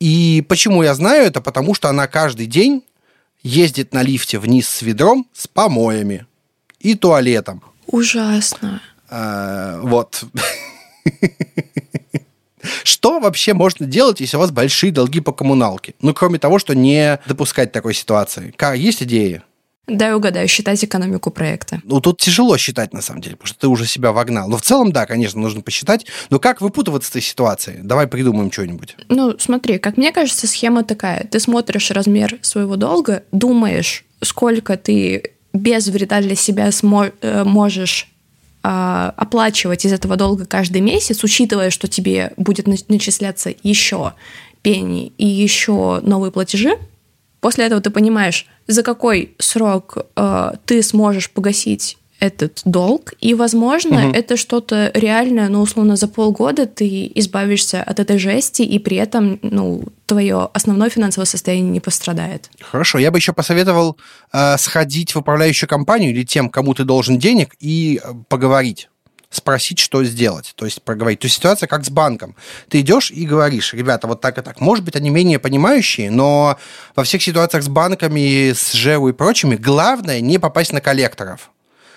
И 0.00 0.44
почему 0.48 0.82
я 0.82 0.94
знаю 0.94 1.24
это? 1.26 1.40
Потому 1.40 1.74
что 1.74 1.88
она 1.88 2.06
каждый 2.06 2.46
день 2.46 2.82
ездит 3.42 3.94
на 3.94 4.02
лифте 4.02 4.38
вниз 4.38 4.68
с 4.68 4.82
ведром 4.82 5.26
с 5.32 5.46
помоями 5.46 6.26
и 6.80 6.94
туалетом. 6.94 7.62
Ужасно. 7.86 8.80
А, 9.08 9.80
вот. 9.82 10.24
Что 12.82 13.20
вообще 13.20 13.54
можно 13.54 13.86
делать, 13.86 14.20
если 14.20 14.36
у 14.36 14.40
вас 14.40 14.50
большие 14.50 14.90
долги 14.92 15.20
по 15.20 15.32
коммуналке? 15.32 15.94
Ну, 16.00 16.12
кроме 16.12 16.38
того, 16.38 16.58
что 16.58 16.74
не 16.74 17.20
допускать 17.26 17.70
такой 17.70 17.94
ситуации. 17.94 18.52
Есть 18.76 19.02
идеи? 19.04 19.42
Дай 19.86 20.12
угадаю, 20.12 20.48
считать 20.48 20.84
экономику 20.84 21.30
проекта. 21.30 21.80
Ну, 21.84 22.00
тут 22.00 22.18
тяжело 22.20 22.56
считать, 22.56 22.92
на 22.92 23.00
самом 23.00 23.20
деле, 23.20 23.36
потому 23.36 23.46
что 23.46 23.60
ты 23.60 23.68
уже 23.68 23.86
себя 23.86 24.10
вогнал. 24.10 24.48
Но 24.48 24.56
в 24.56 24.62
целом, 24.62 24.90
да, 24.90 25.06
конечно, 25.06 25.40
нужно 25.40 25.60
посчитать. 25.60 26.06
Но 26.28 26.40
как 26.40 26.60
выпутываться 26.60 27.06
из 27.06 27.10
этой 27.10 27.22
ситуации? 27.22 27.78
Давай 27.84 28.08
придумаем 28.08 28.50
что-нибудь. 28.50 28.96
Ну, 29.08 29.36
смотри, 29.38 29.78
как 29.78 29.96
мне 29.96 30.10
кажется, 30.10 30.48
схема 30.48 30.82
такая. 30.82 31.22
Ты 31.22 31.38
смотришь 31.38 31.92
размер 31.92 32.40
своего 32.42 32.74
долга, 32.74 33.22
думаешь, 33.30 34.04
сколько 34.22 34.76
ты 34.76 35.34
без 35.56 35.88
вреда 35.88 36.20
для 36.20 36.34
себя 36.34 36.68
смо- 36.68 37.12
э, 37.20 37.44
можешь 37.44 38.08
а, 38.68 39.14
оплачивать 39.16 39.84
из 39.84 39.92
этого 39.92 40.16
долга 40.16 40.44
каждый 40.44 40.80
месяц, 40.80 41.22
учитывая, 41.22 41.70
что 41.70 41.86
тебе 41.86 42.32
будет 42.36 42.66
начисляться 42.66 43.54
еще 43.62 44.14
пени 44.62 45.12
и 45.18 45.26
еще 45.26 46.00
новые 46.02 46.32
платежи, 46.32 46.76
после 47.40 47.66
этого 47.66 47.80
ты 47.80 47.90
понимаешь, 47.90 48.46
за 48.66 48.82
какой 48.82 49.34
срок 49.38 49.98
э, 50.16 50.52
ты 50.64 50.82
сможешь 50.82 51.30
погасить 51.30 51.96
этот 52.18 52.62
долг, 52.64 53.14
и, 53.20 53.34
возможно, 53.34 54.08
угу. 54.08 54.16
это 54.16 54.36
что-то 54.36 54.90
реальное, 54.94 55.48
ну, 55.48 55.60
условно, 55.60 55.96
за 55.96 56.08
полгода 56.08 56.66
ты 56.66 57.10
избавишься 57.14 57.82
от 57.82 58.00
этой 58.00 58.18
жести, 58.18 58.62
и 58.62 58.78
при 58.78 58.96
этом, 58.96 59.38
ну, 59.42 59.84
твое 60.06 60.48
основное 60.54 60.88
финансовое 60.88 61.26
состояние 61.26 61.70
не 61.70 61.80
пострадает. 61.80 62.50
Хорошо, 62.60 62.98
я 62.98 63.10
бы 63.10 63.18
еще 63.18 63.32
посоветовал 63.32 63.98
э, 64.32 64.56
сходить 64.58 65.14
в 65.14 65.18
управляющую 65.18 65.68
компанию 65.68 66.10
или 66.10 66.24
тем, 66.24 66.48
кому 66.48 66.74
ты 66.74 66.84
должен 66.84 67.18
денег, 67.18 67.54
и 67.60 68.00
э, 68.02 68.12
поговорить 68.28 68.88
спросить, 69.30 69.78
что 69.78 70.02
сделать, 70.04 70.54
то 70.56 70.64
есть 70.64 70.82
проговорить. 70.82 71.20
То 71.20 71.26
есть 71.26 71.36
ситуация 71.36 71.66
как 71.66 71.84
с 71.84 71.90
банком. 71.90 72.36
Ты 72.68 72.80
идешь 72.80 73.10
и 73.10 73.26
говоришь, 73.26 73.74
ребята, 73.74 74.06
вот 74.06 74.20
так 74.20 74.38
и 74.38 74.42
так. 74.42 74.60
Может 74.60 74.84
быть, 74.84 74.96
они 74.96 75.10
менее 75.10 75.38
понимающие, 75.38 76.10
но 76.10 76.58
во 76.94 77.04
всех 77.04 77.22
ситуациях 77.22 77.62
с 77.64 77.68
банками, 77.68 78.52
с 78.52 78.72
ЖЭУ 78.72 79.08
и 79.08 79.12
прочими, 79.12 79.56
главное 79.56 80.20
не 80.20 80.38
попасть 80.38 80.72
на 80.72 80.80
коллекторов. 80.80 81.50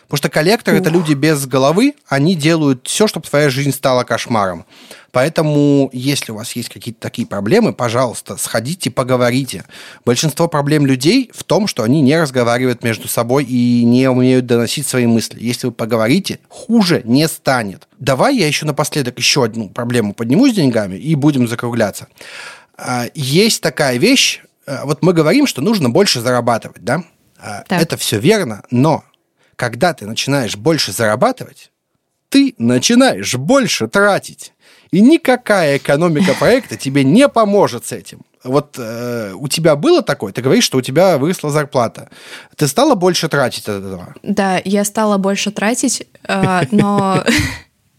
Потому 0.09 0.17
что 0.17 0.29
коллекторы– 0.29 0.77
это 0.79 0.89
люди 0.89 1.13
без 1.13 1.45
головы, 1.45 1.93
они 2.07 2.33
делают 2.33 2.87
все, 2.87 3.05
чтобы 3.05 3.27
твоя 3.27 3.51
жизнь 3.51 3.71
стала 3.71 4.03
кошмаром. 4.03 4.65
Поэтому, 5.11 5.91
если 5.93 6.31
у 6.31 6.35
вас 6.35 6.55
есть 6.55 6.69
какие-то 6.69 6.99
такие 6.99 7.27
проблемы, 7.27 7.73
пожалуйста, 7.73 8.35
сходите, 8.37 8.89
поговорите. 8.89 9.65
Большинство 10.05 10.47
проблем 10.47 10.87
людей 10.87 11.29
в 11.31 11.43
том, 11.43 11.67
что 11.67 11.83
они 11.83 12.01
не 12.01 12.19
разговаривают 12.19 12.83
между 12.83 13.07
собой 13.07 13.43
и 13.45 13.83
не 13.85 14.09
умеют 14.09 14.47
доносить 14.47 14.87
свои 14.87 15.05
мысли. 15.05 15.37
Если 15.39 15.67
вы 15.67 15.73
поговорите, 15.73 16.39
хуже 16.47 17.03
не 17.05 17.27
станет. 17.27 17.87
Давай 17.99 18.35
я 18.35 18.47
еще 18.47 18.65
напоследок 18.65 19.19
еще 19.19 19.43
одну 19.43 19.69
проблему 19.69 20.15
подниму 20.15 20.47
с 20.47 20.55
деньгами 20.55 20.95
и 20.95 21.13
будем 21.13 21.47
закругляться. 21.47 22.07
А, 22.77 23.05
есть 23.13 23.61
такая 23.61 23.97
вещь, 23.97 24.41
а, 24.65 24.85
вот 24.85 25.03
мы 25.03 25.13
говорим, 25.13 25.45
что 25.45 25.61
нужно 25.61 25.91
больше 25.91 26.19
зарабатывать, 26.19 26.83
да? 26.83 27.03
А, 27.37 27.63
так. 27.67 27.79
Это 27.79 27.95
все 27.95 28.19
верно, 28.19 28.63
но 28.71 29.03
когда 29.59 29.93
ты 29.93 30.05
начинаешь 30.05 30.55
больше 30.55 30.93
зарабатывать, 30.93 31.71
ты 32.29 32.55
начинаешь 32.57 33.35
больше 33.35 33.89
тратить. 33.89 34.53
И 34.89 35.01
никакая 35.01 35.77
экономика 35.77 36.33
проекта 36.33 36.77
тебе 36.77 37.03
не 37.03 37.27
поможет 37.27 37.85
с 37.85 37.91
этим. 37.91 38.21
Вот 38.45 38.79
э, 38.79 39.33
у 39.35 39.49
тебя 39.49 39.75
было 39.75 40.01
такое? 40.01 40.31
Ты 40.31 40.41
говоришь, 40.41 40.63
что 40.63 40.77
у 40.77 40.81
тебя 40.81 41.17
выросла 41.17 41.49
зарплата. 41.49 42.07
Ты 42.55 42.69
стала 42.69 42.95
больше 42.95 43.27
тратить 43.27 43.67
от 43.67 43.83
этого? 43.83 44.15
Да, 44.23 44.61
я 44.63 44.85
стала 44.85 45.17
больше 45.17 45.51
тратить, 45.51 46.07
э, 46.23 46.61
но 46.71 47.25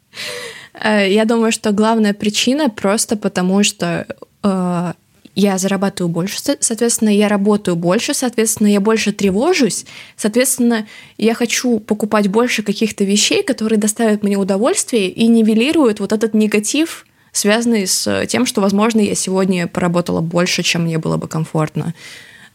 э, 0.83 1.13
я 1.13 1.27
думаю, 1.27 1.53
что 1.53 1.73
главная 1.73 2.15
причина 2.15 2.71
просто 2.71 3.17
потому, 3.17 3.63
что 3.65 4.07
э, 4.43 4.93
я 5.35 5.59
зарабатываю 5.59 6.13
больше, 6.13 6.39
соответственно, 6.61 7.11
я 7.11 7.29
работаю 7.29 7.77
больше, 7.77 8.15
соответственно, 8.15 8.69
я 8.69 8.81
больше 8.81 9.13
тревожусь, 9.13 9.87
соответственно, 10.17 10.87
я 11.19 11.35
хочу 11.35 11.79
покупать 11.79 12.29
больше 12.29 12.63
каких-то 12.63 13.05
вещей, 13.05 13.43
которые 13.43 13.79
доставят 13.79 14.23
мне 14.23 14.37
удовольствие 14.37 15.09
и 15.09 15.27
нивелируют 15.29 16.01
вот 16.01 16.13
этот 16.13 16.35
негатив, 16.35 17.07
связанный 17.33 17.87
с 17.87 18.27
тем, 18.27 18.45
что, 18.45 18.61
возможно, 18.61 19.01
я 19.01 19.15
сегодня 19.15 19.67
поработала 19.67 20.21
больше, 20.21 20.63
чем 20.63 20.83
мне 20.83 20.99
было 20.99 21.17
бы 21.17 21.29
комфортно. 21.29 21.95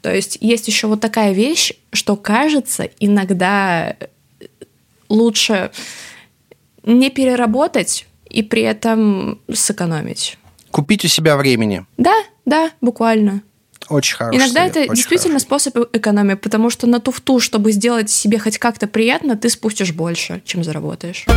То 0.01 0.13
есть 0.13 0.38
есть 0.41 0.67
еще 0.67 0.88
вот 0.88 0.99
такая 0.99 1.34
вещь, 1.34 1.73
что 1.91 2.15
кажется 2.15 2.89
иногда 2.99 3.95
лучше 5.09 5.71
не 6.84 7.09
переработать 7.09 8.05
и 8.30 8.43
при 8.43 8.61
этом 8.61 9.39
сэкономить. 9.51 10.38
Купить 10.76 11.05
у 11.05 11.07
себя 11.07 11.38
времени. 11.38 11.86
Да, 11.95 12.13
да, 12.43 12.69
буквально. 12.82 13.43
Очень 13.88 14.17
хороший 14.17 14.36
Иногда 14.36 14.59
совет, 14.59 14.71
это 14.71 14.80
очень 14.91 14.95
действительно 14.95 15.39
хороший. 15.39 15.43
способ 15.69 15.95
экономии, 15.95 16.34
потому 16.34 16.69
что 16.69 16.86
на 16.86 16.99
туфту, 16.99 17.39
чтобы 17.39 17.71
сделать 17.71 18.09
себе 18.09 18.39
хоть 18.39 18.57
как-то 18.57 18.86
приятно, 18.86 19.38
ты 19.38 19.47
спустишь 19.49 19.93
больше, 19.93 20.41
чем 20.43 20.65
заработаешь. 20.65 21.28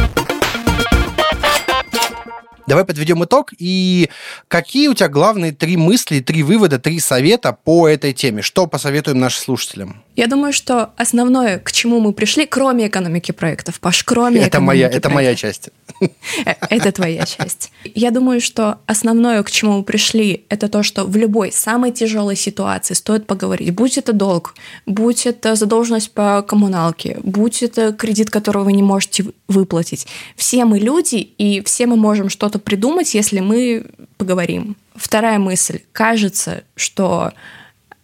Давай 2.68 2.84
подведем 2.84 3.24
итог. 3.24 3.54
И 3.58 4.10
какие 4.46 4.88
у 4.88 4.94
тебя 4.94 5.08
главные 5.08 5.52
три 5.52 5.78
мысли, 5.78 6.20
три 6.20 6.42
вывода, 6.42 6.78
три 6.78 7.00
совета 7.00 7.56
по 7.64 7.88
этой 7.88 8.12
теме? 8.12 8.42
Что 8.42 8.66
посоветуем 8.66 9.18
нашим 9.18 9.42
слушателям? 9.42 10.02
Я 10.16 10.26
думаю, 10.26 10.52
что 10.52 10.90
основное, 10.96 11.60
к 11.60 11.72
чему 11.72 12.00
мы 12.00 12.12
пришли, 12.12 12.44
кроме 12.44 12.88
экономики 12.88 13.32
проектов, 13.32 13.80
Паш, 13.80 14.02
кроме 14.02 14.40
Это 14.40 14.60
моя, 14.60 14.88
экономики 14.88 14.98
это 14.98 15.10
моя 15.10 15.34
проектов. 15.34 15.40
часть. 15.40 15.70
Э, 16.44 16.54
Это 16.68 16.92
твоя 16.92 17.24
часть. 17.24 17.70
Я 17.94 18.10
думаю, 18.10 18.40
что 18.40 18.78
основное, 18.86 19.42
к 19.42 19.50
чему 19.50 19.78
мы 19.78 19.82
пришли, 19.84 20.44
это 20.48 20.68
то, 20.68 20.82
что 20.82 21.04
в 21.04 21.16
любой 21.16 21.52
самой 21.52 21.92
тяжелой 21.92 22.36
ситуации 22.36 22.94
стоит 22.94 23.26
поговорить. 23.26 23.70
Будь 23.70 23.96
это 23.96 24.12
долг, 24.12 24.54
будь 24.86 25.26
это 25.26 25.54
задолженность 25.54 26.12
по 26.12 26.42
коммуналке, 26.42 27.18
будь 27.22 27.62
это 27.62 27.92
кредит, 27.92 28.30
которого 28.30 28.64
вы 28.64 28.72
не 28.72 28.82
можете 28.82 29.24
выплатить. 29.46 30.06
Все 30.36 30.64
мы 30.64 30.78
люди, 30.78 31.16
и 31.16 31.62
все 31.64 31.86
мы 31.86 31.96
можем 31.96 32.28
что-то 32.28 32.57
придумать, 32.58 33.14
если 33.14 33.40
мы 33.40 33.86
поговорим. 34.16 34.76
Вторая 34.94 35.38
мысль. 35.38 35.80
Кажется, 35.92 36.64
что 36.76 37.32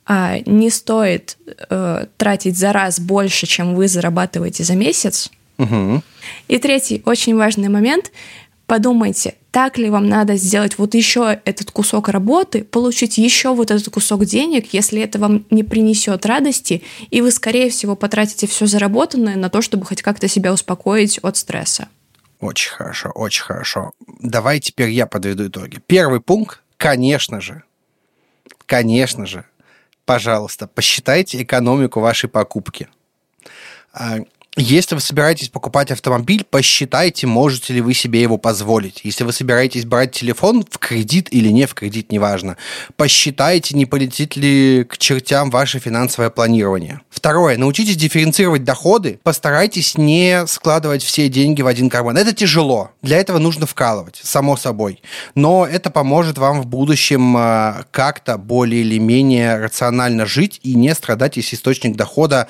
а, 0.06 0.38
не 0.46 0.70
стоит 0.70 1.36
э, 1.70 2.06
тратить 2.16 2.58
за 2.58 2.72
раз 2.72 3.00
больше, 3.00 3.46
чем 3.46 3.74
вы 3.74 3.88
зарабатываете 3.88 4.64
за 4.64 4.74
месяц. 4.74 5.30
Мгм. 5.56 6.02
И 6.48 6.58
третий 6.58 7.02
очень 7.04 7.36
важный 7.36 7.68
момент. 7.68 8.10
Подумайте, 8.66 9.34
так 9.50 9.76
ли 9.76 9.90
вам 9.90 10.08
надо 10.08 10.36
сделать 10.36 10.78
вот 10.78 10.94
еще 10.94 11.38
этот 11.44 11.70
кусок 11.70 12.08
работы, 12.08 12.64
получить 12.64 13.18
еще 13.18 13.54
вот 13.54 13.70
этот 13.70 13.88
кусок 13.88 14.24
денег, 14.24 14.72
если 14.72 15.02
это 15.02 15.18
вам 15.18 15.44
не 15.50 15.62
принесет 15.62 16.24
радости, 16.26 16.82
и 17.10 17.20
вы, 17.20 17.30
скорее 17.30 17.70
всего, 17.70 17.94
потратите 17.94 18.46
все 18.46 18.66
заработанное 18.66 19.36
на 19.36 19.50
то, 19.50 19.60
чтобы 19.60 19.84
хоть 19.84 20.02
как-то 20.02 20.28
себя 20.28 20.52
успокоить 20.52 21.18
от 21.22 21.36
стресса. 21.36 21.88
Очень 22.44 22.72
хорошо, 22.72 23.08
очень 23.14 23.42
хорошо. 23.42 23.92
Давай 24.20 24.60
теперь 24.60 24.90
я 24.90 25.06
подведу 25.06 25.48
итоги. 25.48 25.80
Первый 25.86 26.20
пункт, 26.20 26.60
конечно 26.76 27.40
же, 27.40 27.62
конечно 28.66 29.24
же, 29.24 29.46
пожалуйста, 30.04 30.66
посчитайте 30.66 31.42
экономику 31.42 32.00
вашей 32.00 32.28
покупки. 32.28 32.88
Если 34.56 34.94
вы 34.94 35.00
собираетесь 35.00 35.48
покупать 35.48 35.90
автомобиль, 35.90 36.44
посчитайте, 36.48 37.26
можете 37.26 37.72
ли 37.72 37.80
вы 37.80 37.92
себе 37.92 38.22
его 38.22 38.38
позволить. 38.38 39.00
Если 39.02 39.24
вы 39.24 39.32
собираетесь 39.32 39.84
брать 39.84 40.12
телефон 40.12 40.64
в 40.70 40.78
кредит 40.78 41.26
или 41.32 41.48
не 41.48 41.66
в 41.66 41.74
кредит, 41.74 42.12
неважно, 42.12 42.56
посчитайте, 42.96 43.76
не 43.76 43.84
полетит 43.84 44.36
ли 44.36 44.84
к 44.84 44.96
чертям 44.96 45.50
ваше 45.50 45.80
финансовое 45.80 46.30
планирование. 46.30 47.00
Второе, 47.10 47.58
научитесь 47.58 47.96
дифференцировать 47.96 48.62
доходы, 48.62 49.18
постарайтесь 49.24 49.98
не 49.98 50.46
складывать 50.46 51.02
все 51.02 51.28
деньги 51.28 51.62
в 51.62 51.66
один 51.66 51.90
карман. 51.90 52.16
Это 52.16 52.32
тяжело, 52.32 52.92
для 53.02 53.18
этого 53.18 53.38
нужно 53.38 53.66
вкалывать, 53.66 54.20
само 54.22 54.56
собой. 54.56 55.02
Но 55.34 55.66
это 55.66 55.90
поможет 55.90 56.38
вам 56.38 56.62
в 56.62 56.66
будущем 56.66 57.36
а, 57.36 57.86
как-то 57.90 58.38
более 58.38 58.82
или 58.82 58.98
менее 58.98 59.58
рационально 59.58 60.26
жить 60.26 60.60
и 60.62 60.76
не 60.76 60.94
страдать, 60.94 61.38
если 61.38 61.56
источник 61.56 61.96
дохода 61.96 62.46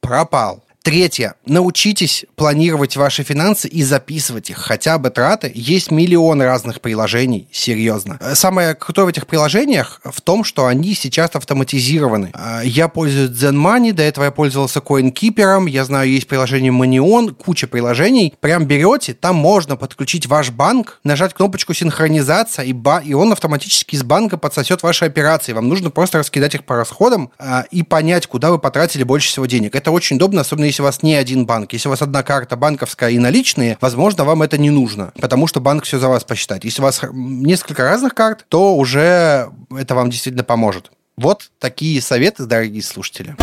пропал. 0.00 0.62
Третье. 0.82 1.34
Научитесь 1.44 2.24
планировать 2.34 2.96
ваши 2.96 3.22
финансы 3.22 3.68
и 3.68 3.82
записывать 3.82 4.48
их. 4.48 4.56
Хотя 4.58 4.96
бы 4.98 5.10
траты. 5.10 5.50
Есть 5.54 5.90
миллион 5.90 6.40
разных 6.40 6.80
приложений, 6.80 7.48
серьезно. 7.52 8.16
Э, 8.20 8.34
Самое 8.34 8.74
крутое 8.74 9.04
в 9.06 9.08
этих 9.10 9.26
приложениях 9.26 10.00
в 10.04 10.20
том, 10.22 10.44
что 10.44 10.66
они 10.66 10.94
сейчас 10.94 11.30
автоматизированы. 11.34 12.32
Э, 12.32 12.60
Я 12.64 12.88
пользуюсь 12.88 13.30
Zen 13.30 13.56
Money, 13.56 13.92
до 13.92 14.02
этого 14.02 14.24
я 14.24 14.30
пользовался 14.30 14.78
CoinKeeper, 14.78 15.68
я 15.68 15.84
знаю, 15.84 16.08
есть 16.10 16.26
приложение 16.28 16.72
Manion, 16.72 17.34
куча 17.34 17.66
приложений. 17.66 18.34
Прям 18.40 18.64
берете, 18.64 19.12
там 19.12 19.34
можно 19.36 19.76
подключить 19.76 20.26
ваш 20.26 20.50
банк, 20.50 21.00
нажать 21.04 21.34
кнопочку 21.34 21.74
синхронизация, 21.74 22.64
и, 22.64 22.72
ба- 22.72 23.02
и 23.04 23.12
он 23.12 23.32
автоматически 23.32 23.96
из 23.96 24.04
банка 24.04 24.38
подсосет 24.38 24.82
ваши 24.82 25.04
операции. 25.04 25.52
Вам 25.52 25.68
нужно 25.68 25.90
просто 25.90 26.18
раскидать 26.18 26.54
их 26.54 26.64
по 26.64 26.76
расходам 26.76 27.30
а, 27.38 27.64
и 27.70 27.82
понять, 27.82 28.26
куда 28.26 28.50
вы 28.52 28.58
потратили 28.58 29.02
больше 29.02 29.28
всего 29.28 29.44
денег. 29.44 29.74
Это 29.74 29.90
очень 29.90 30.16
удобно, 30.16 30.40
особенно 30.42 30.67
если 30.68 30.82
у 30.82 30.84
вас 30.84 31.02
не 31.02 31.14
один 31.14 31.46
банк. 31.46 31.72
Если 31.72 31.88
у 31.88 31.90
вас 31.90 32.02
одна 32.02 32.22
карта 32.22 32.56
банковская 32.56 33.10
и 33.10 33.18
наличные, 33.18 33.76
возможно, 33.80 34.24
вам 34.24 34.42
это 34.42 34.58
не 34.58 34.70
нужно, 34.70 35.12
потому 35.20 35.46
что 35.46 35.60
банк 35.60 35.84
все 35.84 35.98
за 35.98 36.08
вас 36.08 36.24
посчитает. 36.24 36.64
Если 36.64 36.80
у 36.80 36.84
вас 36.84 37.00
несколько 37.12 37.82
разных 37.82 38.14
карт, 38.14 38.46
то 38.48 38.76
уже 38.76 39.50
это 39.76 39.94
вам 39.94 40.10
действительно 40.10 40.44
поможет. 40.44 40.90
Вот 41.16 41.50
такие 41.58 42.00
советы, 42.00 42.46
дорогие 42.46 42.82
слушатели. 42.82 43.34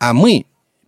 А 0.00 0.12
мы 0.12 0.46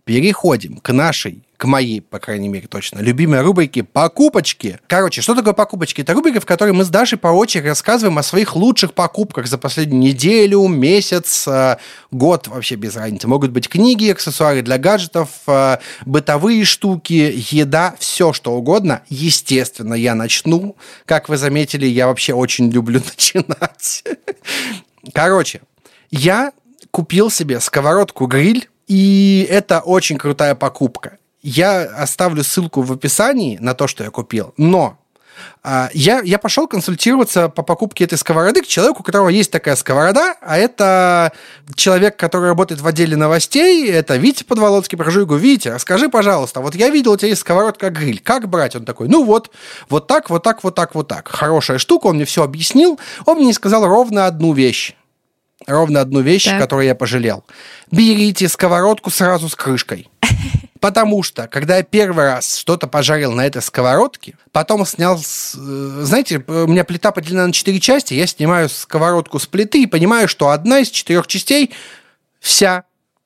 переходим 0.09 0.77
к 0.77 0.91
нашей, 0.91 1.43
к 1.55 1.65
моей, 1.65 2.01
по 2.01 2.17
крайней 2.17 2.49
мере, 2.49 2.67
точно, 2.67 2.97
любимой 2.97 3.41
рубрике 3.41 3.83
«Покупочки». 3.83 4.79
Короче, 4.87 5.21
что 5.21 5.35
такое 5.35 5.53
покупочки? 5.53 6.01
Это 6.01 6.13
рубрика, 6.15 6.39
в 6.39 6.47
которой 6.47 6.71
мы 6.71 6.83
с 6.83 6.89
Дашей 6.89 7.19
по 7.19 7.27
очереди 7.27 7.67
рассказываем 7.67 8.17
о 8.17 8.23
своих 8.23 8.55
лучших 8.55 8.95
покупках 8.95 9.45
за 9.45 9.59
последнюю 9.59 10.01
неделю, 10.01 10.67
месяц, 10.67 11.47
э, 11.47 11.77
год, 12.09 12.47
вообще 12.47 12.73
без 12.73 12.95
разницы. 12.95 13.27
Могут 13.27 13.51
быть 13.51 13.69
книги, 13.69 14.09
аксессуары 14.09 14.63
для 14.63 14.79
гаджетов, 14.79 15.29
э, 15.45 15.77
бытовые 16.07 16.65
штуки, 16.65 17.45
еда, 17.51 17.95
все 17.99 18.33
что 18.33 18.53
угодно. 18.53 19.03
Естественно, 19.09 19.93
я 19.93 20.15
начну. 20.15 20.75
Как 21.05 21.29
вы 21.29 21.37
заметили, 21.37 21.85
я 21.85 22.07
вообще 22.07 22.33
очень 22.33 22.71
люблю 22.71 22.99
начинать. 23.05 24.03
Короче, 25.13 25.61
я 26.09 26.51
купил 26.89 27.29
себе 27.29 27.59
сковородку-гриль, 27.59 28.68
и 28.89 29.47
это 29.49 29.79
очень 29.79 30.17
крутая 30.17 30.55
покупка. 30.55 31.17
Я 31.41 31.83
оставлю 31.83 32.43
ссылку 32.43 32.81
в 32.81 32.91
описании 32.91 33.57
на 33.61 33.73
то, 33.73 33.87
что 33.87 34.03
я 34.03 34.09
купил, 34.09 34.53
но 34.57 34.97
а, 35.63 35.89
я, 35.93 36.21
я 36.21 36.39
пошел 36.39 36.67
консультироваться 36.67 37.49
по 37.49 37.63
покупке 37.63 38.03
этой 38.03 38.17
сковороды 38.17 38.61
к 38.61 38.67
человеку, 38.67 39.01
у 39.01 39.03
которого 39.03 39.29
есть 39.29 39.51
такая 39.51 39.75
сковорода, 39.75 40.35
а 40.41 40.57
это 40.57 41.31
человек, 41.75 42.17
который 42.17 42.49
работает 42.49 42.81
в 42.81 42.87
отделе 42.87 43.15
новостей, 43.15 43.89
это 43.89 44.17
Витя 44.17 44.43
Подволоцкий. 44.43 44.97
Прохожу 44.97 45.21
и 45.21 45.25
говорю, 45.25 45.43
Витя, 45.43 45.69
расскажи, 45.69 46.09
пожалуйста, 46.09 46.61
вот 46.61 46.75
я 46.75 46.89
видел, 46.89 47.13
у 47.13 47.17
тебя 47.17 47.29
есть 47.29 47.41
сковородка-гриль, 47.41 48.21
как 48.21 48.49
брать? 48.49 48.75
Он 48.75 48.85
такой, 48.85 49.07
ну 49.07 49.23
вот, 49.23 49.51
вот 49.89 50.07
так, 50.07 50.29
вот 50.29 50.43
так, 50.43 50.63
вот 50.63 50.75
так, 50.75 50.95
вот 50.95 51.07
так. 51.07 51.27
Хорошая 51.27 51.77
штука, 51.77 52.07
он 52.07 52.15
мне 52.15 52.25
все 52.25 52.43
объяснил, 52.43 52.99
он 53.25 53.37
мне 53.37 53.53
сказал 53.53 53.85
ровно 53.85 54.25
одну 54.25 54.53
вещь. 54.53 54.95
Ровно 55.67 56.01
одну 56.01 56.21
вещь, 56.21 56.45
Так. 56.45 56.59
которую 56.59 56.85
я 56.87 56.95
пожалел. 56.95 57.43
Берите 57.91 58.47
сковородку 58.47 59.09
сразу 59.09 59.49
с 59.49 59.55
крышкой. 59.55 60.09
Потому 60.79 61.21
что, 61.23 61.47
когда 61.47 61.77
я 61.77 61.83
первый 61.83 62.23
раз 62.25 62.55
что-то 62.55 62.87
пожарил 62.87 63.33
на 63.33 63.45
этой 63.45 63.61
сковородке, 63.61 64.35
потом 64.53 64.85
снял, 64.85 65.19
с- 65.19 65.55
э, 65.57 66.01
знаете, 66.05 66.41
у 66.47 66.67
меня 66.67 66.85
плита 66.85 67.11
поделена 67.11 67.45
на 67.47 67.51
четыре 67.53 67.81
части, 67.81 68.13
я 68.13 68.25
снимаю 68.25 68.69
сковородку 68.69 69.39
с 69.39 69.45
плиты 69.45 69.83
и 69.83 69.87
понимаю, 69.87 70.29
что 70.29 70.49
одна 70.49 70.79
из 70.79 70.89
четырех 70.89 71.27
частей 71.27 71.71
вся 72.39 72.83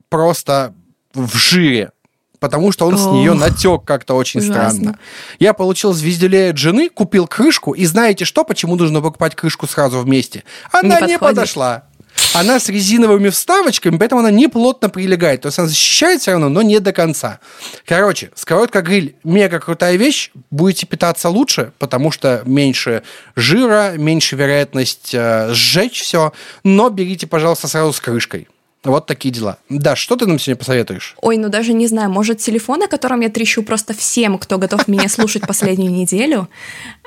просто 0.09 0.73
в 1.13 1.37
жире, 1.37 1.91
потому 2.39 2.71
что 2.71 2.87
он 2.87 2.97
с 2.97 3.05
Ох. 3.05 3.13
нее 3.13 3.33
натек 3.33 3.83
как-то 3.85 4.15
очень 4.15 4.39
Ужасно. 4.39 4.71
странно. 4.71 4.99
Я 5.37 5.53
получил 5.53 5.93
звездюлей 5.93 6.49
от 6.49 6.57
жены, 6.57 6.89
купил 6.89 7.27
крышку, 7.27 7.73
и 7.73 7.85
знаете 7.85 8.25
что, 8.25 8.43
почему 8.43 8.75
нужно 8.75 9.01
покупать 9.01 9.35
крышку 9.35 9.67
сразу 9.67 9.99
вместе? 9.99 10.43
Она 10.71 10.95
не, 10.95 10.99
подходит. 11.01 11.19
подошла. 11.19 11.83
Она 12.33 12.59
с 12.59 12.69
резиновыми 12.69 13.29
вставочками, 13.29 13.97
поэтому 13.97 14.21
она 14.21 14.31
не 14.31 14.47
плотно 14.47 14.89
прилегает. 14.89 15.41
То 15.41 15.47
есть 15.47 15.59
она 15.59 15.67
защищает 15.67 16.21
все 16.21 16.31
равно, 16.31 16.49
но 16.49 16.61
не 16.61 16.79
до 16.79 16.91
конца. 16.91 17.39
Короче, 17.85 18.31
сковородка-гриль 18.35 19.15
мега 19.23 19.59
крутая 19.59 19.95
вещь. 19.97 20.31
Будете 20.49 20.85
питаться 20.85 21.29
лучше, 21.29 21.73
потому 21.79 22.11
что 22.11 22.41
меньше 22.45 23.03
жира, 23.35 23.93
меньше 23.97 24.35
вероятность 24.35 25.13
э, 25.13 25.53
сжечь 25.53 26.01
все. 26.01 26.33
Но 26.63 26.89
берите, 26.89 27.27
пожалуйста, 27.27 27.67
сразу 27.67 27.93
с 27.93 27.99
крышкой. 27.99 28.47
Вот 28.83 29.05
такие 29.05 29.33
дела. 29.33 29.57
Да, 29.69 29.95
что 29.95 30.15
ты 30.15 30.25
нам 30.25 30.39
сегодня 30.39 30.59
посоветуешь? 30.59 31.15
Ой, 31.21 31.37
ну 31.37 31.49
даже 31.49 31.73
не 31.73 31.87
знаю, 31.87 32.09
может, 32.09 32.39
телефон, 32.39 32.83
о 32.83 32.87
котором 32.87 33.21
я 33.21 33.29
трещу 33.29 33.63
просто 33.63 33.93
всем, 33.93 34.37
кто 34.37 34.57
готов 34.57 34.87
меня 34.87 35.07
слушать 35.07 35.47
последнюю 35.47 35.91
неделю. 35.91 36.49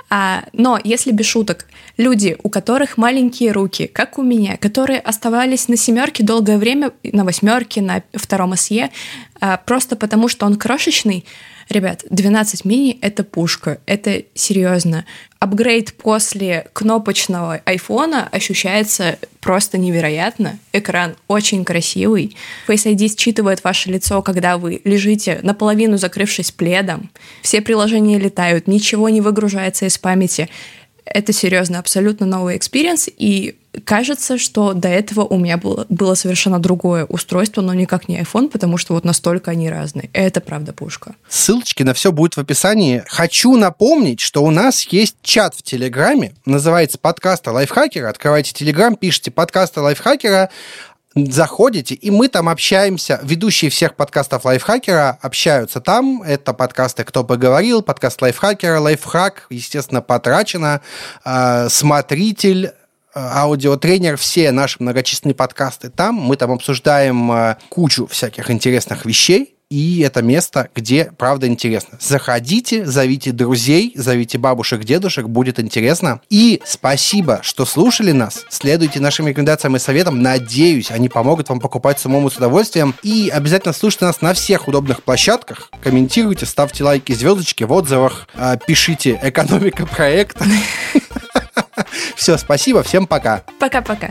А, 0.09 0.45
но 0.53 0.79
если 0.83 1.11
без 1.11 1.27
шуток, 1.27 1.67
люди, 1.97 2.37
у 2.43 2.49
которых 2.49 2.97
маленькие 2.97 3.53
руки, 3.53 3.89
как 3.89 4.19
у 4.19 4.23
меня, 4.23 4.57
которые 4.57 5.01
оставались 5.01 5.69
на 5.69 5.77
семерке 5.77 6.23
долгое 6.23 6.59
время, 6.59 6.93
на 7.03 7.25
восьмерке, 7.25 7.83
на 7.83 8.03
втором 8.15 8.57
СЕ, 8.57 8.91
а, 9.41 9.57
просто 9.59 9.97
потому, 9.97 10.29
что 10.29 10.47
он 10.47 10.57
крошечный, 10.57 11.25
Ребят, 11.69 12.05
12 12.11 12.65
мини— 12.65 12.97
это 13.01 13.25
пушка, 13.25 13.79
это 13.87 14.23
серьезно. 14.35 15.05
Апгрейд 15.41 15.95
после 15.95 16.67
кнопочного 16.73 17.61
айфона 17.65 18.29
ощущается 18.31 19.19
просто 19.41 19.77
невероятно. 19.77 20.59
Экран 20.73 21.17
очень 21.27 21.65
красивый. 21.65 22.37
Face 22.69 22.87
ID 22.87 23.17
считывает 23.17 23.65
ваше 23.65 23.91
лицо, 23.91 24.23
когда 24.23 24.59
вы 24.59 24.81
лежите 24.85 25.41
наполовину 25.43 25.99
закрывшись 25.99 26.53
пледом. 26.53 27.11
Все 27.43 27.61
приложения 27.61 28.19
летают, 28.19 28.69
ничего 28.69 29.09
не 29.09 29.21
выгружается 29.21 29.87
из 29.87 29.99
памяти. 29.99 30.49
Это 31.07 31.33
серьезно, 31.33 31.79
абсолютно 31.79 32.27
новый 32.27 32.57
experience, 32.57 33.09
и 33.17 33.57
кажется, 33.85 34.39
что 34.39 34.73
до 34.73 34.89
этого 34.89 35.23
у 35.25 35.39
меня 35.39 35.57
было, 35.57 35.87
было 35.89 36.15
совершенно 36.15 36.59
другое 36.59 37.05
устройство, 37.05 37.63
но 37.63 37.73
никак 37.75 38.09
не 38.09 38.21
iPhone, 38.21 38.49
потому 38.49 38.77
что 38.77 38.95
вот 38.95 39.05
настолько 39.05 39.53
они 39.53 39.71
разные. 39.71 40.11
Это 40.13 40.41
правда 40.41 40.73
пушка. 40.73 41.15
Ссылочки 41.29 41.85
на 41.85 41.95
все 41.95 42.11
будет 42.11 42.37
в 42.37 42.41
описании. 42.41 43.05
Хочу 43.07 43.57
напомнить, 43.57 44.21
что 44.21 44.43
у 44.43 44.51
нас 44.51 44.83
есть 44.89 45.17
чат 45.23 45.55
в 45.55 45.63
Телеграме, 45.63 46.35
называется 46.45 46.99
подкаста 46.99 47.53
Лайфхакера. 47.53 48.09
Открывайте 48.09 48.53
Телеграм, 48.53 48.97
пишите 48.97 49.31
подкаста 49.31 49.83
Лайфхакера, 49.83 50.51
заходите, 51.17 51.95
и 51.95 52.11
мы 52.11 52.29
там 52.29 52.49
общаемся. 52.49 53.21
Ведущие 53.23 53.71
всех 53.71 53.95
подкастов 53.95 54.45
Лайфхакера 54.45 55.19
общаются 55.23 55.81
там. 55.81 56.23
Это 56.23 56.53
подкасты 56.53 57.05
«Кто 57.05 57.25
поговорил», 57.25 57.83
подкаст 57.83 58.21
Лайфхакера, 58.21 58.81
Лайфхак, 58.81 59.47
естественно, 59.51 60.03
потрачено, 60.03 60.83
э, 61.25 61.69
смотритель, 61.71 62.73
аудиотренер, 63.15 64.19
все 64.19 64.53
наши 64.53 64.77
многочисленные 64.79 65.35
подкасты 65.35 65.89
там. 65.89 66.15
Мы 66.17 66.37
там 66.37 66.53
обсуждаем 66.53 67.33
э, 67.33 67.57
кучу 67.71 68.07
всяких 68.07 68.51
интересных 68.51 69.07
вещей. 69.07 69.56
И 69.69 70.01
это 70.01 70.23
место, 70.23 70.69
где 70.77 71.11
правда 71.19 71.49
интересно. 71.49 71.99
Заходите, 72.01 72.87
зовите 72.87 73.33
друзей, 73.33 73.93
зовите 73.97 74.39
бабушек, 74.39 74.85
дедушек, 74.85 75.27
будет 75.27 75.59
интересно. 75.59 76.21
И 76.31 76.63
спасибо, 76.65 77.41
что 77.43 77.67
слушали 77.67 78.13
нас. 78.13 78.45
Следуйте 78.49 79.01
нашим 79.01 79.27
рекомендациям 79.27 79.75
и 79.75 79.81
советам. 79.81 80.23
Надеюсь, 80.23 80.93
они 80.93 81.09
помогут 81.09 81.49
вам 81.49 81.59
покупать 81.59 81.99
самому 81.99 82.31
с 82.31 82.37
удовольствием. 82.37 82.95
И 83.03 83.29
обязательно 83.29 83.73
слушайте 83.73 84.05
нас 84.05 84.21
на 84.21 84.35
всех 84.35 84.69
удобных 84.69 85.03
площадках. 85.03 85.71
Комментируйте, 85.83 86.47
ставьте 86.47 86.85
лайки, 86.85 87.13
звездочки 87.13 87.65
в 87.65 87.73
отзывах. 87.73 88.29
Э, 88.35 88.57
пишите 88.65 89.19
«Экономика 89.21 89.85
проекта». 89.85 90.45
Все, 92.15 92.39
спасибо, 92.39 92.83
всем 92.83 93.07
пока. 93.07 93.43
Пока-пока. 93.59 94.11